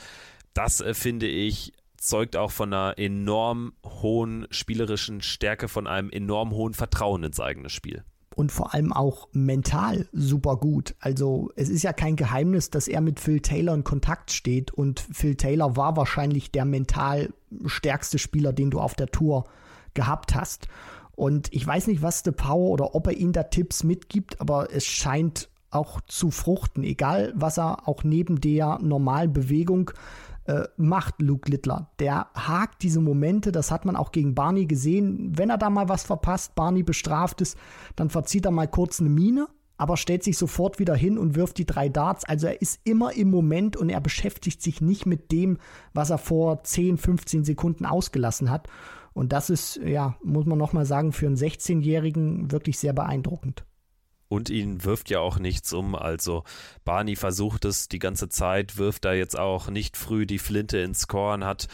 Das 0.53 0.81
äh, 0.81 0.93
finde 0.93 1.27
ich 1.27 1.73
zeugt 1.97 2.37
auch 2.37 2.51
von 2.51 2.73
einer 2.73 2.99
enorm 2.99 3.73
hohen 3.83 4.47
spielerischen 4.51 5.23
Stärke, 5.23 5.69
von 5.69 5.87
einem 5.87 6.11
enorm 6.11 6.51
hohen 6.51 6.75
Vertrauen 6.75 7.25
ins 7.25 7.41
eigene 7.41 7.71
Spiel 7.71 8.05
und 8.35 8.51
vor 8.51 8.75
allem 8.75 8.93
auch 8.93 9.29
mental 9.33 10.09
super 10.13 10.57
gut. 10.57 10.95
Also 10.99 11.51
es 11.57 11.69
ist 11.69 11.83
ja 11.83 11.93
kein 11.93 12.17
Geheimnis, 12.17 12.71
dass 12.71 12.89
er 12.89 13.01
mit 13.01 13.21
Phil 13.21 13.41
Taylor 13.41 13.75
in 13.75 13.85
Kontakt 13.85 14.33
steht 14.33 14.73
und 14.73 15.01
Phil 15.01 15.37
Taylor 15.37 15.77
war 15.77 15.97
wahrscheinlich 15.97 16.51
der 16.51 16.65
mental 16.65 17.33
stärkste 17.67 18.19
Spieler, 18.19 18.53
den 18.53 18.71
du 18.71 18.81
auf 18.81 18.95
der 18.95 19.09
Tour 19.09 19.45
gehabt 19.95 20.35
hast. 20.35 20.67
Und 21.15 21.53
ich 21.53 21.65
weiß 21.65 21.87
nicht, 21.87 22.03
was 22.03 22.25
De 22.25 22.33
Power 22.33 22.71
oder 22.71 22.95
ob 22.95 23.07
er 23.07 23.17
ihm 23.17 23.33
da 23.33 23.45
Tipps 23.45 23.85
mitgibt, 23.85 24.41
aber 24.41 24.73
es 24.75 24.85
scheint 24.85 25.49
auch 25.71 26.01
zu 26.03 26.31
fruchten, 26.31 26.83
egal 26.83 27.33
was 27.37 27.59
er 27.59 27.89
auch 27.89 28.05
neben 28.05 28.41
der 28.41 28.79
normalen 28.81 29.33
Bewegung 29.33 29.93
äh, 30.47 30.65
macht, 30.77 31.21
Luke 31.21 31.51
Littler. 31.51 31.91
Der 31.99 32.29
hakt 32.35 32.83
diese 32.83 33.01
Momente, 33.01 33.53
das 33.53 33.71
hat 33.71 33.85
man 33.85 33.97
auch 33.97 34.13
gegen 34.13 34.35
Barney 34.35 34.67
gesehen. 34.67 35.33
Wenn 35.37 35.51
er 35.51 35.59
da 35.59 35.71
mal 35.71 35.89
was 35.89 36.05
verpasst, 36.05 36.55
Barney 36.55 36.83
bestraft 36.83 37.41
ist, 37.41 37.57
dann 37.97 38.11
verzieht 38.11 38.45
er 38.45 38.51
mal 38.51 38.69
kurz 38.69 39.01
eine 39.01 39.11
Mine, 39.11 39.49
aber 39.77 39.97
stellt 39.97 40.23
sich 40.23 40.39
sofort 40.39 40.79
wieder 40.79 40.95
hin 40.95 41.19
und 41.19 41.35
wirft 41.35 41.59
die 41.59 41.67
drei 41.67 41.89
Darts. 41.89 42.25
Also 42.25 42.47
er 42.47 42.61
ist 42.61 42.81
immer 42.85 43.15
im 43.15 43.31
Moment 43.31 43.77
und 43.77 43.89
er 43.89 44.01
beschäftigt 44.01 44.63
sich 44.63 44.81
nicht 44.81 45.07
mit 45.07 45.33
dem, 45.33 45.59
was 45.93 46.11
er 46.11 46.19
vor 46.19 46.63
10, 46.63 46.99
15 46.99 47.45
Sekunden 47.45 47.87
ausgelassen 47.87 48.51
hat. 48.51 48.69
Und 49.15 49.33
das 49.33 49.49
ist, 49.49 49.77
ja, 49.77 50.17
muss 50.23 50.45
man 50.45 50.59
nochmal 50.59 50.87
sagen, 50.87 51.13
für 51.13 51.27
einen 51.27 51.37
16-Jährigen 51.37 52.51
wirklich 52.51 52.79
sehr 52.79 52.93
beeindruckend. 52.93 53.65
Und 54.29 54.51
ihn 54.51 54.85
wirft 54.85 55.11
ja 55.11 55.21
auch 55.21 55.39
nichts 55.39 55.73
um. 55.73 55.95
Also 55.95 56.45
Barney 56.85 57.17
versucht 57.17 57.65
es 57.65 57.89
die 57.89 57.99
ganze 57.99 58.29
Zeit, 58.29 58.77
wirft 58.77 59.05
da 59.05 59.13
jetzt 59.13 59.39
auch 59.39 59.69
nicht 59.69 59.97
früh 59.97 60.27
die 60.27 60.39
Flinte 60.39 60.79
ins 60.79 61.07
Korn, 61.09 61.45
hat 61.45 61.69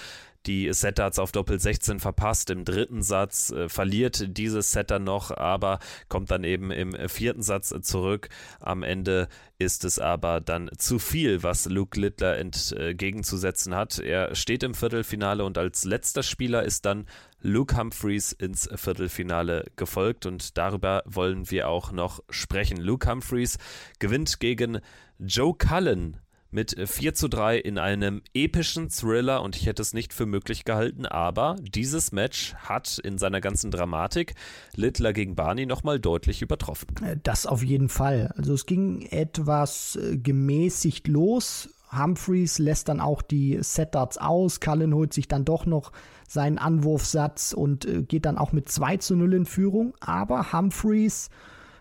die 0.46 0.72
Setards 0.72 1.18
auf 1.18 1.32
Doppel 1.32 1.58
16 1.58 2.00
verpasst. 2.00 2.50
Im 2.50 2.64
dritten 2.64 3.02
Satz 3.02 3.50
äh, 3.50 3.68
verliert 3.68 4.36
dieses 4.36 4.72
Set 4.72 4.90
noch, 5.00 5.30
aber 5.30 5.78
kommt 6.08 6.30
dann 6.30 6.44
eben 6.44 6.70
im 6.70 6.96
vierten 7.08 7.42
Satz 7.42 7.72
zurück. 7.82 8.28
Am 8.58 8.82
Ende 8.82 9.28
ist 9.58 9.84
es 9.84 9.98
aber 9.98 10.40
dann 10.40 10.70
zu 10.78 10.98
viel, 10.98 11.42
was 11.42 11.66
Luke 11.66 12.00
Littler 12.00 12.38
entgegenzusetzen 12.38 13.74
hat. 13.74 13.98
Er 13.98 14.34
steht 14.34 14.62
im 14.62 14.74
Viertelfinale 14.74 15.44
und 15.44 15.58
als 15.58 15.84
letzter 15.84 16.22
Spieler 16.22 16.62
ist 16.62 16.86
dann 16.86 17.06
Luke 17.42 17.76
Humphreys 17.76 18.32
ins 18.32 18.68
Viertelfinale 18.74 19.66
gefolgt 19.76 20.26
und 20.26 20.56
darüber 20.56 21.02
wollen 21.06 21.50
wir 21.50 21.68
auch 21.68 21.92
noch 21.92 22.22
sprechen. 22.30 22.78
Luke 22.78 23.08
Humphreys 23.08 23.58
gewinnt 23.98 24.40
gegen 24.40 24.80
Joe 25.18 25.54
Cullen 25.54 26.16
mit 26.50 26.76
4 26.88 27.14
zu 27.14 27.28
3 27.28 27.58
in 27.58 27.78
einem 27.78 28.22
epischen 28.34 28.90
Thriller 28.90 29.42
und 29.42 29.56
ich 29.56 29.66
hätte 29.66 29.82
es 29.82 29.94
nicht 29.94 30.12
für 30.12 30.26
möglich 30.26 30.64
gehalten, 30.64 31.06
aber 31.06 31.56
dieses 31.60 32.12
Match 32.12 32.54
hat 32.56 32.98
in 32.98 33.18
seiner 33.18 33.40
ganzen 33.40 33.70
Dramatik 33.70 34.34
Littler 34.74 35.12
gegen 35.12 35.34
Barney 35.34 35.66
nochmal 35.66 36.00
deutlich 36.00 36.42
übertroffen. 36.42 36.88
Äh, 37.04 37.16
das 37.22 37.46
auf 37.46 37.62
jeden 37.62 37.88
Fall. 37.88 38.32
Also 38.36 38.54
es 38.54 38.66
ging 38.66 39.02
etwas 39.02 39.96
äh, 39.96 40.16
gemäßigt 40.16 41.08
los. 41.08 41.70
Humphreys 41.92 42.58
lässt 42.58 42.88
dann 42.88 43.00
auch 43.00 43.22
die 43.22 43.58
Setards 43.62 44.18
aus. 44.18 44.60
Cullen 44.60 44.94
holt 44.94 45.12
sich 45.12 45.28
dann 45.28 45.44
doch 45.44 45.66
noch 45.66 45.92
seinen 46.28 46.58
Anwurfsatz 46.58 47.52
und 47.52 47.84
äh, 47.84 48.02
geht 48.02 48.26
dann 48.26 48.38
auch 48.38 48.52
mit 48.52 48.68
2 48.68 48.98
zu 48.98 49.16
0 49.16 49.34
in 49.34 49.46
Führung. 49.46 49.94
Aber 50.00 50.52
Humphreys 50.52 51.30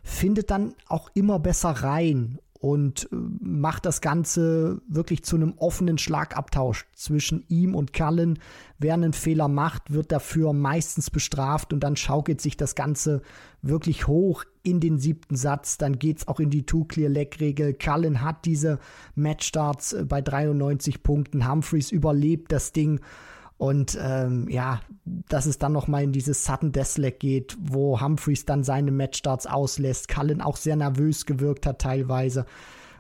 findet 0.04 0.50
dann 0.50 0.74
auch 0.88 1.10
immer 1.14 1.40
besser 1.40 1.70
rein 1.70 2.40
und 2.60 3.08
äh, 3.12 3.16
macht 3.16 3.86
das 3.86 4.02
Ganze 4.02 4.82
wirklich 4.88 5.24
zu 5.24 5.38
einem 5.38 5.54
offenen 5.58 5.98
Schlagabtausch 5.98 6.86
zwischen 6.94 7.46
ihm 7.48 7.74
und 7.74 7.94
Cullen. 7.94 8.38
Wer 8.78 8.94
einen 8.94 9.14
Fehler 9.14 9.48
macht, 9.48 9.94
wird 9.94 10.12
dafür 10.12 10.52
meistens 10.54 11.10
bestraft 11.10 11.72
und 11.74 11.82
dann 11.82 11.96
schaukelt 11.96 12.42
sich 12.42 12.58
das 12.58 12.76
Ganze 12.76 13.22
wirklich 13.62 14.08
hoch 14.08 14.44
in 14.62 14.82
den 14.82 15.00
siebten 15.00 15.38
Satz. 15.38 15.78
Dann 15.78 16.00
geht 16.00 16.20
es 16.20 16.28
auch 16.28 16.42
in 16.42 16.50
die 16.50 16.66
Two-Clear-Leg-Regel. 16.66 17.74
Cullen 17.76 18.22
hat 18.22 18.46
diese 18.46 18.80
Matchstarts 19.16 19.94
äh, 19.94 20.04
bei 20.04 20.22
93 20.22 21.02
Punkten. 21.02 21.50
Humphreys 21.50 21.92
überlebt 21.92 22.52
das 22.52 22.74
Ding 22.74 23.00
und 23.60 24.00
ähm, 24.02 24.48
ja, 24.50 24.80
dass 25.04 25.46
es 25.46 25.58
dann 25.58 25.74
nochmal 25.74 26.04
in 26.04 26.14
dieses 26.14 26.46
Sudden 26.46 26.72
Deathleg 26.72 27.20
geht, 27.20 27.58
wo 27.60 28.00
Humphreys 28.00 28.46
dann 28.46 28.64
seine 28.64 28.90
Matchstarts 28.90 29.48
auslässt, 29.48 30.08
Cullen 30.08 30.42
auch 30.42 30.56
sehr 30.56 30.78
nervös 30.78 31.26
gewirkt 31.26 31.66
hat 31.66 31.80
teilweise. 31.82 32.46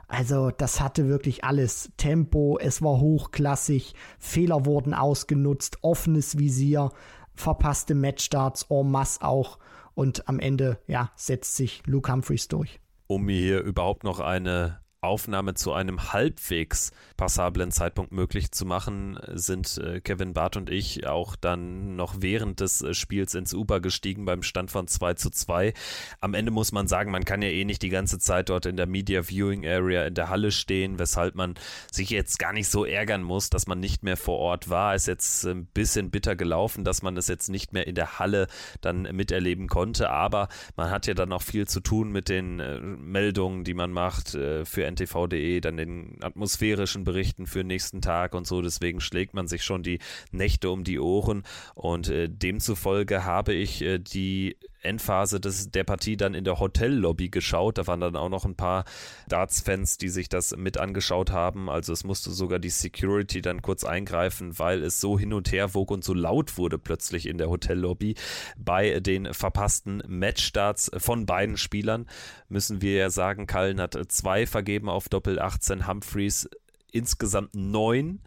Also 0.09 0.51
das 0.51 0.81
hatte 0.81 1.07
wirklich 1.07 1.45
alles. 1.45 1.93
Tempo, 1.95 2.57
es 2.59 2.81
war 2.81 2.99
hochklassig, 2.99 3.95
Fehler 4.19 4.65
wurden 4.65 4.93
ausgenutzt, 4.93 5.77
offenes 5.81 6.37
Visier, 6.37 6.91
verpasste 7.35 7.95
Matchstarts 7.95 8.65
en 8.69 8.91
masse 8.91 9.21
auch. 9.21 9.59
Und 9.95 10.27
am 10.27 10.39
Ende, 10.39 10.77
ja, 10.87 11.09
setzt 11.15 11.55
sich 11.55 11.83
Luke 11.85 12.11
Humphreys 12.11 12.49
durch. 12.49 12.81
Um 13.07 13.23
mir 13.23 13.39
hier 13.39 13.61
überhaupt 13.61 14.03
noch 14.03 14.19
eine 14.19 14.81
Aufnahme 15.01 15.53
zu 15.53 15.71
einem 15.71 16.11
halbwegs 16.11 16.91
passablen 17.15 17.71
Zeitpunkt 17.71 18.11
möglich 18.11 18.51
zu 18.51 18.65
machen, 18.65 19.17
sind 19.33 19.77
äh, 19.77 20.01
Kevin 20.01 20.33
Barth 20.33 20.57
und 20.57 20.69
ich 20.69 21.07
auch 21.07 21.37
dann 21.37 21.95
noch 21.95 22.15
während 22.19 22.59
des 22.59 22.81
äh, 22.81 22.93
Spiels 22.93 23.33
ins 23.33 23.53
Uber 23.53 23.79
gestiegen 23.79 24.25
beim 24.25 24.43
Stand 24.43 24.71
von 24.71 24.87
2 24.87 25.13
zu 25.13 25.29
2. 25.29 25.73
Am 26.19 26.33
Ende 26.33 26.51
muss 26.51 26.73
man 26.73 26.87
sagen, 26.87 27.11
man 27.11 27.23
kann 27.23 27.41
ja 27.41 27.47
eh 27.47 27.63
nicht 27.63 27.81
die 27.81 27.89
ganze 27.89 28.19
Zeit 28.19 28.49
dort 28.49 28.65
in 28.65 28.75
der 28.75 28.87
Media 28.87 29.23
Viewing 29.23 29.65
Area 29.65 30.05
in 30.05 30.15
der 30.15 30.29
Halle 30.29 30.51
stehen, 30.51 30.99
weshalb 30.99 31.35
man 31.35 31.53
sich 31.91 32.09
jetzt 32.09 32.37
gar 32.37 32.51
nicht 32.51 32.67
so 32.67 32.83
ärgern 32.83 33.23
muss, 33.23 33.49
dass 33.49 33.67
man 33.67 33.79
nicht 33.79 34.03
mehr 34.03 34.17
vor 34.17 34.37
Ort 34.39 34.69
war. 34.69 34.95
Ist 34.95 35.07
jetzt 35.07 35.45
ein 35.45 35.65
bisschen 35.65 36.11
bitter 36.11 36.35
gelaufen, 36.35 36.83
dass 36.83 37.03
man 37.03 37.15
es 37.15 37.29
jetzt 37.29 37.47
nicht 37.47 37.71
mehr 37.71 37.87
in 37.87 37.95
der 37.95 38.19
Halle 38.19 38.47
dann 38.81 39.03
miterleben 39.03 39.69
konnte, 39.69 40.09
aber 40.09 40.49
man 40.75 40.91
hat 40.91 41.07
ja 41.07 41.13
dann 41.13 41.31
auch 41.31 41.41
viel 41.41 41.67
zu 41.67 41.79
tun 41.79 42.11
mit 42.11 42.27
den 42.27 42.59
äh, 42.59 42.79
Meldungen, 42.81 43.63
die 43.63 43.73
man 43.73 43.91
macht 43.91 44.29
für 44.29 44.88
ntv.de, 44.91 45.61
dann 45.61 45.77
den 45.77 46.17
atmosphärischen 46.21 47.03
Berichten 47.03 47.47
für 47.47 47.59
den 47.59 47.67
nächsten 47.67 48.01
Tag 48.01 48.33
und 48.35 48.47
so. 48.47 48.61
Deswegen 48.61 49.01
schlägt 49.01 49.33
man 49.33 49.47
sich 49.47 49.63
schon 49.63 49.83
die 49.83 49.99
Nächte 50.31 50.69
um 50.69 50.83
die 50.83 50.99
Ohren 50.99 51.43
und 51.75 52.09
äh, 52.09 52.29
demzufolge 52.29 53.25
habe 53.25 53.53
ich 53.53 53.81
äh, 53.81 53.99
die 53.99 54.57
Endphase 54.81 55.39
des, 55.39 55.71
der 55.71 55.83
Partie 55.83 56.17
dann 56.17 56.33
in 56.33 56.43
der 56.43 56.59
Hotellobby 56.59 57.29
geschaut. 57.29 57.77
Da 57.77 57.87
waren 57.87 57.99
dann 57.99 58.15
auch 58.15 58.29
noch 58.29 58.45
ein 58.45 58.55
paar 58.55 58.85
Darts-Fans, 59.27 59.97
die 59.97 60.09
sich 60.09 60.29
das 60.29 60.55
mit 60.55 60.77
angeschaut 60.77 61.31
haben. 61.31 61.69
Also 61.69 61.93
es 61.93 62.03
musste 62.03 62.31
sogar 62.31 62.59
die 62.59 62.69
Security 62.69 63.41
dann 63.41 63.61
kurz 63.61 63.83
eingreifen, 63.83 64.57
weil 64.57 64.83
es 64.83 64.99
so 65.01 65.19
hin 65.19 65.33
und 65.33 65.51
her 65.51 65.73
wog 65.73 65.91
und 65.91 66.03
so 66.03 66.13
laut 66.13 66.57
wurde 66.57 66.77
plötzlich 66.77 67.27
in 67.27 67.37
der 67.37 67.49
Hotellobby. 67.49 68.15
Bei 68.57 68.99
den 68.99 69.33
verpassten 69.33 70.03
Matchstarts 70.07 70.91
von 70.97 71.25
beiden 71.25 71.57
Spielern 71.57 72.07
müssen 72.47 72.81
wir 72.81 72.93
ja 72.95 73.09
sagen, 73.09 73.47
Cullen 73.47 73.81
hat 73.81 73.97
zwei 74.09 74.45
vergeben 74.45 74.89
auf 74.89 75.09
Doppel 75.09 75.39
18, 75.39 75.87
Humphreys 75.87 76.49
insgesamt 76.91 77.53
neun 77.53 78.19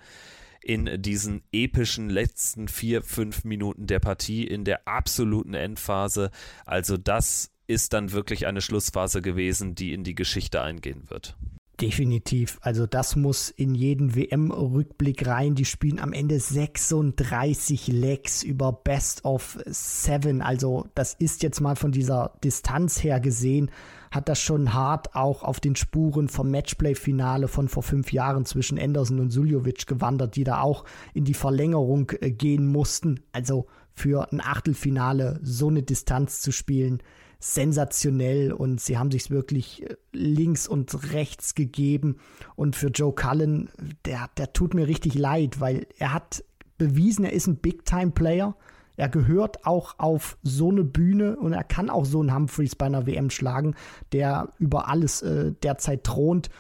in 0.62 1.03
diesen 1.03 1.42
epischen 1.53 2.09
letzten 2.09 2.68
vier, 2.68 3.03
fünf 3.03 3.44
Minuten 3.44 3.87
der 3.87 4.01
Partie 4.01 4.46
in 4.46 4.64
der 4.64 4.87
absoluten 4.87 5.55
Endphase. 5.55 6.31
Also 6.64 6.96
das 6.96 7.51
ist 7.66 7.92
dann 7.92 8.12
wirklich 8.12 8.46
eine 8.46 8.61
Schlussphase 8.61 9.22
gewesen, 9.22 9.75
die 9.75 9.92
in 9.92 10.05
die 10.05 10.14
Geschichte 10.14 10.62
eingehen 10.62 11.05
wird. 11.09 11.37
Definitiv. 11.81 12.59
Also 12.61 12.87
das 12.87 13.16
muss 13.16 13.51
in 13.51 13.75
jeden 13.75 14.14
WM-Rückblick 14.14 15.27
rein. 15.27 15.55
Die 15.55 15.64
spielen 15.64 15.98
am 15.98 16.12
Ende 16.12 16.38
36 16.38 17.88
Legs 17.88 18.42
über 18.42 18.72
Best 18.72 19.25
of 19.25 19.59
Seven. 19.66 20.42
Also 20.42 20.87
das 20.94 21.14
ist 21.14 21.42
jetzt 21.42 21.61
mal 21.61 21.75
von 21.75 21.90
dieser 21.90 22.38
Distanz 22.44 23.03
her 23.03 23.18
gesehen 23.18 23.70
hat 24.12 24.29
das 24.29 24.40
schon 24.40 24.75
hart 24.75 25.16
auch 25.16 25.42
auf 25.42 25.59
den 25.59 25.75
Spuren 25.75 26.29
vom 26.29 26.51
Matchplay-Finale 26.51 27.48
von 27.48 27.68
vor 27.68 27.83
fünf 27.83 28.12
Jahren 28.12 28.44
zwischen 28.44 28.79
Anderson 28.79 29.18
und 29.18 29.31
Suljovic 29.31 29.87
gewandert, 29.87 30.37
die 30.37 30.44
da 30.44 30.61
auch 30.61 30.85
in 31.14 31.25
die 31.25 31.35
Verlängerung 31.35 32.12
äh, 32.20 32.31
gehen 32.31 32.66
mussten. 32.66 33.20
Also 33.33 33.66
für 33.94 34.31
ein 34.31 34.40
Achtelfinale 34.40 35.40
so 35.42 35.68
eine 35.68 35.83
Distanz 35.83 36.42
zu 36.42 36.53
spielen, 36.53 37.03
sensationell 37.40 38.53
und 38.53 38.81
sie 38.81 38.98
haben 38.98 39.11
sich 39.11 39.31
wirklich 39.31 39.83
äh, 39.83 39.96
links 40.12 40.68
und 40.68 41.12
rechts 41.12 41.55
gegeben. 41.55 42.18
Und 42.55 42.77
für 42.77 42.88
Joe 42.88 43.14
Cullen, 43.14 43.70
der, 44.05 44.29
der 44.37 44.53
tut 44.53 44.75
mir 44.75 44.87
richtig 44.88 45.14
leid, 45.14 45.59
weil 45.59 45.87
er 45.98 46.12
hat 46.12 46.44
bewiesen, 46.77 47.25
er 47.25 47.33
ist 47.33 47.46
ein 47.46 47.57
Big-Time-Player. 47.57 48.55
Er 49.02 49.08
gehört 49.08 49.66
auch 49.66 49.96
auf 49.98 50.38
so 50.44 50.70
eine 50.70 50.84
Bühne 50.84 51.34
und 51.34 51.54
er 51.54 51.64
kann 51.64 51.90
auch 51.90 52.04
so 52.04 52.20
einen 52.20 52.32
Humphreys 52.32 52.76
bei 52.76 52.86
einer 52.86 53.04
WM 53.04 53.30
schlagen, 53.30 53.74
der 54.12 54.50
über 54.60 54.86
alles 54.86 55.22
äh, 55.22 55.54
derzeit 55.60 56.04
thront. 56.04 56.50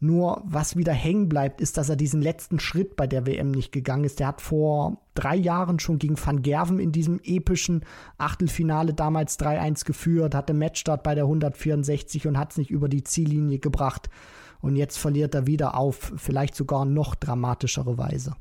Nur 0.00 0.40
was 0.46 0.74
wieder 0.74 0.94
hängen 0.94 1.28
bleibt, 1.28 1.60
ist, 1.60 1.76
dass 1.76 1.90
er 1.90 1.96
diesen 1.96 2.22
letzten 2.22 2.60
Schritt 2.60 2.96
bei 2.96 3.06
der 3.06 3.26
WM 3.26 3.50
nicht 3.50 3.72
gegangen 3.72 4.04
ist. 4.04 4.20
Der 4.20 4.28
hat 4.28 4.40
vor 4.40 5.02
drei 5.12 5.36
Jahren 5.36 5.80
schon 5.80 5.98
gegen 5.98 6.16
Van 6.16 6.40
Gerven 6.40 6.78
in 6.78 6.92
diesem 6.92 7.20
epischen 7.22 7.84
Achtelfinale 8.16 8.94
damals 8.94 9.38
3-1 9.38 9.84
geführt, 9.84 10.34
hatte 10.34 10.54
Matchstart 10.54 11.02
bei 11.02 11.14
der 11.14 11.24
164 11.24 12.26
und 12.26 12.38
hat 12.38 12.52
es 12.52 12.56
nicht 12.56 12.70
über 12.70 12.88
die 12.88 13.04
Ziellinie 13.04 13.58
gebracht. 13.58 14.08
Und 14.62 14.76
jetzt 14.76 14.96
verliert 14.96 15.34
er 15.34 15.46
wieder 15.46 15.76
auf 15.76 16.14
vielleicht 16.16 16.54
sogar 16.54 16.86
noch 16.86 17.14
dramatischere 17.16 17.98
Weise. 17.98 18.34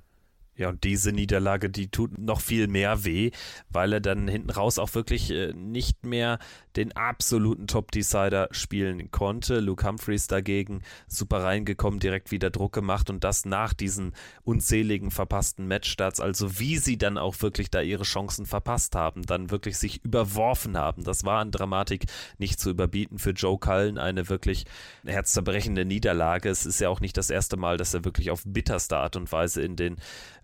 Ja, 0.61 0.69
und 0.69 0.83
diese 0.83 1.11
Niederlage, 1.11 1.71
die 1.71 1.87
tut 1.87 2.19
noch 2.19 2.39
viel 2.39 2.67
mehr 2.67 3.03
weh, 3.03 3.31
weil 3.71 3.93
er 3.93 3.99
dann 3.99 4.27
hinten 4.27 4.51
raus 4.51 4.77
auch 4.77 4.93
wirklich 4.93 5.31
äh, 5.31 5.53
nicht 5.53 6.05
mehr 6.05 6.37
den 6.75 6.95
absoluten 6.95 7.65
Top-Decider 7.65 8.47
spielen 8.51 9.09
konnte. 9.09 9.59
Luke 9.59 9.85
Humphreys 9.85 10.27
dagegen 10.27 10.83
super 11.07 11.43
reingekommen, 11.43 11.99
direkt 11.99 12.29
wieder 12.29 12.51
Druck 12.51 12.73
gemacht 12.73 13.09
und 13.09 13.23
das 13.23 13.43
nach 13.43 13.73
diesen 13.73 14.13
unzähligen 14.43 15.09
verpassten 15.09 15.67
Matchstarts. 15.67 16.19
Also 16.19 16.59
wie 16.59 16.77
sie 16.77 16.97
dann 16.97 17.17
auch 17.17 17.41
wirklich 17.41 17.71
da 17.71 17.81
ihre 17.81 18.03
Chancen 18.03 18.45
verpasst 18.45 18.93
haben, 18.93 19.23
dann 19.23 19.49
wirklich 19.49 19.79
sich 19.79 20.05
überworfen 20.05 20.77
haben. 20.77 21.03
Das 21.03 21.23
war 21.25 21.39
an 21.39 21.49
Dramatik 21.49 22.05
nicht 22.37 22.59
zu 22.59 22.69
überbieten 22.69 23.17
für 23.17 23.31
Joe 23.31 23.57
Cullen. 23.57 23.97
Eine 23.97 24.29
wirklich 24.29 24.65
herzzerbrechende 25.05 25.85
Niederlage. 25.85 26.49
Es 26.49 26.67
ist 26.67 26.79
ja 26.79 26.89
auch 26.89 27.01
nicht 27.01 27.17
das 27.17 27.31
erste 27.31 27.57
Mal, 27.57 27.77
dass 27.77 27.95
er 27.95 28.05
wirklich 28.05 28.29
auf 28.29 28.43
bitterste 28.45 28.97
Art 28.97 29.15
und 29.15 29.31
Weise 29.31 29.63
in 29.63 29.75
den 29.75 29.97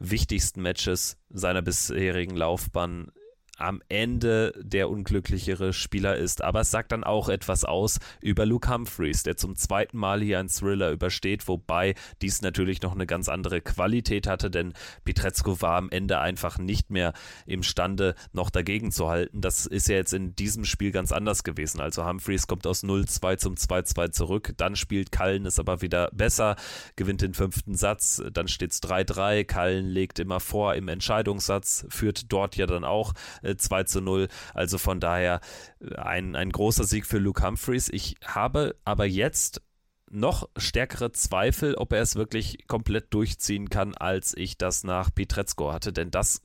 wichtigsten 0.09 0.61
Matches 0.61 1.17
seiner 1.29 1.61
bisherigen 1.61 2.35
Laufbahn 2.35 3.11
am 3.57 3.81
Ende 3.89 4.53
der 4.57 4.89
unglücklichere 4.89 5.73
Spieler 5.73 6.15
ist. 6.15 6.43
Aber 6.43 6.61
es 6.61 6.71
sagt 6.71 6.91
dann 6.91 7.03
auch 7.03 7.29
etwas 7.29 7.65
aus 7.65 7.99
über 8.21 8.45
Luke 8.45 8.69
Humphreys, 8.69 9.23
der 9.23 9.37
zum 9.37 9.55
zweiten 9.55 9.97
Mal 9.97 10.21
hier 10.21 10.39
einen 10.39 10.49
Thriller 10.49 10.91
übersteht, 10.91 11.47
wobei 11.47 11.95
dies 12.21 12.41
natürlich 12.41 12.81
noch 12.81 12.93
eine 12.93 13.07
ganz 13.07 13.29
andere 13.29 13.61
Qualität 13.61 14.27
hatte, 14.27 14.49
denn 14.51 14.73
Pietrezco 15.03 15.61
war 15.61 15.77
am 15.77 15.89
Ende 15.89 16.19
einfach 16.19 16.57
nicht 16.57 16.89
mehr 16.91 17.13
imstande, 17.45 18.15
noch 18.31 18.49
dagegen 18.49 18.91
zu 18.91 19.09
halten. 19.09 19.41
Das 19.41 19.65
ist 19.65 19.87
ja 19.87 19.95
jetzt 19.95 20.13
in 20.13 20.35
diesem 20.35 20.65
Spiel 20.65 20.91
ganz 20.91 21.11
anders 21.11 21.43
gewesen. 21.43 21.81
Also 21.81 22.05
Humphreys 22.05 22.47
kommt 22.47 22.67
aus 22.67 22.83
0-2 22.83 23.37
zum 23.37 23.55
2-2 23.55 24.11
zurück, 24.11 24.53
dann 24.57 24.75
spielt 24.75 25.11
Cullen 25.11 25.45
es 25.45 25.59
aber 25.59 25.81
wieder 25.81 26.09
besser, 26.13 26.55
gewinnt 26.95 27.21
den 27.21 27.33
fünften 27.33 27.75
Satz, 27.75 28.21
dann 28.31 28.47
steht 28.47 28.71
es 28.71 28.81
3-3, 28.83 29.45
Cullen 29.45 29.87
legt 29.87 30.19
immer 30.19 30.39
vor 30.39 30.75
im 30.75 30.87
Entscheidungssatz, 30.87 31.85
führt 31.89 32.31
dort 32.31 32.55
ja 32.55 32.67
dann 32.67 32.83
auch 32.83 33.13
2 33.55 33.79
äh, 33.79 33.85
zu 33.85 34.01
0. 34.01 34.27
Also 34.53 34.77
von 34.77 34.99
daher 34.99 35.39
äh, 35.79 35.95
ein, 35.95 36.35
ein 36.35 36.51
großer 36.51 36.83
Sieg 36.83 37.05
für 37.05 37.19
Luke 37.19 37.45
Humphreys. 37.45 37.89
Ich 37.89 38.15
habe 38.25 38.75
aber 38.83 39.05
jetzt 39.05 39.61
noch 40.09 40.49
stärkere 40.57 41.11
Zweifel, 41.11 41.75
ob 41.75 41.93
er 41.93 42.01
es 42.01 42.15
wirklich 42.15 42.67
komplett 42.67 43.13
durchziehen 43.13 43.69
kann, 43.69 43.93
als 43.93 44.35
ich 44.35 44.57
das 44.57 44.83
nach 44.83 45.13
Pietrezco 45.13 45.73
hatte, 45.73 45.91
denn 45.91 46.11
das 46.11 46.41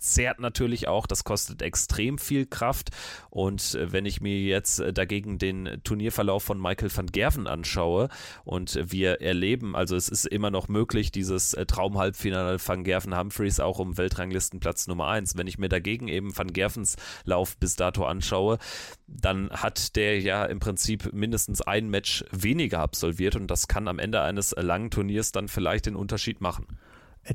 zehrt 0.00 0.40
natürlich 0.40 0.88
auch, 0.88 1.06
das 1.06 1.24
kostet 1.24 1.62
extrem 1.62 2.18
viel 2.18 2.46
Kraft. 2.46 2.90
Und 3.30 3.74
äh, 3.74 3.92
wenn 3.92 4.06
ich 4.06 4.20
mir 4.20 4.40
jetzt 4.40 4.80
äh, 4.80 4.92
dagegen 4.92 5.38
den 5.38 5.80
Turnierverlauf 5.84 6.42
von 6.42 6.60
Michael 6.60 6.94
van 6.94 7.06
Gerven 7.06 7.46
anschaue 7.46 8.08
und 8.44 8.78
wir 8.82 9.20
erleben, 9.20 9.76
also 9.76 9.96
es 9.96 10.08
ist 10.08 10.26
immer 10.26 10.50
noch 10.50 10.68
möglich, 10.68 11.12
dieses 11.12 11.54
äh, 11.54 11.66
Traumhalbfinale 11.66 12.58
van 12.64 12.84
Gerven 12.84 13.16
Humphreys 13.16 13.60
auch 13.60 13.78
um 13.78 13.96
Weltranglistenplatz 13.96 14.86
Nummer 14.86 15.08
1. 15.08 15.36
Wenn 15.36 15.46
ich 15.46 15.58
mir 15.58 15.68
dagegen 15.68 16.08
eben 16.08 16.36
van 16.36 16.52
Gervens 16.52 16.96
Lauf 17.24 17.56
bis 17.56 17.76
dato 17.76 18.04
anschaue, 18.04 18.58
dann 19.06 19.50
hat 19.50 19.96
der 19.96 20.20
ja 20.20 20.44
im 20.44 20.60
Prinzip 20.60 21.12
mindestens 21.12 21.62
ein 21.62 21.90
Match 21.90 22.24
weniger 22.30 22.80
absolviert 22.80 23.36
und 23.36 23.48
das 23.48 23.68
kann 23.68 23.88
am 23.88 23.98
Ende 23.98 24.22
eines 24.22 24.54
langen 24.56 24.90
Turniers 24.90 25.32
dann 25.32 25.48
vielleicht 25.48 25.86
den 25.86 25.96
Unterschied 25.96 26.40
machen. 26.40 26.66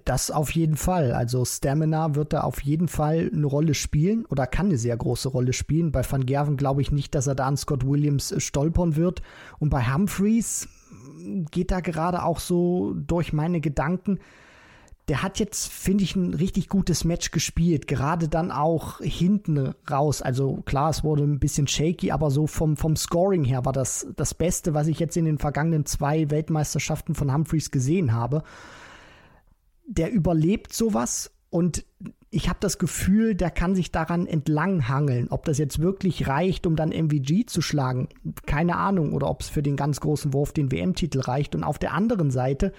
Das 0.04 0.32
auf 0.32 0.52
jeden 0.52 0.78
Fall. 0.78 1.14
Also 1.14 1.46
Stamina 1.46 2.16
wird 2.16 2.34
da 2.34 2.42
auf 2.42 2.62
jeden 2.62 2.88
Fall 2.88 3.30
eine 3.32 3.46
Rolle 3.46 3.76
spielen 3.76 4.26
oder 4.26 4.48
kann 4.48 4.68
eine 4.68 4.78
sehr 4.78 4.98
große 4.98 5.30
Rolle 5.30 5.54
spielen. 5.54 5.92
Bei 5.92 6.02
Van 6.10 6.26
Gerven 6.26 6.58
glaube 6.58 6.82
ich 6.82 6.92
nicht, 6.92 7.14
dass 7.14 7.28
er 7.28 7.36
da 7.36 7.46
an 7.46 7.56
Scott 7.56 7.86
Williams 7.86 8.32
äh, 8.32 8.40
stolpern 8.40 8.96
wird. 8.96 9.22
Und 9.60 9.70
bei 9.70 9.94
Humphreys 9.94 10.68
geht 11.52 11.72
da 11.72 11.82
gerade 11.82 12.24
auch 12.24 12.40
so 12.40 12.94
durch 12.96 13.32
meine 13.32 13.62
Gedanken. 13.62 14.20
Der 15.08 15.22
hat 15.22 15.38
jetzt, 15.38 15.68
finde 15.68 16.04
ich, 16.04 16.16
ein 16.16 16.34
richtig 16.34 16.68
gutes 16.68 17.04
Match 17.04 17.30
gespielt. 17.30 17.88
Gerade 17.88 18.28
dann 18.28 18.52
auch 18.52 19.00
hinten 19.02 19.76
raus. 19.90 20.24
Also 20.24 20.64
klar, 20.66 20.90
es 20.90 21.04
wurde 21.04 21.24
ein 21.24 21.40
bisschen 21.40 21.68
shaky, 21.68 22.12
aber 22.12 22.32
so 22.32 22.48
vom, 22.48 22.76
vom 22.76 22.96
Scoring 22.96 23.44
her 23.44 23.66
war 23.66 23.74
das 23.74 24.08
das 24.16 24.34
Beste, 24.34 24.74
was 24.74 24.88
ich 24.88 25.00
jetzt 25.00 25.16
in 25.16 25.26
den 25.26 25.38
vergangenen 25.38 25.86
zwei 25.86 26.32
Weltmeisterschaften 26.32 27.14
von 27.14 27.32
Humphreys 27.32 27.70
gesehen 27.70 28.14
habe 28.14 28.42
der 29.88 30.12
überlebt 30.12 30.74
sowas 30.74 31.32
und 31.50 31.86
ich 32.36 32.50
habe 32.50 32.60
das 32.60 32.80
Gefühl, 32.80 33.34
der 33.34 33.50
kann 33.50 33.76
sich 33.76 33.94
daran 33.94 34.28
entlanghangeln. 34.28 35.30
Ob 35.30 35.46
das 35.46 35.58
jetzt 35.58 35.80
wirklich 35.80 36.28
reicht, 36.28 36.68
um 36.68 36.76
dann 36.76 36.90
MVG 36.90 37.46
zu 37.46 37.62
schlagen, 37.62 38.10
keine 38.46 38.76
Ahnung. 38.76 39.14
Oder 39.14 39.30
ob 39.30 39.40
es 39.40 39.48
für 39.48 39.64
den 39.64 39.78
ganz 39.78 40.02
großen 40.02 40.34
Wurf 40.34 40.52
den 40.52 40.70
WM-Titel 40.70 41.22
reicht. 41.22 41.56
Und 41.56 41.64
auf 41.64 41.80
der 41.80 41.94
anderen 41.94 42.32
Seite 42.32 42.74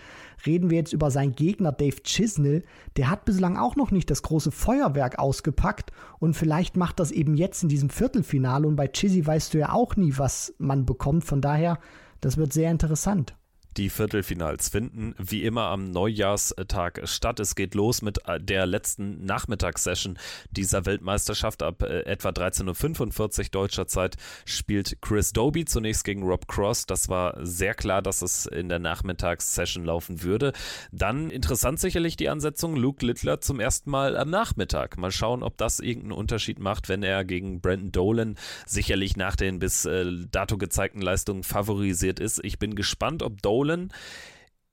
reden 0.44 0.68
wir 0.68 0.76
jetzt 0.76 0.92
über 0.92 1.10
seinen 1.10 1.34
Gegner 1.34 1.72
Dave 1.72 2.02
Chisnell. 2.02 2.64
Der 2.98 3.08
hat 3.08 3.24
bislang 3.24 3.56
auch 3.56 3.76
noch 3.76 3.92
nicht 3.92 4.10
das 4.10 4.22
große 4.22 4.50
Feuerwerk 4.50 5.18
ausgepackt. 5.18 5.90
Und 6.18 6.34
vielleicht 6.34 6.76
macht 6.76 7.00
das 7.00 7.10
eben 7.10 7.34
jetzt 7.34 7.62
in 7.62 7.70
diesem 7.70 7.88
Viertelfinale. 7.88 8.68
Und 8.68 8.76
bei 8.76 8.88
Chizzy 8.88 9.26
weißt 9.26 9.54
du 9.54 9.58
ja 9.58 9.72
auch 9.72 9.96
nie, 9.96 10.12
was 10.18 10.54
man 10.58 10.84
bekommt. 10.84 11.24
Von 11.24 11.40
daher, 11.40 11.78
das 12.20 12.36
wird 12.36 12.52
sehr 12.52 12.70
interessant. 12.70 13.34
Die 13.76 13.90
Viertelfinals 13.90 14.70
finden 14.70 15.14
wie 15.18 15.44
immer 15.44 15.64
am 15.64 15.90
Neujahrstag 15.90 17.02
statt. 17.04 17.40
Es 17.40 17.54
geht 17.54 17.74
los 17.74 18.00
mit 18.00 18.26
äh, 18.26 18.40
der 18.40 18.64
letzten 18.64 19.26
Nachmittagssession 19.26 20.18
dieser 20.50 20.86
Weltmeisterschaft. 20.86 21.62
Ab 21.62 21.82
äh, 21.82 22.00
etwa 22.06 22.30
13.45 22.30 23.38
Uhr 23.38 23.44
deutscher 23.50 23.86
Zeit 23.86 24.16
spielt 24.46 25.02
Chris 25.02 25.34
Doby 25.34 25.66
zunächst 25.66 26.04
gegen 26.04 26.22
Rob 26.22 26.48
Cross. 26.48 26.86
Das 26.86 27.10
war 27.10 27.36
sehr 27.44 27.74
klar, 27.74 28.00
dass 28.00 28.22
es 28.22 28.46
in 28.46 28.70
der 28.70 28.78
Nachmittagssession 28.78 29.84
laufen 29.84 30.22
würde. 30.22 30.54
Dann 30.90 31.28
interessant 31.28 31.78
sicherlich 31.78 32.16
die 32.16 32.30
Ansetzung 32.30 32.76
Luke 32.76 33.04
Littler 33.04 33.42
zum 33.42 33.60
ersten 33.60 33.90
Mal 33.90 34.16
am 34.16 34.30
Nachmittag. 34.30 34.96
Mal 34.96 35.10
schauen, 35.10 35.42
ob 35.42 35.58
das 35.58 35.80
irgendeinen 35.80 36.12
Unterschied 36.12 36.60
macht, 36.60 36.88
wenn 36.88 37.02
er 37.02 37.26
gegen 37.26 37.60
Brandon 37.60 37.92
Dolan 37.92 38.36
sicherlich 38.64 39.18
nach 39.18 39.36
den 39.36 39.58
bis 39.58 39.84
äh, 39.84 40.06
dato 40.30 40.56
gezeigten 40.56 41.02
Leistungen 41.02 41.42
favorisiert 41.42 42.20
ist. 42.20 42.40
Ich 42.42 42.58
bin 42.58 42.74
gespannt, 42.74 43.22
ob 43.22 43.42
Dolan 43.42 43.65
Nolan 43.66 43.92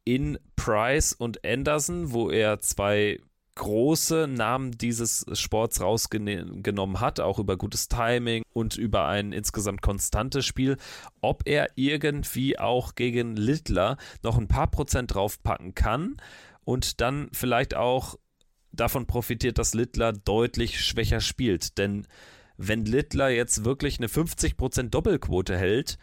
in 0.05 0.37
Price 0.55 1.13
und 1.13 1.45
Anderson, 1.45 2.11
wo 2.11 2.29
er 2.29 2.59
zwei 2.59 3.19
große 3.55 4.27
Namen 4.27 4.71
dieses 4.71 5.25
Sports 5.33 5.79
rausgenommen 5.79 6.99
hat, 6.99 7.19
auch 7.19 7.37
über 7.37 7.55
gutes 7.55 7.87
Timing 7.87 8.43
und 8.51 8.75
über 8.77 9.05
ein 9.05 9.31
insgesamt 9.31 9.81
konstantes 9.81 10.45
Spiel, 10.45 10.77
ob 11.21 11.43
er 11.45 11.69
irgendwie 11.75 12.57
auch 12.57 12.95
gegen 12.95 13.35
Littler 13.35 13.97
noch 14.23 14.37
ein 14.39 14.47
paar 14.47 14.67
Prozent 14.71 15.13
draufpacken 15.13 15.75
kann 15.75 16.17
und 16.65 16.99
dann 16.99 17.29
vielleicht 17.31 17.75
auch 17.75 18.17
davon 18.71 19.05
profitiert, 19.05 19.59
dass 19.59 19.75
Littler 19.75 20.13
deutlich 20.13 20.83
schwächer 20.83 21.21
spielt. 21.21 21.77
Denn 21.77 22.07
wenn 22.57 22.85
Littler 22.85 23.29
jetzt 23.29 23.65
wirklich 23.65 23.99
eine 23.99 24.07
50% 24.07 24.89
Doppelquote 24.89 25.55
hält, 25.55 25.99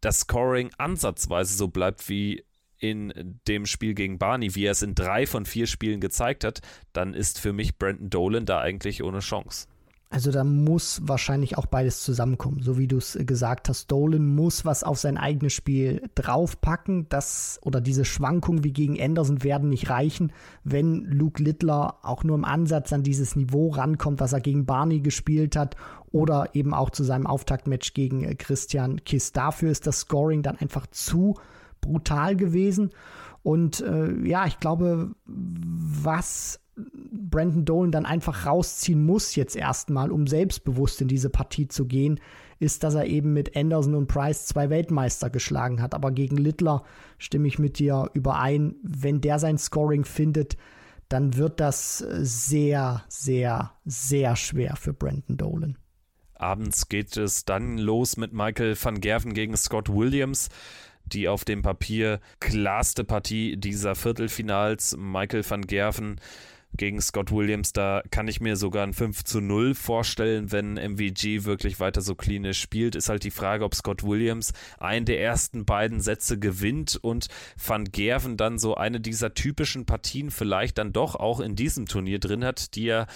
das 0.00 0.20
Scoring 0.20 0.70
ansatzweise 0.78 1.56
so 1.56 1.68
bleibt 1.68 2.08
wie 2.08 2.44
in 2.78 3.40
dem 3.48 3.66
Spiel 3.66 3.94
gegen 3.94 4.18
Barney, 4.18 4.54
wie 4.54 4.64
er 4.64 4.72
es 4.72 4.82
in 4.82 4.94
drei 4.94 5.26
von 5.26 5.44
vier 5.44 5.66
Spielen 5.66 6.00
gezeigt 6.00 6.44
hat, 6.44 6.60
dann 6.92 7.14
ist 7.14 7.40
für 7.40 7.52
mich 7.52 7.76
Brandon 7.76 8.08
Dolan 8.10 8.46
da 8.46 8.60
eigentlich 8.60 9.02
ohne 9.02 9.18
Chance. 9.18 9.66
Also 10.10 10.30
da 10.30 10.42
muss 10.42 11.02
wahrscheinlich 11.04 11.58
auch 11.58 11.66
beides 11.66 12.02
zusammenkommen. 12.02 12.62
So 12.62 12.78
wie 12.78 12.88
du 12.88 12.96
es 12.96 13.18
gesagt 13.20 13.68
hast, 13.68 13.90
Dolan 13.90 14.34
muss 14.34 14.64
was 14.64 14.82
auf 14.82 14.98
sein 14.98 15.18
eigenes 15.18 15.52
Spiel 15.52 16.08
draufpacken. 16.14 17.06
Das 17.10 17.60
oder 17.62 17.82
diese 17.82 18.06
Schwankungen 18.06 18.64
wie 18.64 18.72
gegen 18.72 18.98
Anderson 19.00 19.42
werden 19.42 19.68
nicht 19.68 19.90
reichen, 19.90 20.32
wenn 20.64 21.04
Luke 21.04 21.42
Littler 21.42 21.98
auch 22.02 22.24
nur 22.24 22.36
im 22.36 22.46
Ansatz 22.46 22.90
an 22.94 23.02
dieses 23.02 23.36
Niveau 23.36 23.68
rankommt, 23.68 24.20
was 24.20 24.32
er 24.32 24.40
gegen 24.40 24.64
Barney 24.64 25.00
gespielt 25.00 25.56
hat 25.56 25.76
oder 26.10 26.54
eben 26.54 26.72
auch 26.72 26.88
zu 26.88 27.04
seinem 27.04 27.26
Auftaktmatch 27.26 27.92
gegen 27.92 28.24
äh, 28.24 28.34
Christian 28.34 29.04
Kiss. 29.04 29.32
Dafür 29.32 29.70
ist 29.70 29.86
das 29.86 30.00
Scoring 30.00 30.42
dann 30.42 30.56
einfach 30.56 30.86
zu 30.86 31.34
brutal 31.82 32.34
gewesen. 32.34 32.90
Und 33.42 33.80
äh, 33.80 34.12
ja, 34.26 34.46
ich 34.46 34.58
glaube, 34.58 35.12
was 35.26 36.60
Brandon 37.30 37.64
Dolan 37.64 37.92
dann 37.92 38.06
einfach 38.06 38.46
rausziehen 38.46 39.04
muss 39.04 39.34
jetzt 39.34 39.56
erstmal, 39.56 40.10
um 40.10 40.26
selbstbewusst 40.26 41.00
in 41.00 41.08
diese 41.08 41.30
Partie 41.30 41.68
zu 41.68 41.86
gehen, 41.86 42.20
ist, 42.58 42.82
dass 42.82 42.94
er 42.94 43.06
eben 43.06 43.32
mit 43.32 43.56
Anderson 43.56 43.94
und 43.94 44.08
Price 44.08 44.46
zwei 44.46 44.70
Weltmeister 44.70 45.30
geschlagen 45.30 45.80
hat. 45.80 45.94
Aber 45.94 46.10
gegen 46.10 46.36
Littler 46.36 46.82
stimme 47.18 47.48
ich 47.48 47.58
mit 47.58 47.78
dir 47.78 48.10
überein. 48.14 48.76
Wenn 48.82 49.20
der 49.20 49.38
sein 49.38 49.58
Scoring 49.58 50.04
findet, 50.04 50.56
dann 51.08 51.36
wird 51.36 51.60
das 51.60 51.98
sehr, 51.98 53.02
sehr, 53.08 53.72
sehr 53.84 54.36
schwer 54.36 54.76
für 54.76 54.92
Brandon 54.92 55.36
Dolan. 55.36 55.78
Abends 56.34 56.88
geht 56.88 57.16
es 57.16 57.44
dann 57.44 57.78
los 57.78 58.16
mit 58.16 58.32
Michael 58.32 58.76
van 58.80 59.00
Gerven 59.00 59.34
gegen 59.34 59.56
Scott 59.56 59.88
Williams 59.88 60.48
die 61.12 61.28
auf 61.28 61.44
dem 61.44 61.62
Papier 61.62 62.20
klarste 62.40 63.04
Partie 63.04 63.56
dieser 63.56 63.94
Viertelfinals. 63.94 64.96
Michael 64.98 65.48
van 65.48 65.62
Gerven 65.62 66.20
gegen 66.76 67.00
Scott 67.00 67.32
Williams. 67.32 67.72
Da 67.72 68.02
kann 68.10 68.28
ich 68.28 68.40
mir 68.40 68.56
sogar 68.56 68.86
ein 68.86 68.92
5 68.92 69.24
zu 69.24 69.40
0 69.40 69.74
vorstellen, 69.74 70.52
wenn 70.52 70.74
MVG 70.74 71.44
wirklich 71.44 71.80
weiter 71.80 72.00
so 72.00 72.14
klinisch 72.14 72.60
spielt. 72.60 72.94
Ist 72.94 73.08
halt 73.08 73.24
die 73.24 73.30
Frage, 73.30 73.64
ob 73.64 73.74
Scott 73.74 74.02
Williams 74.02 74.52
einen 74.78 75.06
der 75.06 75.20
ersten 75.20 75.64
beiden 75.64 76.00
Sätze 76.00 76.38
gewinnt 76.38 76.96
und 76.96 77.28
Van 77.64 77.84
Gerven 77.84 78.36
dann 78.36 78.58
so 78.58 78.74
eine 78.74 79.00
dieser 79.00 79.34
typischen 79.34 79.86
Partien 79.86 80.30
vielleicht 80.30 80.78
dann 80.78 80.92
doch 80.92 81.14
auch 81.14 81.40
in 81.40 81.56
diesem 81.56 81.86
Turnier 81.86 82.18
drin 82.18 82.44
hat, 82.44 82.74
die 82.74 82.88
er 82.88 83.06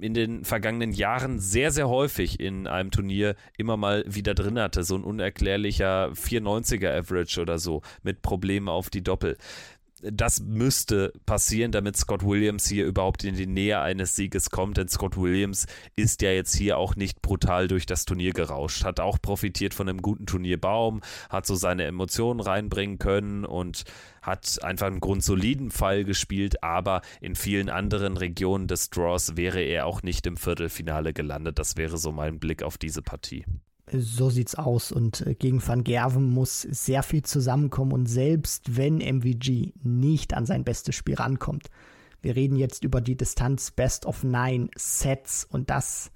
in 0.00 0.14
den 0.14 0.44
vergangenen 0.44 0.92
Jahren 0.92 1.38
sehr, 1.38 1.70
sehr 1.70 1.88
häufig 1.88 2.40
in 2.40 2.66
einem 2.66 2.90
Turnier 2.90 3.34
immer 3.56 3.76
mal 3.76 4.04
wieder 4.06 4.34
drin 4.34 4.58
hatte. 4.58 4.84
So 4.84 4.96
ein 4.96 5.04
unerklärlicher 5.04 6.10
490er 6.12 6.98
Average 6.98 7.40
oder 7.40 7.58
so 7.58 7.82
mit 8.02 8.22
Problemen 8.22 8.68
auf 8.68 8.90
die 8.90 9.02
Doppel 9.02 9.36
das 10.12 10.40
müsste 10.40 11.12
passieren, 11.26 11.72
damit 11.72 11.96
Scott 11.96 12.24
Williams 12.24 12.68
hier 12.68 12.86
überhaupt 12.86 13.24
in 13.24 13.36
die 13.36 13.46
Nähe 13.46 13.80
eines 13.80 14.16
Sieges 14.16 14.50
kommt, 14.50 14.76
denn 14.76 14.88
Scott 14.88 15.16
Williams 15.16 15.66
ist 15.96 16.22
ja 16.22 16.30
jetzt 16.30 16.54
hier 16.54 16.78
auch 16.78 16.96
nicht 16.96 17.22
brutal 17.22 17.68
durch 17.68 17.86
das 17.86 18.04
Turnier 18.04 18.32
gerauscht, 18.32 18.84
hat 18.84 19.00
auch 19.00 19.20
profitiert 19.20 19.74
von 19.74 19.88
einem 19.88 20.02
guten 20.02 20.26
Turnierbaum, 20.26 21.00
hat 21.30 21.46
so 21.46 21.54
seine 21.54 21.84
Emotionen 21.84 22.40
reinbringen 22.40 22.98
können 22.98 23.44
und 23.44 23.84
hat 24.22 24.62
einfach 24.62 24.88
einen 24.88 25.00
grundsoliden 25.00 25.70
Fall 25.70 26.04
gespielt, 26.04 26.62
aber 26.62 27.02
in 27.20 27.34
vielen 27.34 27.70
anderen 27.70 28.16
Regionen 28.16 28.66
des 28.66 28.90
Draws 28.90 29.36
wäre 29.36 29.60
er 29.60 29.86
auch 29.86 30.02
nicht 30.02 30.26
im 30.26 30.36
Viertelfinale 30.36 31.12
gelandet. 31.12 31.58
Das 31.58 31.76
wäre 31.76 31.96
so 31.98 32.12
mein 32.12 32.38
Blick 32.40 32.62
auf 32.62 32.78
diese 32.78 33.02
Partie. 33.02 33.44
So 33.92 34.30
sieht's 34.30 34.54
aus. 34.54 34.92
Und 34.92 35.26
äh, 35.26 35.34
gegen 35.34 35.66
Van 35.66 35.84
Gerven 35.84 36.28
muss 36.28 36.62
sehr 36.62 37.02
viel 37.02 37.22
zusammenkommen. 37.22 37.92
Und 37.92 38.06
selbst 38.06 38.76
wenn 38.76 38.96
MVG 38.98 39.74
nicht 39.82 40.34
an 40.34 40.46
sein 40.46 40.64
bestes 40.64 40.94
Spiel 40.94 41.14
rankommt, 41.14 41.70
wir 42.22 42.34
reden 42.34 42.56
jetzt 42.56 42.82
über 42.82 43.00
die 43.00 43.16
Distanz 43.16 43.70
Best 43.70 44.06
of 44.06 44.24
Nine 44.24 44.68
Sets 44.76 45.44
und 45.44 45.70
dass 45.70 46.10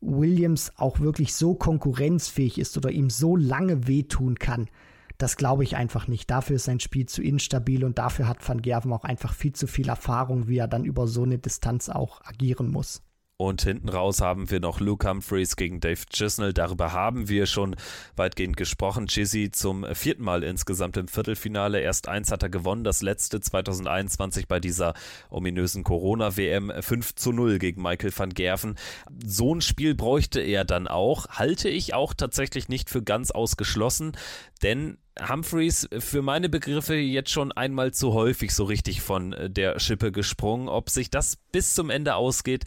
Williams 0.00 0.72
auch 0.76 1.00
wirklich 1.00 1.34
so 1.34 1.54
konkurrenzfähig 1.54 2.58
ist 2.58 2.76
oder 2.76 2.90
ihm 2.90 3.08
so 3.08 3.36
lange 3.36 3.86
wehtun 3.86 4.38
kann, 4.38 4.68
das 5.18 5.36
glaube 5.36 5.62
ich 5.62 5.76
einfach 5.76 6.08
nicht. 6.08 6.30
Dafür 6.30 6.56
ist 6.56 6.64
sein 6.64 6.80
Spiel 6.80 7.06
zu 7.06 7.22
instabil 7.22 7.84
und 7.84 7.98
dafür 7.98 8.26
hat 8.28 8.46
Van 8.46 8.62
Gerven 8.62 8.92
auch 8.92 9.04
einfach 9.04 9.34
viel 9.34 9.52
zu 9.52 9.66
viel 9.66 9.88
Erfahrung, 9.88 10.48
wie 10.48 10.58
er 10.58 10.68
dann 10.68 10.84
über 10.84 11.06
so 11.06 11.22
eine 11.22 11.38
Distanz 11.38 11.88
auch 11.88 12.20
agieren 12.24 12.70
muss. 12.70 13.02
Und 13.42 13.62
hinten 13.62 13.88
raus 13.88 14.20
haben 14.20 14.52
wir 14.52 14.60
noch 14.60 14.78
Luke 14.78 15.08
Humphreys 15.08 15.56
gegen 15.56 15.80
Dave 15.80 16.06
Chisnell. 16.08 16.52
Darüber 16.52 16.92
haben 16.92 17.28
wir 17.28 17.46
schon 17.46 17.74
weitgehend 18.14 18.56
gesprochen. 18.56 19.08
Chizzy 19.08 19.50
zum 19.50 19.84
vierten 19.96 20.22
Mal 20.22 20.44
insgesamt 20.44 20.96
im 20.96 21.08
Viertelfinale. 21.08 21.80
Erst 21.80 22.06
eins 22.06 22.30
hat 22.30 22.44
er 22.44 22.50
gewonnen, 22.50 22.84
das 22.84 23.02
letzte 23.02 23.40
2021 23.40 24.46
bei 24.46 24.60
dieser 24.60 24.94
ominösen 25.28 25.82
Corona-WM 25.82 26.72
5 26.80 27.16
zu 27.16 27.32
0 27.32 27.58
gegen 27.58 27.82
Michael 27.82 28.12
van 28.16 28.30
Gerven. 28.30 28.76
So 29.26 29.52
ein 29.52 29.60
Spiel 29.60 29.96
bräuchte 29.96 30.40
er 30.40 30.64
dann 30.64 30.86
auch. 30.86 31.26
Halte 31.30 31.68
ich 31.68 31.94
auch 31.94 32.14
tatsächlich 32.14 32.68
nicht 32.68 32.90
für 32.90 33.02
ganz 33.02 33.32
ausgeschlossen, 33.32 34.12
denn 34.62 34.98
Humphreys 35.20 35.88
für 35.98 36.22
meine 36.22 36.48
Begriffe 36.48 36.94
jetzt 36.94 37.30
schon 37.30 37.52
einmal 37.52 37.92
zu 37.92 38.14
häufig 38.14 38.54
so 38.54 38.64
richtig 38.64 39.02
von 39.02 39.32
äh, 39.32 39.50
der 39.50 39.78
Schippe 39.78 40.10
gesprungen. 40.10 40.68
Ob 40.68 40.88
sich 40.88 41.10
das 41.10 41.36
bis 41.52 41.74
zum 41.74 41.90
Ende 41.90 42.14
ausgeht, 42.14 42.64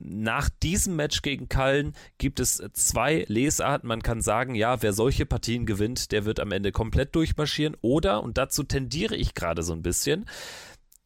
nach 0.00 0.48
diesem 0.48 0.96
Match 0.96 1.22
gegen 1.22 1.48
Kallen 1.48 1.94
gibt 2.18 2.40
es 2.40 2.62
zwei 2.72 3.24
Lesarten. 3.28 3.88
Man 3.88 4.02
kann 4.02 4.22
sagen, 4.22 4.54
ja, 4.54 4.82
wer 4.82 4.92
solche 4.92 5.26
Partien 5.26 5.66
gewinnt, 5.66 6.10
der 6.12 6.24
wird 6.24 6.40
am 6.40 6.52
Ende 6.52 6.72
komplett 6.72 7.14
durchmarschieren. 7.14 7.76
Oder, 7.82 8.22
und 8.22 8.38
dazu 8.38 8.62
tendiere 8.62 9.14
ich 9.14 9.34
gerade 9.34 9.62
so 9.62 9.72
ein 9.72 9.82
bisschen, 9.82 10.26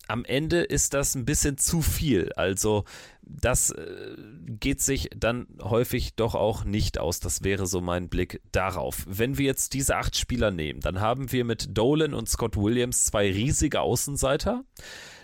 am 0.06 0.24
Ende 0.24 0.62
ist 0.62 0.94
das 0.94 1.14
ein 1.14 1.24
bisschen 1.24 1.56
zu 1.58 1.80
viel. 1.80 2.30
Also 2.36 2.84
das 3.22 3.70
äh, 3.70 4.16
geht 4.46 4.80
sich 4.80 5.08
dann 5.16 5.46
häufig 5.62 6.14
doch 6.14 6.34
auch 6.34 6.64
nicht 6.64 6.98
aus. 6.98 7.20
Das 7.20 7.42
wäre 7.42 7.66
so 7.66 7.80
mein 7.80 8.08
Blick 8.08 8.42
darauf. 8.52 9.04
Wenn 9.08 9.38
wir 9.38 9.46
jetzt 9.46 9.72
diese 9.72 9.96
acht 9.96 10.16
Spieler 10.16 10.50
nehmen, 10.50 10.80
dann 10.80 11.00
haben 11.00 11.32
wir 11.32 11.44
mit 11.44 11.76
Dolan 11.76 12.14
und 12.14 12.28
Scott 12.28 12.56
Williams 12.56 13.06
zwei 13.06 13.30
riesige 13.30 13.80
Außenseiter. 13.80 14.64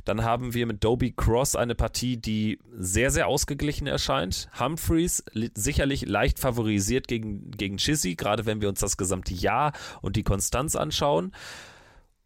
Dann 0.05 0.25
haben 0.25 0.55
wir 0.55 0.67
mit 0.67 0.83
Dobie 0.85 1.13
Cross 1.13 1.57
eine 1.57 1.75
Partie, 1.75 2.17
die 2.17 2.59
sehr, 2.73 3.11
sehr 3.11 3.27
ausgeglichen 3.27 3.87
erscheint. 3.87 4.49
Humphreys 4.59 5.25
sicherlich 5.55 6.07
leicht 6.07 6.39
favorisiert 6.39 7.09
gegen, 7.09 7.51
gegen 7.51 7.77
Chizzy, 7.77 8.15
gerade 8.15 8.47
wenn 8.47 8.61
wir 8.61 8.69
uns 8.69 8.81
das 8.81 8.97
gesamte 8.97 9.35
Jahr 9.35 9.73
und 10.03 10.17
die 10.17 10.23
Konstanz 10.23 10.77
anschauen. 10.77 11.33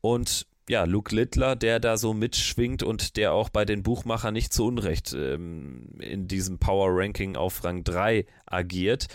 Und 0.01 0.47
ja, 0.69 0.85
Luke 0.85 1.15
Littler, 1.15 1.57
der 1.57 1.79
da 1.79 1.97
so 1.97 2.15
mitschwingt 2.15 2.83
und 2.83 3.17
der 3.17 3.33
auch 3.33 3.51
bei 3.51 3.65
den 3.65 3.83
Buchmachern 3.83 4.33
nicht 4.33 4.53
zu 4.53 4.67
Unrecht 4.67 5.13
ähm, 5.13 5.89
in 5.99 6.27
diesem 6.27 6.59
Power 6.59 6.89
Ranking 6.91 7.37
auf 7.37 7.63
Rang 7.65 7.85
3 7.85 8.25
agiert. 8.47 9.09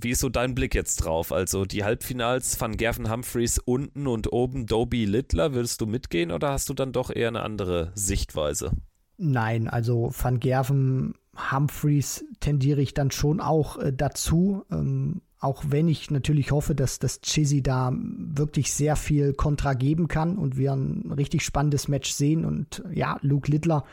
Wie 0.00 0.10
ist 0.10 0.20
so 0.20 0.28
dein 0.28 0.54
Blick 0.54 0.74
jetzt 0.74 0.96
drauf? 0.96 1.32
Also 1.32 1.64
die 1.64 1.84
Halbfinals 1.84 2.60
Van 2.60 2.76
Gerven 2.76 3.10
Humphreys 3.10 3.58
unten 3.58 4.06
und 4.06 4.32
oben 4.32 4.66
Dobie 4.66 5.06
Littler, 5.06 5.54
würdest 5.54 5.80
du 5.80 5.86
mitgehen 5.86 6.30
oder 6.30 6.50
hast 6.50 6.68
du 6.68 6.74
dann 6.74 6.92
doch 6.92 7.10
eher 7.10 7.28
eine 7.28 7.42
andere 7.42 7.92
Sichtweise? 7.94 8.72
Nein, 9.18 9.68
also 9.68 10.10
Van 10.12 10.40
Gerven 10.40 11.14
Humphreys 11.50 12.24
tendiere 12.40 12.80
ich 12.82 12.94
dann 12.94 13.10
schon 13.10 13.40
auch 13.40 13.78
äh, 13.78 13.92
dazu. 13.92 14.64
Ähm, 14.70 15.22
auch 15.38 15.64
wenn 15.68 15.88
ich 15.88 16.10
natürlich 16.10 16.50
hoffe, 16.50 16.74
dass 16.74 16.98
das 16.98 17.20
Chizzy 17.20 17.62
da 17.62 17.92
wirklich 17.94 18.72
sehr 18.72 18.96
viel 18.96 19.34
Kontra 19.34 19.74
geben 19.74 20.08
kann 20.08 20.38
und 20.38 20.56
wir 20.56 20.72
ein 20.72 21.12
richtig 21.12 21.44
spannendes 21.44 21.88
Match 21.88 22.10
sehen. 22.10 22.44
Und 22.44 22.82
ja, 22.92 23.18
Luke 23.22 23.50
Littler 23.50 23.84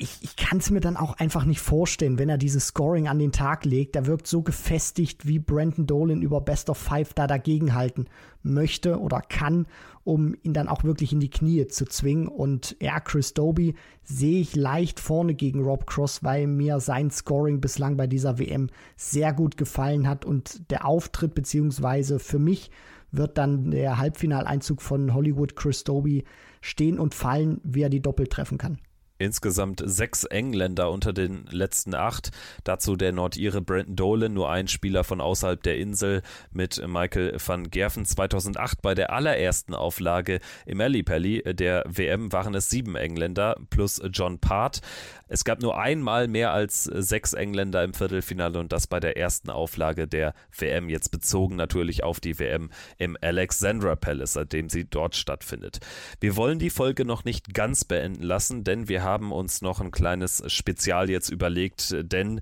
ich, 0.00 0.16
ich 0.22 0.36
kann 0.36 0.58
es 0.58 0.70
mir 0.70 0.80
dann 0.80 0.96
auch 0.96 1.18
einfach 1.18 1.44
nicht 1.44 1.60
vorstellen, 1.60 2.18
wenn 2.18 2.30
er 2.30 2.38
dieses 2.38 2.68
Scoring 2.68 3.06
an 3.06 3.18
den 3.18 3.32
Tag 3.32 3.66
legt. 3.66 3.94
Der 3.94 4.06
wirkt 4.06 4.26
so 4.26 4.40
gefestigt, 4.40 5.26
wie 5.26 5.38
Brandon 5.38 5.86
Dolan 5.86 6.22
über 6.22 6.40
Best 6.40 6.70
of 6.70 6.78
Five 6.78 7.12
da 7.12 7.26
dagegenhalten 7.26 8.08
möchte 8.42 8.98
oder 8.98 9.20
kann, 9.20 9.66
um 10.02 10.34
ihn 10.42 10.54
dann 10.54 10.68
auch 10.68 10.84
wirklich 10.84 11.12
in 11.12 11.20
die 11.20 11.28
Knie 11.28 11.68
zu 11.68 11.84
zwingen. 11.84 12.28
Und 12.28 12.76
ja, 12.80 12.98
Chris 12.98 13.34
Doby 13.34 13.74
sehe 14.02 14.40
ich 14.40 14.56
leicht 14.56 15.00
vorne 15.00 15.34
gegen 15.34 15.62
Rob 15.62 15.86
Cross, 15.86 16.24
weil 16.24 16.46
mir 16.46 16.80
sein 16.80 17.10
Scoring 17.10 17.60
bislang 17.60 17.98
bei 17.98 18.06
dieser 18.06 18.38
WM 18.38 18.70
sehr 18.96 19.34
gut 19.34 19.58
gefallen 19.58 20.08
hat 20.08 20.24
und 20.24 20.70
der 20.70 20.86
Auftritt 20.86 21.34
beziehungsweise 21.34 22.18
für 22.18 22.38
mich 22.38 22.70
wird 23.12 23.36
dann 23.36 23.70
der 23.70 23.98
Halbfinaleinzug 23.98 24.80
von 24.80 25.12
Hollywood 25.12 25.56
Chris 25.56 25.84
Doby 25.84 26.24
stehen 26.62 26.98
und 26.98 27.14
fallen, 27.14 27.60
wie 27.64 27.82
er 27.82 27.90
die 27.90 28.00
Doppel 28.00 28.28
treffen 28.28 28.56
kann. 28.56 28.78
Insgesamt 29.20 29.82
sechs 29.84 30.24
Engländer 30.24 30.90
unter 30.90 31.12
den 31.12 31.44
letzten 31.50 31.94
acht. 31.94 32.30
Dazu 32.64 32.96
der 32.96 33.12
Nordire 33.12 33.60
Brandon 33.60 33.94
Dolan, 33.94 34.32
nur 34.32 34.50
ein 34.50 34.66
Spieler 34.66 35.04
von 35.04 35.20
außerhalb 35.20 35.62
der 35.62 35.76
Insel 35.76 36.22
mit 36.52 36.80
Michael 36.88 37.36
van 37.38 37.68
Gerven. 37.70 38.06
2008 38.06 38.80
bei 38.80 38.94
der 38.94 39.12
allerersten 39.12 39.74
Auflage 39.74 40.40
im 40.64 40.80
Ellipelli 40.80 41.42
der 41.54 41.84
WM 41.86 42.32
waren 42.32 42.54
es 42.54 42.70
sieben 42.70 42.96
Engländer 42.96 43.56
plus 43.68 44.00
John 44.10 44.38
Part. 44.38 44.80
Es 45.28 45.44
gab 45.44 45.60
nur 45.60 45.78
einmal 45.78 46.26
mehr 46.26 46.52
als 46.52 46.84
sechs 46.84 47.34
Engländer 47.34 47.84
im 47.84 47.92
Viertelfinale 47.92 48.58
und 48.58 48.72
das 48.72 48.86
bei 48.86 49.00
der 49.00 49.18
ersten 49.18 49.50
Auflage 49.50 50.08
der 50.08 50.32
WM, 50.58 50.88
jetzt 50.88 51.10
bezogen 51.10 51.56
natürlich 51.56 52.02
auf 52.02 52.20
die 52.20 52.38
WM 52.38 52.70
im 52.96 53.18
Alexandra 53.20 53.96
Palace, 53.96 54.32
seitdem 54.32 54.70
sie 54.70 54.86
dort 54.88 55.14
stattfindet. 55.14 55.78
Wir 56.20 56.36
wollen 56.36 56.58
die 56.58 56.70
Folge 56.70 57.04
noch 57.04 57.24
nicht 57.24 57.52
ganz 57.52 57.84
beenden 57.84 58.22
lassen, 58.22 58.64
denn 58.64 58.88
wir 58.88 59.02
haben 59.02 59.09
uns 59.18 59.62
noch 59.62 59.80
ein 59.80 59.90
kleines 59.90 60.42
Spezial 60.46 61.10
jetzt 61.10 61.28
überlegt, 61.28 61.94
denn 62.00 62.40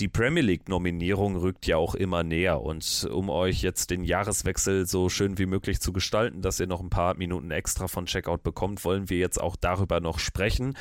die 0.00 0.08
Premier 0.08 0.42
League 0.42 0.68
Nominierung 0.68 1.36
rückt 1.36 1.66
ja 1.66 1.76
auch 1.76 1.94
immer 1.94 2.22
näher 2.22 2.60
und 2.60 3.08
um 3.10 3.30
euch 3.30 3.62
jetzt 3.62 3.90
den 3.90 4.04
Jahreswechsel 4.04 4.86
so 4.86 5.08
schön 5.08 5.38
wie 5.38 5.46
möglich 5.46 5.80
zu 5.80 5.92
gestalten, 5.92 6.42
dass 6.42 6.60
ihr 6.60 6.66
noch 6.66 6.80
ein 6.80 6.90
paar 6.90 7.16
Minuten 7.16 7.50
extra 7.50 7.88
von 7.88 8.06
Checkout 8.06 8.42
bekommt, 8.42 8.84
wollen 8.84 9.08
wir 9.10 9.18
jetzt 9.18 9.40
auch 9.40 9.56
darüber 9.56 10.00
noch 10.00 10.18
sprechen 10.18 10.74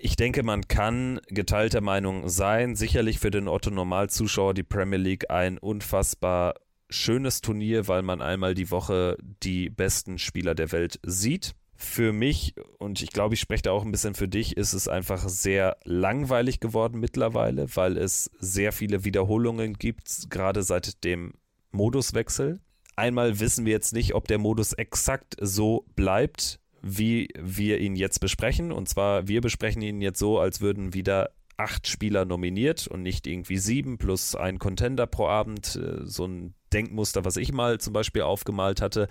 ich 0.00 0.14
denke, 0.14 0.44
man 0.44 0.68
kann 0.68 1.20
geteilter 1.26 1.80
Meinung 1.80 2.28
sein. 2.28 2.76
Sicherlich 2.76 3.18
für 3.18 3.32
den 3.32 3.48
Otto-Normalzuschauer 3.48 4.54
die 4.54 4.62
Premier 4.62 4.98
League 4.98 5.28
ein 5.28 5.58
unfassbar 5.58 6.54
schönes 6.88 7.40
Turnier, 7.40 7.88
weil 7.88 8.02
man 8.02 8.22
einmal 8.22 8.54
die 8.54 8.70
Woche 8.70 9.16
die 9.20 9.68
besten 9.68 10.18
Spieler 10.18 10.54
der 10.54 10.70
Welt 10.70 11.00
sieht. 11.02 11.54
Für 11.80 12.12
mich, 12.12 12.56
und 12.78 13.00
ich 13.02 13.10
glaube, 13.10 13.34
ich 13.34 13.40
spreche 13.40 13.62
da 13.62 13.70
auch 13.70 13.84
ein 13.84 13.92
bisschen 13.92 14.16
für 14.16 14.26
dich, 14.26 14.56
ist 14.56 14.72
es 14.72 14.88
einfach 14.88 15.28
sehr 15.28 15.76
langweilig 15.84 16.58
geworden 16.58 16.98
mittlerweile, 16.98 17.68
weil 17.76 17.96
es 17.96 18.32
sehr 18.40 18.72
viele 18.72 19.04
Wiederholungen 19.04 19.74
gibt, 19.74 20.28
gerade 20.28 20.64
seit 20.64 21.04
dem 21.04 21.34
Moduswechsel. 21.70 22.58
Einmal 22.96 23.38
wissen 23.38 23.64
wir 23.64 23.70
jetzt 23.70 23.94
nicht, 23.94 24.16
ob 24.16 24.26
der 24.26 24.38
Modus 24.38 24.72
exakt 24.72 25.36
so 25.40 25.86
bleibt, 25.94 26.58
wie 26.82 27.28
wir 27.38 27.78
ihn 27.78 27.94
jetzt 27.94 28.18
besprechen. 28.18 28.72
Und 28.72 28.88
zwar, 28.88 29.28
wir 29.28 29.40
besprechen 29.40 29.80
ihn 29.80 30.00
jetzt 30.00 30.18
so, 30.18 30.40
als 30.40 30.60
würden 30.60 30.94
wieder 30.94 31.30
acht 31.56 31.86
Spieler 31.86 32.24
nominiert 32.24 32.88
und 32.88 33.02
nicht 33.02 33.28
irgendwie 33.28 33.58
sieben 33.58 33.98
plus 33.98 34.34
ein 34.34 34.58
Contender 34.58 35.06
pro 35.06 35.28
Abend. 35.28 35.76
Äh, 35.76 36.04
so 36.06 36.26
ein 36.26 36.54
Denkmuster, 36.72 37.24
was 37.24 37.36
ich 37.36 37.52
mal 37.52 37.78
zum 37.78 37.92
Beispiel 37.92 38.22
aufgemalt 38.22 38.80
hatte. 38.80 39.06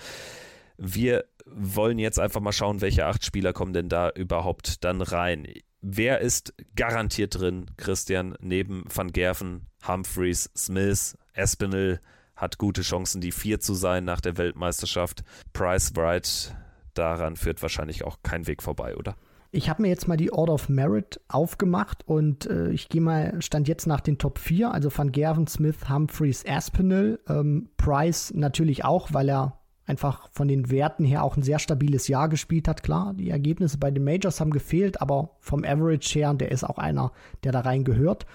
Wir 0.78 1.24
wollen 1.54 2.00
jetzt 2.00 2.20
einfach 2.20 2.41
mal 2.41 2.52
schauen, 2.52 2.82
welche 2.82 3.06
acht 3.06 3.26
Spieler 3.26 3.54
kommen 3.54 3.74
denn 3.74 3.89
da 3.89 4.10
überhaupt 4.10 4.84
dann 4.84 5.02
rein 5.02 5.48
wer 5.82 6.20
ist 6.20 6.54
garantiert 6.76 7.39
drin, 7.39 7.66
Christian, 7.78 8.36
neben 8.39 8.84
Van 8.93 9.12
Gerven, 9.12 9.68
Humphreys, 9.88 10.50
Smith, 10.56 11.18
Espinel, 11.34 12.00
hat 12.36 12.58
gute 12.58 12.82
Chancen, 12.82 13.22
die 13.22 13.32
vier 13.32 13.60
zu 13.60 13.74
sein 13.74 14.06
nach 14.06 14.22
der 14.22 14.38
Weltmeisterschaft. 14.38 15.24
Price 15.54 15.91
Bright, 15.91 16.56
daran 16.93 17.36
führt 17.36 17.62
wahrscheinlich 17.62 18.04
auch 18.04 18.20
kein 18.22 18.48
Weg 18.48 18.62
vorbei, 18.62 18.95
oder? 18.95 19.16
Ich 19.52 19.70
habe 19.70 19.82
mir 19.82 19.88
jetzt 19.88 20.08
mal 20.08 20.18
die 20.18 20.32
Order 20.32 20.54
of 20.54 20.70
Merit 20.70 21.22
aufgemacht 21.30 22.06
und 22.06 22.48
äh, 22.48 22.70
ich 22.70 22.89
gehe 22.89 23.02
mal, 23.02 23.41
stand 23.41 23.68
jetzt 23.68 23.88
nach 23.88 24.02
den 24.02 24.18
Top 24.18 24.39
4, 24.39 24.72
also 24.72 24.91
Van 24.95 25.12
Gerven, 25.12 25.48
Smith, 25.48 25.89
Humphreys, 25.89 26.45
Aspinall, 26.45 27.20
ähm, 27.30 27.70
Price 27.78 28.34
natürlich 28.36 28.84
auch, 28.84 29.14
weil 29.14 29.30
er 29.30 29.60
einfach 29.88 30.30
von 30.32 30.48
den 30.48 30.70
Werten 30.70 31.06
her 31.06 31.24
auch 31.24 31.38
ein 31.38 31.44
sehr 31.44 31.60
stabiles 31.60 32.08
Jahr 32.08 32.30
gespielt 32.30 32.68
hat. 32.68 32.84
Klar, 32.84 33.14
die 33.14 33.30
Ergebnisse 33.30 33.78
bei 33.78 33.90
den 33.90 34.04
Majors 34.04 34.40
haben 34.40 34.52
gefehlt, 34.52 35.02
aber 35.02 35.32
vom 35.40 35.64
Average 35.64 36.20
her, 36.20 36.34
der 36.34 36.52
ist 36.52 36.64
auch 36.64 36.78
einer, 36.78 37.14
der 37.44 37.54
da 37.54 37.62
rein 37.62 37.84
gehört. 37.84 38.26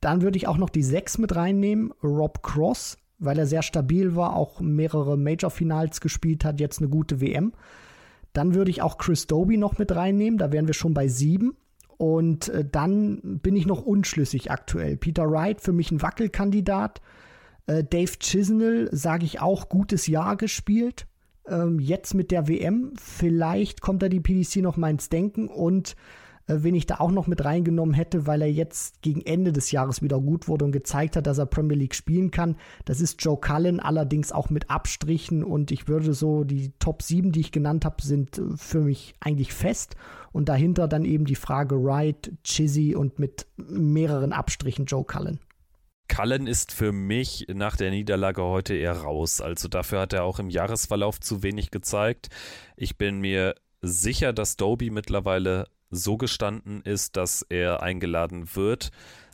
Dann 0.00 0.20
würde 0.22 0.36
ich 0.36 0.46
auch 0.46 0.58
noch 0.58 0.70
die 0.70 0.82
6 0.82 1.18
mit 1.18 1.34
reinnehmen, 1.34 1.92
Rob 2.02 2.42
Cross, 2.42 2.98
weil 3.18 3.38
er 3.38 3.46
sehr 3.46 3.62
stabil 3.62 4.14
war, 4.14 4.36
auch 4.36 4.60
mehrere 4.60 5.16
Major-Finals 5.16 6.02
gespielt 6.02 6.44
hat, 6.44 6.60
jetzt 6.60 6.78
eine 6.78 6.90
gute 6.90 7.20
WM. 7.22 7.52
Dann 8.34 8.54
würde 8.54 8.70
ich 8.70 8.82
auch 8.82 8.98
Chris 8.98 9.26
Doby 9.26 9.56
noch 9.56 9.78
mit 9.78 9.96
reinnehmen, 9.96 10.38
da 10.38 10.52
wären 10.52 10.66
wir 10.66 10.74
schon 10.74 10.92
bei 10.92 11.08
7. 11.08 11.56
Und 11.96 12.50
äh, 12.50 12.62
dann 12.70 13.40
bin 13.42 13.56
ich 13.56 13.64
noch 13.66 13.82
unschlüssig 13.82 14.50
aktuell. 14.50 14.98
Peter 14.98 15.30
Wright 15.30 15.62
für 15.62 15.72
mich 15.72 15.90
ein 15.90 16.02
Wackelkandidat. 16.02 17.00
Äh, 17.66 17.84
Dave 17.84 18.12
Chisnell, 18.18 18.88
sage 18.92 19.24
ich 19.24 19.40
auch, 19.40 19.68
gutes 19.68 20.06
Jahr 20.06 20.36
gespielt. 20.36 21.06
Ähm, 21.48 21.78
jetzt 21.78 22.14
mit 22.14 22.30
der 22.30 22.48
WM, 22.48 22.92
vielleicht 22.96 23.80
kommt 23.80 24.02
da 24.02 24.08
die 24.08 24.20
PDC 24.20 24.56
noch 24.56 24.76
mal 24.76 24.90
ins 24.90 25.08
Denken 25.08 25.48
und 25.48 25.96
äh, 26.48 26.58
wen 26.58 26.74
ich 26.74 26.86
da 26.86 26.96
auch 26.96 27.10
noch 27.10 27.26
mit 27.26 27.44
reingenommen 27.44 27.94
hätte, 27.94 28.26
weil 28.26 28.42
er 28.42 28.50
jetzt 28.50 29.02
gegen 29.02 29.20
Ende 29.20 29.52
des 29.52 29.70
Jahres 29.70 30.02
wieder 30.02 30.20
gut 30.20 30.48
wurde 30.48 30.64
und 30.64 30.72
gezeigt 30.72 31.16
hat, 31.16 31.26
dass 31.26 31.38
er 31.38 31.46
Premier 31.46 31.76
League 31.76 31.94
spielen 31.94 32.30
kann. 32.30 32.56
Das 32.84 33.00
ist 33.00 33.22
Joe 33.22 33.38
Cullen, 33.38 33.80
allerdings 33.80 34.32
auch 34.32 34.50
mit 34.50 34.70
Abstrichen 34.70 35.44
und 35.44 35.70
ich 35.70 35.88
würde 35.88 36.14
so, 36.14 36.44
die 36.44 36.72
Top 36.78 37.02
7, 37.02 37.32
die 37.32 37.40
ich 37.40 37.52
genannt 37.52 37.84
habe, 37.84 38.02
sind 38.02 38.38
äh, 38.38 38.42
für 38.56 38.80
mich 38.80 39.14
eigentlich 39.20 39.52
fest 39.52 39.96
und 40.32 40.48
dahinter 40.48 40.88
dann 40.88 41.04
eben 41.04 41.24
die 41.24 41.34
Frage 41.34 41.82
Wright, 41.82 42.32
Chizzy 42.42 42.94
und 42.94 43.18
mit 43.18 43.46
mehreren 43.56 44.32
Abstrichen 44.32 44.86
Joe 44.86 45.04
Cullen. 45.04 45.38
Cullen 46.08 46.46
ist 46.46 46.72
für 46.72 46.92
mich 46.92 47.46
nach 47.48 47.76
der 47.76 47.90
Niederlage 47.90 48.42
heute 48.42 48.74
eher 48.74 48.96
raus. 48.96 49.40
Also 49.40 49.68
dafür 49.68 50.00
hat 50.00 50.12
er 50.12 50.24
auch 50.24 50.38
im 50.38 50.50
Jahresverlauf 50.50 51.20
zu 51.20 51.42
wenig 51.42 51.70
gezeigt. 51.70 52.28
Ich 52.76 52.96
bin 52.96 53.20
mir 53.20 53.54
sicher, 53.82 54.32
dass 54.32 54.56
Doby 54.56 54.90
mittlerweile 54.90 55.68
so 55.90 56.16
gestanden 56.16 56.82
ist, 56.82 57.16
dass 57.16 57.42
er 57.42 57.82
eingeladen 57.82 58.54
wird. 58.54 58.90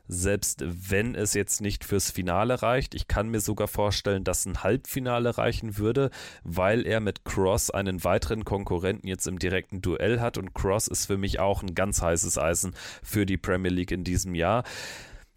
Selbst 0.08 0.62
wenn 0.66 1.14
es 1.14 1.32
jetzt 1.32 1.60
nicht 1.60 1.84
fürs 1.84 2.10
Finale 2.10 2.60
reicht, 2.60 2.94
ich 2.94 3.08
kann 3.08 3.28
mir 3.28 3.40
sogar 3.40 3.68
vorstellen, 3.68 4.24
dass 4.24 4.44
ein 4.44 4.62
Halbfinale 4.62 5.38
reichen 5.38 5.78
würde, 5.78 6.10
weil 6.42 6.86
er 6.86 7.00
mit 7.00 7.24
Cross 7.24 7.70
einen 7.70 8.04
weiteren 8.04 8.44
Konkurrenten 8.44 9.06
jetzt 9.06 9.26
im 9.26 9.38
direkten 9.38 9.80
Duell 9.80 10.20
hat 10.20 10.38
und 10.38 10.54
Cross 10.54 10.88
ist 10.88 11.06
für 11.06 11.16
mich 11.16 11.40
auch 11.40 11.62
ein 11.62 11.74
ganz 11.74 12.02
heißes 12.02 12.36
Eisen 12.36 12.74
für 13.02 13.24
die 13.24 13.38
Premier 13.38 13.70
League 13.70 13.92
in 13.92 14.04
diesem 14.04 14.34
Jahr. 14.34 14.64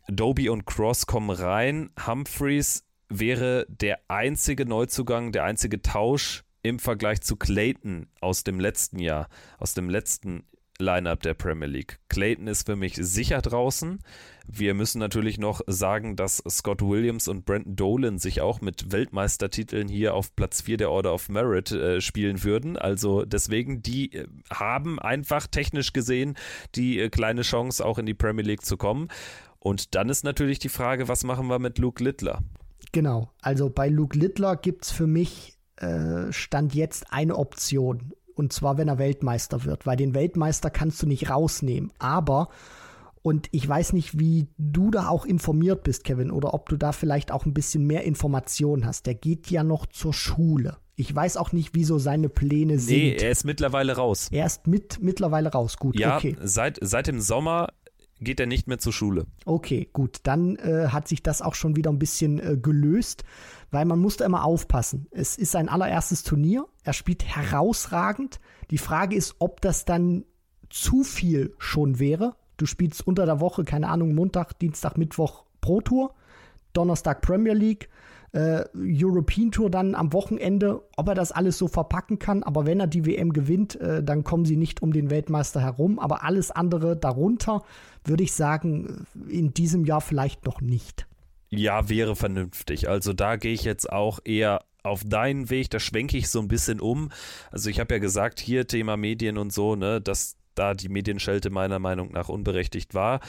Doby 0.08 0.50
und 0.50 0.66
Cross 0.66 1.08
kommen 1.08 1.30
rein. 1.30 1.90
Humphreys 2.06 2.84
wäre 3.10 3.66
der 3.70 4.00
einzige 4.08 4.66
Neuzugang, 4.66 5.32
der 5.32 5.44
einzige 5.44 5.82
Tausch 5.82 6.44
im 6.64 6.80
Vergleich 6.80 7.22
zu 7.22 7.36
Clayton 7.36 8.08
aus 8.22 8.44
dem 8.44 8.60
letzten 8.60 9.00
Jahr, 9.00 9.28
aus 9.60 9.74
dem 9.74 9.90
letzten 9.90 10.46
Lineup 10.80 11.22
der 11.22 11.34
Premier 11.34 11.68
League. 11.68 12.00
Clayton 12.10 12.48
ist 12.48 12.66
für 12.66 12.76
mich 12.76 12.96
sicher 12.96 13.42
draußen. 13.42 14.00
Wir 14.48 14.74
müssen 14.74 15.00
natürlich 15.00 15.38
noch 15.38 15.62
sagen, 15.68 16.16
dass 16.16 16.44
Scott 16.50 16.82
Williams 16.82 17.28
und 17.28 17.46
Brandon 17.46 17.76
Dolan 17.76 18.20
sich 18.20 18.42
auch 18.42 18.62
mit 18.62 18.92
Weltmeistertiteln 18.92 19.88
hier 19.88 20.14
auf 20.14 20.36
Platz 20.36 20.62
4 20.62 20.78
der 20.78 20.92
Order 20.92 21.14
of 21.14 21.30
Merit 21.30 21.72
äh, 21.72 22.02
spielen 22.02 22.44
würden. 22.44 22.78
Also 22.78 23.26
deswegen, 23.26 23.82
die 23.82 24.14
äh, 24.14 24.28
haben 24.52 25.00
einfach 25.00 25.48
technisch 25.48 25.94
gesehen 25.94 26.36
die 26.76 27.00
äh, 27.00 27.10
kleine 27.10 27.42
Chance, 27.42 27.86
auch 27.86 27.98
in 27.98 28.06
die 28.06 28.14
Premier 28.14 28.44
League 28.44 28.66
zu 28.66 28.78
kommen. 28.78 29.08
Und 29.66 29.96
dann 29.96 30.10
ist 30.10 30.24
natürlich 30.24 30.60
die 30.60 30.70
Frage, 30.70 31.08
was 31.08 31.24
machen 31.24 31.48
wir 31.48 31.58
mit 31.58 31.80
Luke 31.80 32.04
Littler? 32.04 32.44
Genau, 32.92 33.32
also 33.42 33.72
bei 33.72 33.90
Luke 33.90 34.16
Littler 34.16 34.58
gibt 34.58 34.86
es 34.86 34.92
für 34.92 35.08
mich 35.08 35.58
äh, 35.78 36.32
Stand 36.32 36.76
jetzt 36.76 37.12
eine 37.12 37.36
Option. 37.36 38.14
Und 38.36 38.54
zwar, 38.54 38.78
wenn 38.78 38.90
er 38.90 39.00
Weltmeister 39.00 39.66
wird, 39.66 39.88
weil 39.88 39.98
den 39.98 40.14
Weltmeister 40.14 40.70
kannst 40.70 41.02
du 41.02 41.08
nicht 41.08 41.32
rausnehmen. 41.32 41.92
Aber, 41.98 42.50
und 43.24 43.48
ich 43.50 43.68
weiß 43.68 43.94
nicht, 43.94 44.20
wie 44.20 44.50
du 44.60 44.92
da 44.92 45.08
auch 45.08 45.26
informiert 45.26 45.82
bist, 45.82 46.04
Kevin, 46.04 46.30
oder 46.30 46.54
ob 46.54 46.70
du 46.70 46.78
da 46.78 46.92
vielleicht 46.92 47.32
auch 47.32 47.48
ein 47.48 47.56
bisschen 47.56 47.88
mehr 47.88 48.04
Informationen 48.04 48.86
hast. 48.86 49.08
Der 49.08 49.16
geht 49.16 49.50
ja 49.50 49.64
noch 49.64 49.88
zur 49.88 50.14
Schule. 50.14 50.78
Ich 50.96 51.14
weiß 51.14 51.38
auch 51.38 51.54
nicht, 51.54 51.72
wieso 51.74 51.98
seine 51.98 52.30
Pläne 52.30 52.78
sind. 52.78 52.98
Nee, 52.98 53.16
er 53.16 53.32
ist 53.32 53.46
mittlerweile 53.46 53.96
raus. 53.96 54.28
Er 54.32 54.46
ist 54.46 54.68
mit 54.68 55.00
mittlerweile 55.02 55.52
raus. 55.52 55.78
Gut, 55.78 55.98
ja, 55.98 56.18
okay. 56.18 56.38
Seit, 56.44 56.78
seit 56.84 57.08
dem 57.08 57.20
Sommer 57.20 57.70
geht 58.22 58.40
er 58.40 58.46
nicht 58.46 58.68
mehr 58.68 58.80
zur 58.80 58.94
Schule. 58.94 59.26
Okay, 59.46 59.90
gut. 59.92 60.20
Dann 60.24 60.56
äh, 60.58 60.88
hat 60.88 61.08
sich 61.08 61.22
das 61.22 61.42
auch 61.42 61.56
schon 61.56 61.76
wieder 61.76 61.92
ein 61.92 62.00
bisschen 62.00 62.40
äh, 62.40 62.58
gelöst, 62.58 63.24
weil 63.72 63.86
man 63.86 64.00
musste 64.00 64.24
immer 64.24 64.44
aufpassen. 64.44 65.08
Es 65.12 65.38
ist 65.38 65.52
sein 65.52 65.70
allererstes 65.70 66.24
Turnier. 66.24 66.66
Er 66.84 66.94
spielt 66.94 67.24
herausragend. 67.24 68.40
Die 68.72 68.78
Frage 68.78 69.16
ist, 69.16 69.36
ob 69.40 69.62
das 69.62 69.86
dann 69.86 70.26
zu 70.70 71.04
viel 71.04 71.54
schon 71.58 72.00
wäre. 72.00 72.36
Du 72.58 72.66
spielst 72.66 73.06
unter 73.06 73.26
der 73.26 73.40
Woche, 73.40 73.64
keine 73.64 73.90
Ahnung, 73.90 74.16
Montag, 74.16 74.58
Dienstag, 74.60 74.98
Mittwoch 74.98 75.46
Pro 75.60 75.82
Tour, 75.82 76.14
Donnerstag 76.74 77.22
Premier 77.22 77.54
League, 77.54 77.90
äh, 78.36 78.66
European 78.76 79.52
Tour 79.52 79.70
dann 79.70 79.96
am 79.96 80.12
Wochenende, 80.12 80.82
ob 80.98 81.08
er 81.08 81.16
das 81.16 81.32
alles 81.32 81.58
so 81.58 81.70
verpacken 81.70 82.20
kann. 82.20 82.44
Aber 82.44 82.66
wenn 82.66 82.82
er 82.82 82.88
die 82.88 83.06
WM 83.06 83.32
gewinnt, 83.32 83.80
äh, 83.80 84.04
dann 84.04 84.26
kommen 84.26 84.44
sie 84.44 84.58
nicht 84.58 84.82
um 84.82 84.92
den 84.92 85.10
Weltmeister 85.10 85.62
herum. 85.62 86.00
Aber 86.00 86.24
alles 86.24 86.52
andere 86.52 86.98
darunter, 86.98 87.64
würde 88.04 88.24
ich 88.24 88.34
sagen, 88.34 89.08
in 89.30 89.54
diesem 89.54 89.86
Jahr 89.86 90.02
vielleicht 90.02 90.46
noch 90.46 90.60
nicht. 90.60 91.08
Ja, 91.50 91.88
wäre 91.88 92.18
vernünftig. 92.18 92.90
Also 92.90 93.14
da 93.14 93.38
gehe 93.38 93.54
ich 93.54 93.64
jetzt 93.64 93.90
auch 93.90 94.20
eher 94.26 94.64
auf 94.84 95.04
deinen 95.06 95.50
Weg, 95.50 95.70
da 95.70 95.80
schwenke 95.80 96.18
ich 96.18 96.30
so 96.30 96.40
ein 96.40 96.48
bisschen 96.48 96.80
um. 96.82 97.12
Also 97.52 97.70
ich 97.70 97.80
habe 97.80 97.96
ja 97.96 98.00
gesagt, 98.00 98.40
hier 98.40 98.68
Thema 98.68 98.98
Medien 98.98 99.38
und 99.38 99.54
so, 99.54 99.76
ne, 99.76 100.02
dass 100.02 100.36
da 100.56 100.74
die 100.74 100.90
Medienschelte 100.90 101.50
meiner 101.50 101.80
Meinung 101.80 102.12
nach 102.12 102.30
unberechtigt 102.30 102.94
war 102.94 103.20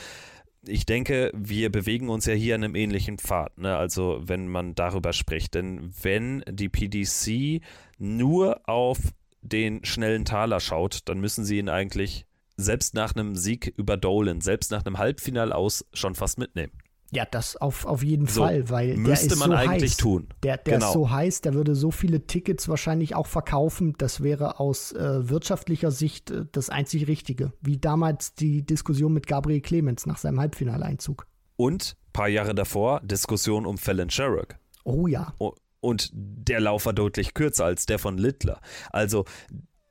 ich 0.67 0.87
denke, 0.87 1.31
wir 1.35 1.71
bewegen 1.71 2.09
uns 2.09 2.27
ja 2.27 2.35
hier 2.35 2.55
in 2.55 2.65
einem 2.65 2.75
ähnlichen 2.75 3.19
Pfad, 3.19 3.59
ne? 3.59 3.77
also 3.77 4.21
wenn 4.23 4.49
man 4.49 4.75
darüber 4.75 5.13
spricht. 5.13 5.55
Denn 5.55 5.93
wenn 6.03 6.43
die 6.49 6.69
PDC 6.69 7.63
nur 7.99 8.69
auf 8.69 8.99
den 9.43 9.85
schnellen 9.85 10.25
Taler 10.25 10.61
schaut, 10.61 11.01
dann 11.07 11.21
müssen 11.21 11.45
sie 11.45 11.59
ihn 11.59 11.69
eigentlich 11.69 12.27
selbst 12.57 12.95
nach 12.95 13.15
einem 13.15 13.37
Sieg 13.37 13.73
über 13.77 13.97
Dolan, 13.97 14.41
selbst 14.41 14.71
nach 14.71 14.85
einem 14.85 14.99
Halbfinal 14.99 15.53
aus 15.53 15.87
schon 15.93 16.15
fast 16.15 16.39
mitnehmen. 16.39 16.73
Ja, 17.13 17.25
das 17.25 17.57
auf, 17.57 17.87
auf 17.87 18.03
jeden 18.03 18.27
so, 18.27 18.43
Fall, 18.43 18.69
weil 18.69 18.97
müsste 18.97 19.29
der 19.29 19.37
ist 19.37 19.41
man 19.41 19.51
so 19.51 19.57
eigentlich 19.57 19.93
heiß. 19.93 19.97
tun. 19.97 20.29
Der, 20.43 20.57
der 20.57 20.75
genau. 20.75 20.87
ist 20.87 20.93
so 20.93 21.11
heiß, 21.11 21.41
der 21.41 21.55
würde 21.55 21.75
so 21.75 21.91
viele 21.91 22.27
Tickets 22.27 22.69
wahrscheinlich 22.69 23.15
auch 23.15 23.27
verkaufen. 23.27 23.95
Das 23.99 24.23
wäre 24.23 24.59
aus 24.59 24.93
äh, 24.93 25.29
wirtschaftlicher 25.29 25.91
Sicht 25.91 26.31
äh, 26.31 26.47
das 26.51 26.69
einzig 26.69 27.07
Richtige. 27.07 27.53
Wie 27.61 27.79
damals 27.79 28.35
die 28.35 28.67
Diskussion 28.67 29.13
mit 29.13 29.27
Gabriel 29.27 29.61
Clemens 29.61 30.07
nach 30.07 30.19
seinem 30.19 30.41
Halbfinaleinzug. 30.41 31.27
Und 31.57 31.97
ein 32.09 32.13
paar 32.13 32.29
Jahre 32.29 32.55
davor 32.55 33.01
Diskussion 33.03 33.67
um 33.67 33.79
Fallon 33.79 34.11
Sherrock. 34.11 34.57
Oh 34.85 35.07
ja. 35.07 35.33
Und 35.81 36.11
der 36.13 36.61
Lauf 36.61 36.87
war 36.87 36.93
deutlich 36.93 37.35
kürzer 37.35 37.65
als 37.65 37.87
der 37.87 37.99
von 37.99 38.19
Littler. 38.19 38.61
Also 38.91 39.25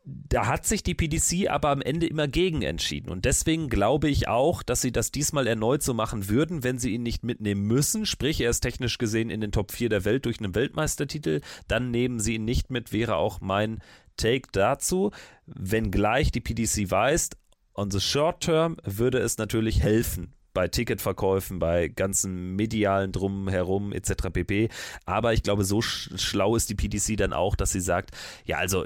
da 0.06 0.46
hat 0.46 0.66
sich 0.66 0.84
die 0.84 0.94
PDC 0.94 1.50
aber 1.50 1.70
am 1.70 1.82
Ende 1.82 2.06
immer 2.06 2.28
gegen 2.28 2.62
entschieden. 2.62 3.10
Und 3.10 3.26
deswegen 3.26 3.70
glaube 3.70 4.08
ich 4.08 4.28
auch, 4.28 4.62
dass 4.62 4.82
sie 4.82 4.92
das 4.92 5.12
diesmal 5.12 5.48
erneut 5.48 5.82
so 5.82 5.96
machen 5.96 6.30
würden, 6.30 6.64
wenn 6.64 6.78
sie 6.78 6.94
ihn 6.94 7.02
nicht 7.02 7.24
mitnehmen 7.24 7.64
müssen. 7.64 8.06
Sprich, 8.06 8.40
er 8.40 8.52
ist 8.52 8.62
technisch 8.62 9.00
gesehen 9.00 9.32
in 9.32 9.42
den 9.42 9.52
Top 9.52 9.72
4 9.72 9.90
der 9.90 10.06
Welt 10.06 10.26
durch 10.26 10.40
einen 10.40 10.54
Weltmeistertitel. 10.54 11.42
Dann 11.68 11.90
nehmen 11.90 12.20
sie 12.20 12.36
ihn 12.36 12.46
nicht 12.46 12.70
mit, 12.70 12.94
wäre 12.94 13.16
auch 13.16 13.42
mein 13.42 13.80
Take 14.16 14.50
dazu. 14.52 15.12
Wenngleich 15.48 16.32
die 16.32 16.42
PDC 16.42 16.92
weiß, 16.92 17.32
on 17.74 17.90
the 17.90 18.00
short 18.00 18.44
term 18.44 18.78
würde 18.84 19.18
es 19.18 19.40
natürlich 19.40 19.82
helfen, 19.82 20.34
bei 20.56 20.68
Ticketverkäufen, 20.68 21.60
bei 21.60 21.90
ganzen 21.90 22.56
medialen 22.56 23.12
Drumherum 23.12 23.92
etc. 23.92 24.30
pp. 24.34 24.70
Aber 25.06 25.34
ich 25.34 25.44
glaube, 25.44 25.64
so 25.64 25.84
schlau 25.84 26.56
ist 26.56 26.70
die 26.72 26.76
PDC 26.76 27.18
dann 27.18 27.34
auch, 27.34 27.56
dass 27.56 27.72
sie 27.72 27.82
sagt, 27.82 28.12
ja, 28.46 28.58
also 28.58 28.86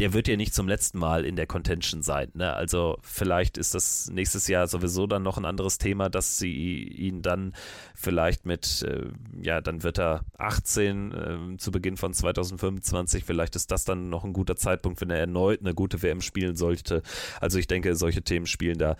der 0.00 0.14
wird 0.14 0.28
ja 0.28 0.36
nicht 0.36 0.54
zum 0.54 0.66
letzten 0.66 0.98
Mal 0.98 1.26
in 1.26 1.36
der 1.36 1.46
Contention 1.46 2.02
sein. 2.02 2.30
Ne? 2.32 2.54
Also 2.54 2.96
vielleicht 3.02 3.58
ist 3.58 3.74
das 3.74 4.10
nächstes 4.10 4.48
Jahr 4.48 4.66
sowieso 4.66 5.06
dann 5.06 5.22
noch 5.22 5.36
ein 5.36 5.44
anderes 5.44 5.76
Thema, 5.76 6.08
dass 6.08 6.38
sie 6.38 6.84
ihn 6.84 7.20
dann 7.20 7.52
vielleicht 7.94 8.46
mit, 8.46 8.82
äh, 8.82 9.10
ja, 9.42 9.60
dann 9.60 9.82
wird 9.82 9.98
er 9.98 10.24
18 10.38 11.12
äh, 11.12 11.56
zu 11.58 11.70
Beginn 11.70 11.98
von 11.98 12.14
2025. 12.14 13.24
Vielleicht 13.24 13.56
ist 13.56 13.70
das 13.70 13.84
dann 13.84 14.08
noch 14.08 14.24
ein 14.24 14.32
guter 14.32 14.56
Zeitpunkt, 14.56 15.02
wenn 15.02 15.10
er 15.10 15.18
erneut 15.18 15.60
eine 15.60 15.74
gute 15.74 16.02
WM 16.02 16.22
spielen 16.22 16.56
sollte. 16.56 17.02
Also 17.38 17.58
ich 17.58 17.66
denke, 17.66 17.94
solche 17.94 18.22
Themen 18.22 18.46
spielen 18.46 18.78
da 18.78 18.96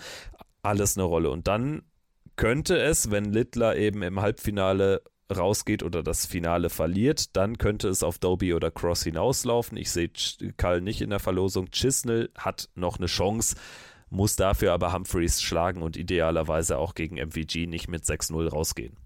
alles 0.62 0.98
eine 0.98 1.04
Rolle. 1.04 1.30
Und 1.30 1.48
dann 1.48 1.80
könnte 2.40 2.78
es, 2.78 3.10
wenn 3.10 3.26
Littler 3.26 3.76
eben 3.76 4.02
im 4.02 4.22
Halbfinale 4.22 5.02
rausgeht 5.30 5.82
oder 5.82 6.02
das 6.02 6.24
Finale 6.24 6.70
verliert, 6.70 7.36
dann 7.36 7.58
könnte 7.58 7.88
es 7.88 8.02
auf 8.02 8.18
Doby 8.18 8.54
oder 8.54 8.70
Cross 8.70 9.02
hinauslaufen. 9.02 9.76
Ich 9.76 9.90
sehe 9.90 10.10
Karl 10.56 10.80
nicht 10.80 11.02
in 11.02 11.10
der 11.10 11.18
Verlosung. 11.18 11.70
Chisnell 11.70 12.30
hat 12.34 12.70
noch 12.74 12.96
eine 12.96 13.08
Chance, 13.08 13.56
muss 14.08 14.36
dafür 14.36 14.72
aber 14.72 14.94
Humphreys 14.94 15.42
schlagen 15.42 15.82
und 15.82 15.98
idealerweise 15.98 16.78
auch 16.78 16.94
gegen 16.94 17.16
MVG 17.16 17.66
nicht 17.66 17.88
mit 17.88 18.04
6-0 18.04 18.48
rausgehen. 18.48 18.96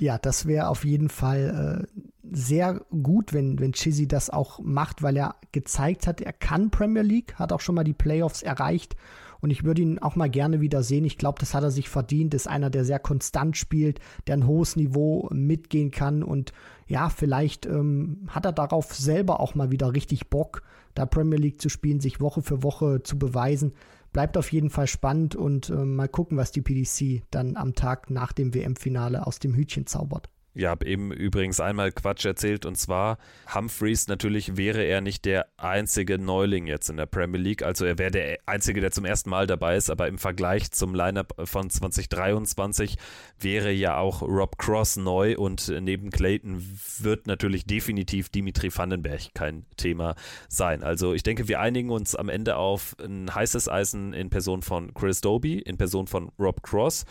Ja, 0.00 0.18
das 0.18 0.46
wäre 0.46 0.66
auf 0.66 0.84
jeden 0.84 1.10
Fall 1.10 1.86
äh, 1.94 2.00
sehr 2.32 2.80
gut, 2.90 3.32
wenn, 3.32 3.60
wenn 3.60 3.72
Chizzy 3.72 4.08
das 4.08 4.30
auch 4.30 4.58
macht, 4.58 5.00
weil 5.00 5.16
er 5.16 5.36
gezeigt 5.52 6.08
hat, 6.08 6.20
er 6.20 6.32
kann 6.32 6.72
Premier 6.72 7.02
League, 7.02 7.36
hat 7.36 7.52
auch 7.52 7.60
schon 7.60 7.76
mal 7.76 7.84
die 7.84 7.94
Playoffs 7.94 8.42
erreicht 8.42 8.96
und 9.44 9.50
ich 9.50 9.62
würde 9.62 9.82
ihn 9.82 9.98
auch 9.98 10.16
mal 10.16 10.30
gerne 10.30 10.62
wieder 10.62 10.82
sehen. 10.82 11.04
Ich 11.04 11.18
glaube, 11.18 11.38
das 11.38 11.52
hat 11.52 11.62
er 11.62 11.70
sich 11.70 11.90
verdient. 11.90 12.32
Ist 12.32 12.48
einer, 12.48 12.70
der 12.70 12.86
sehr 12.86 12.98
konstant 12.98 13.58
spielt, 13.58 14.00
der 14.26 14.38
ein 14.38 14.46
hohes 14.46 14.74
Niveau 14.74 15.28
mitgehen 15.34 15.90
kann. 15.90 16.22
Und 16.22 16.54
ja, 16.86 17.10
vielleicht 17.10 17.66
ähm, 17.66 18.26
hat 18.28 18.46
er 18.46 18.52
darauf 18.52 18.94
selber 18.94 19.40
auch 19.40 19.54
mal 19.54 19.70
wieder 19.70 19.92
richtig 19.92 20.30
Bock, 20.30 20.62
da 20.94 21.04
Premier 21.04 21.38
League 21.38 21.60
zu 21.60 21.68
spielen, 21.68 22.00
sich 22.00 22.22
Woche 22.22 22.40
für 22.40 22.62
Woche 22.62 23.02
zu 23.02 23.18
beweisen. 23.18 23.74
Bleibt 24.14 24.38
auf 24.38 24.50
jeden 24.50 24.70
Fall 24.70 24.86
spannend 24.86 25.36
und 25.36 25.68
äh, 25.68 25.74
mal 25.74 26.08
gucken, 26.08 26.38
was 26.38 26.50
die 26.50 26.62
PDC 26.62 27.24
dann 27.30 27.58
am 27.58 27.74
Tag 27.74 28.08
nach 28.08 28.32
dem 28.32 28.54
WM-Finale 28.54 29.26
aus 29.26 29.40
dem 29.40 29.52
Hütchen 29.52 29.86
zaubert. 29.86 30.30
Ja, 30.56 30.70
habe 30.70 30.86
eben 30.86 31.12
übrigens 31.12 31.58
einmal 31.58 31.90
Quatsch 31.90 32.24
erzählt 32.24 32.64
und 32.64 32.76
zwar 32.76 33.18
Humphreys 33.52 34.06
natürlich 34.06 34.56
wäre 34.56 34.82
er 34.84 35.00
nicht 35.00 35.24
der 35.24 35.46
einzige 35.56 36.16
Neuling 36.16 36.68
jetzt 36.68 36.88
in 36.88 36.96
der 36.96 37.06
Premier 37.06 37.40
League, 37.40 37.62
also 37.64 37.84
er 37.84 37.98
wäre 37.98 38.12
der 38.12 38.38
einzige, 38.46 38.80
der 38.80 38.92
zum 38.92 39.04
ersten 39.04 39.30
Mal 39.30 39.48
dabei 39.48 39.76
ist, 39.76 39.90
aber 39.90 40.06
im 40.06 40.16
Vergleich 40.16 40.70
zum 40.70 40.94
Lineup 40.94 41.34
von 41.44 41.70
2023 41.70 42.96
wäre 43.40 43.72
ja 43.72 43.98
auch 43.98 44.22
Rob 44.22 44.56
Cross 44.58 44.96
neu 44.96 45.36
und 45.36 45.72
neben 45.80 46.10
Clayton 46.10 46.62
wird 47.00 47.26
natürlich 47.26 47.66
definitiv 47.66 48.28
Dimitri 48.28 48.70
Vandenberg 48.72 49.34
kein 49.34 49.66
Thema 49.76 50.14
sein. 50.48 50.84
Also 50.84 51.14
ich 51.14 51.24
denke, 51.24 51.48
wir 51.48 51.60
einigen 51.60 51.90
uns 51.90 52.14
am 52.14 52.28
Ende 52.28 52.56
auf 52.56 52.96
ein 53.02 53.34
heißes 53.34 53.68
Eisen 53.68 54.12
in 54.12 54.30
Person 54.30 54.62
von 54.62 54.94
Chris 54.94 55.20
Doby, 55.20 55.58
in 55.58 55.76
Person 55.76 56.06
von 56.06 56.30
Rob 56.38 56.62
Cross. 56.62 57.04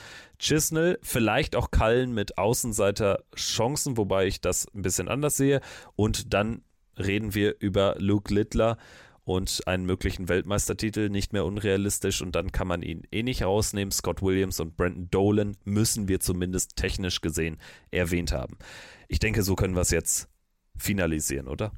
Chisnell, 0.43 0.99
vielleicht 1.01 1.55
auch 1.55 1.71
Cullen 1.71 2.13
mit 2.13 2.37
Außenseiter-Chancen, 2.37 3.95
wobei 3.95 4.27
ich 4.27 4.41
das 4.41 4.67
ein 4.75 4.81
bisschen 4.81 5.07
anders 5.07 5.37
sehe. 5.37 5.61
Und 5.95 6.33
dann 6.33 6.63
reden 6.99 7.33
wir 7.33 7.55
über 7.59 7.95
Luke 7.97 8.33
Littler 8.33 8.77
und 9.23 9.65
einen 9.67 9.85
möglichen 9.85 10.27
Weltmeistertitel, 10.27 11.09
nicht 11.09 11.31
mehr 11.31 11.45
unrealistisch. 11.45 12.21
Und 12.21 12.35
dann 12.35 12.51
kann 12.51 12.67
man 12.67 12.81
ihn 12.81 13.03
eh 13.09 13.23
nicht 13.23 13.43
rausnehmen. 13.43 13.93
Scott 13.93 14.21
Williams 14.21 14.59
und 14.59 14.75
Brandon 14.75 15.09
Dolan 15.09 15.55
müssen 15.63 16.09
wir 16.09 16.19
zumindest 16.19 16.75
technisch 16.75 17.21
gesehen 17.21 17.57
erwähnt 17.91 18.33
haben. 18.33 18.57
Ich 19.07 19.19
denke, 19.19 19.43
so 19.43 19.55
können 19.55 19.75
wir 19.75 19.81
es 19.81 19.91
jetzt 19.91 20.27
finalisieren, 20.75 21.47
oder? 21.47 21.71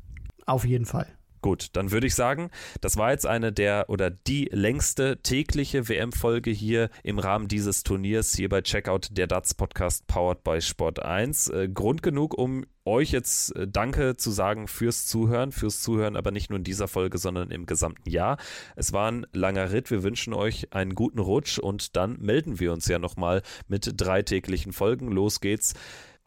Auf 0.47 0.65
jeden 0.65 0.85
Fall. 0.85 1.14
Gut, 1.45 1.67
dann 1.73 1.91
würde 1.91 2.07
ich 2.07 2.15
sagen, 2.15 2.49
das 2.81 2.97
war 2.97 3.11
jetzt 3.11 3.27
eine 3.27 3.53
der 3.53 3.85
oder 3.87 4.09
die 4.09 4.49
längste 4.51 5.21
tägliche 5.21 5.87
WM-Folge 5.87 6.49
hier 6.49 6.89
im 7.03 7.19
Rahmen 7.19 7.47
dieses 7.47 7.83
Turniers 7.83 8.33
hier 8.33 8.49
bei 8.49 8.63
Checkout 8.63 9.09
der 9.11 9.27
Darts 9.27 9.53
Podcast 9.53 10.07
powered 10.07 10.43
by 10.43 10.59
Sport 10.59 11.05
1. 11.05 11.49
Äh, 11.49 11.69
Grund 11.71 12.01
genug, 12.01 12.35
um 12.35 12.65
euch 12.83 13.11
jetzt 13.11 13.55
äh, 13.55 13.67
Danke 13.67 14.17
zu 14.17 14.31
sagen 14.31 14.67
fürs 14.67 15.05
Zuhören, 15.05 15.51
fürs 15.51 15.83
Zuhören, 15.83 16.15
aber 16.15 16.31
nicht 16.31 16.49
nur 16.49 16.57
in 16.57 16.63
dieser 16.63 16.87
Folge, 16.87 17.19
sondern 17.19 17.51
im 17.51 17.67
gesamten 17.67 18.09
Jahr. 18.09 18.37
Es 18.75 18.91
war 18.91 19.11
ein 19.11 19.27
langer 19.31 19.71
Ritt. 19.71 19.91
Wir 19.91 20.01
wünschen 20.01 20.33
euch 20.33 20.73
einen 20.73 20.95
guten 20.95 21.19
Rutsch 21.19 21.59
und 21.59 21.95
dann 21.95 22.17
melden 22.21 22.59
wir 22.59 22.73
uns 22.73 22.87
ja 22.87 22.97
nochmal 22.97 23.43
mit 23.67 23.93
drei 23.97 24.23
täglichen 24.23 24.73
Folgen. 24.73 25.11
Los 25.11 25.41
geht's. 25.41 25.75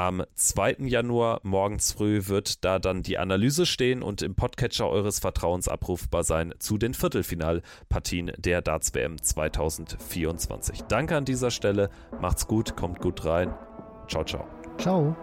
Am 0.01 0.23
2. 0.37 0.77
Januar 0.83 1.41
morgens 1.43 1.91
früh 1.91 2.29
wird 2.29 2.65
da 2.65 2.79
dann 2.79 3.03
die 3.03 3.19
Analyse 3.19 3.67
stehen 3.67 4.01
und 4.01 4.23
im 4.23 4.37
Podcatcher 4.37 4.89
eures 4.89 5.19
Vertrauens 5.19 5.67
abrufbar 5.67 6.23
sein 6.23 6.55
zu 6.61 6.79
den 6.79 6.95
Viertelfinalpartien 6.95 8.31
der 8.39 8.63
Darts 8.63 8.95
WM 8.95 9.21
2024. 9.21 10.83
Danke 10.83 11.17
an 11.17 11.25
dieser 11.25 11.51
Stelle, 11.51 11.91
macht's 12.21 12.47
gut, 12.47 12.77
kommt 12.77 13.01
gut 13.01 13.25
rein. 13.25 13.53
Ciao, 14.07 14.23
ciao. 14.23 14.47
Ciao. 14.79 15.17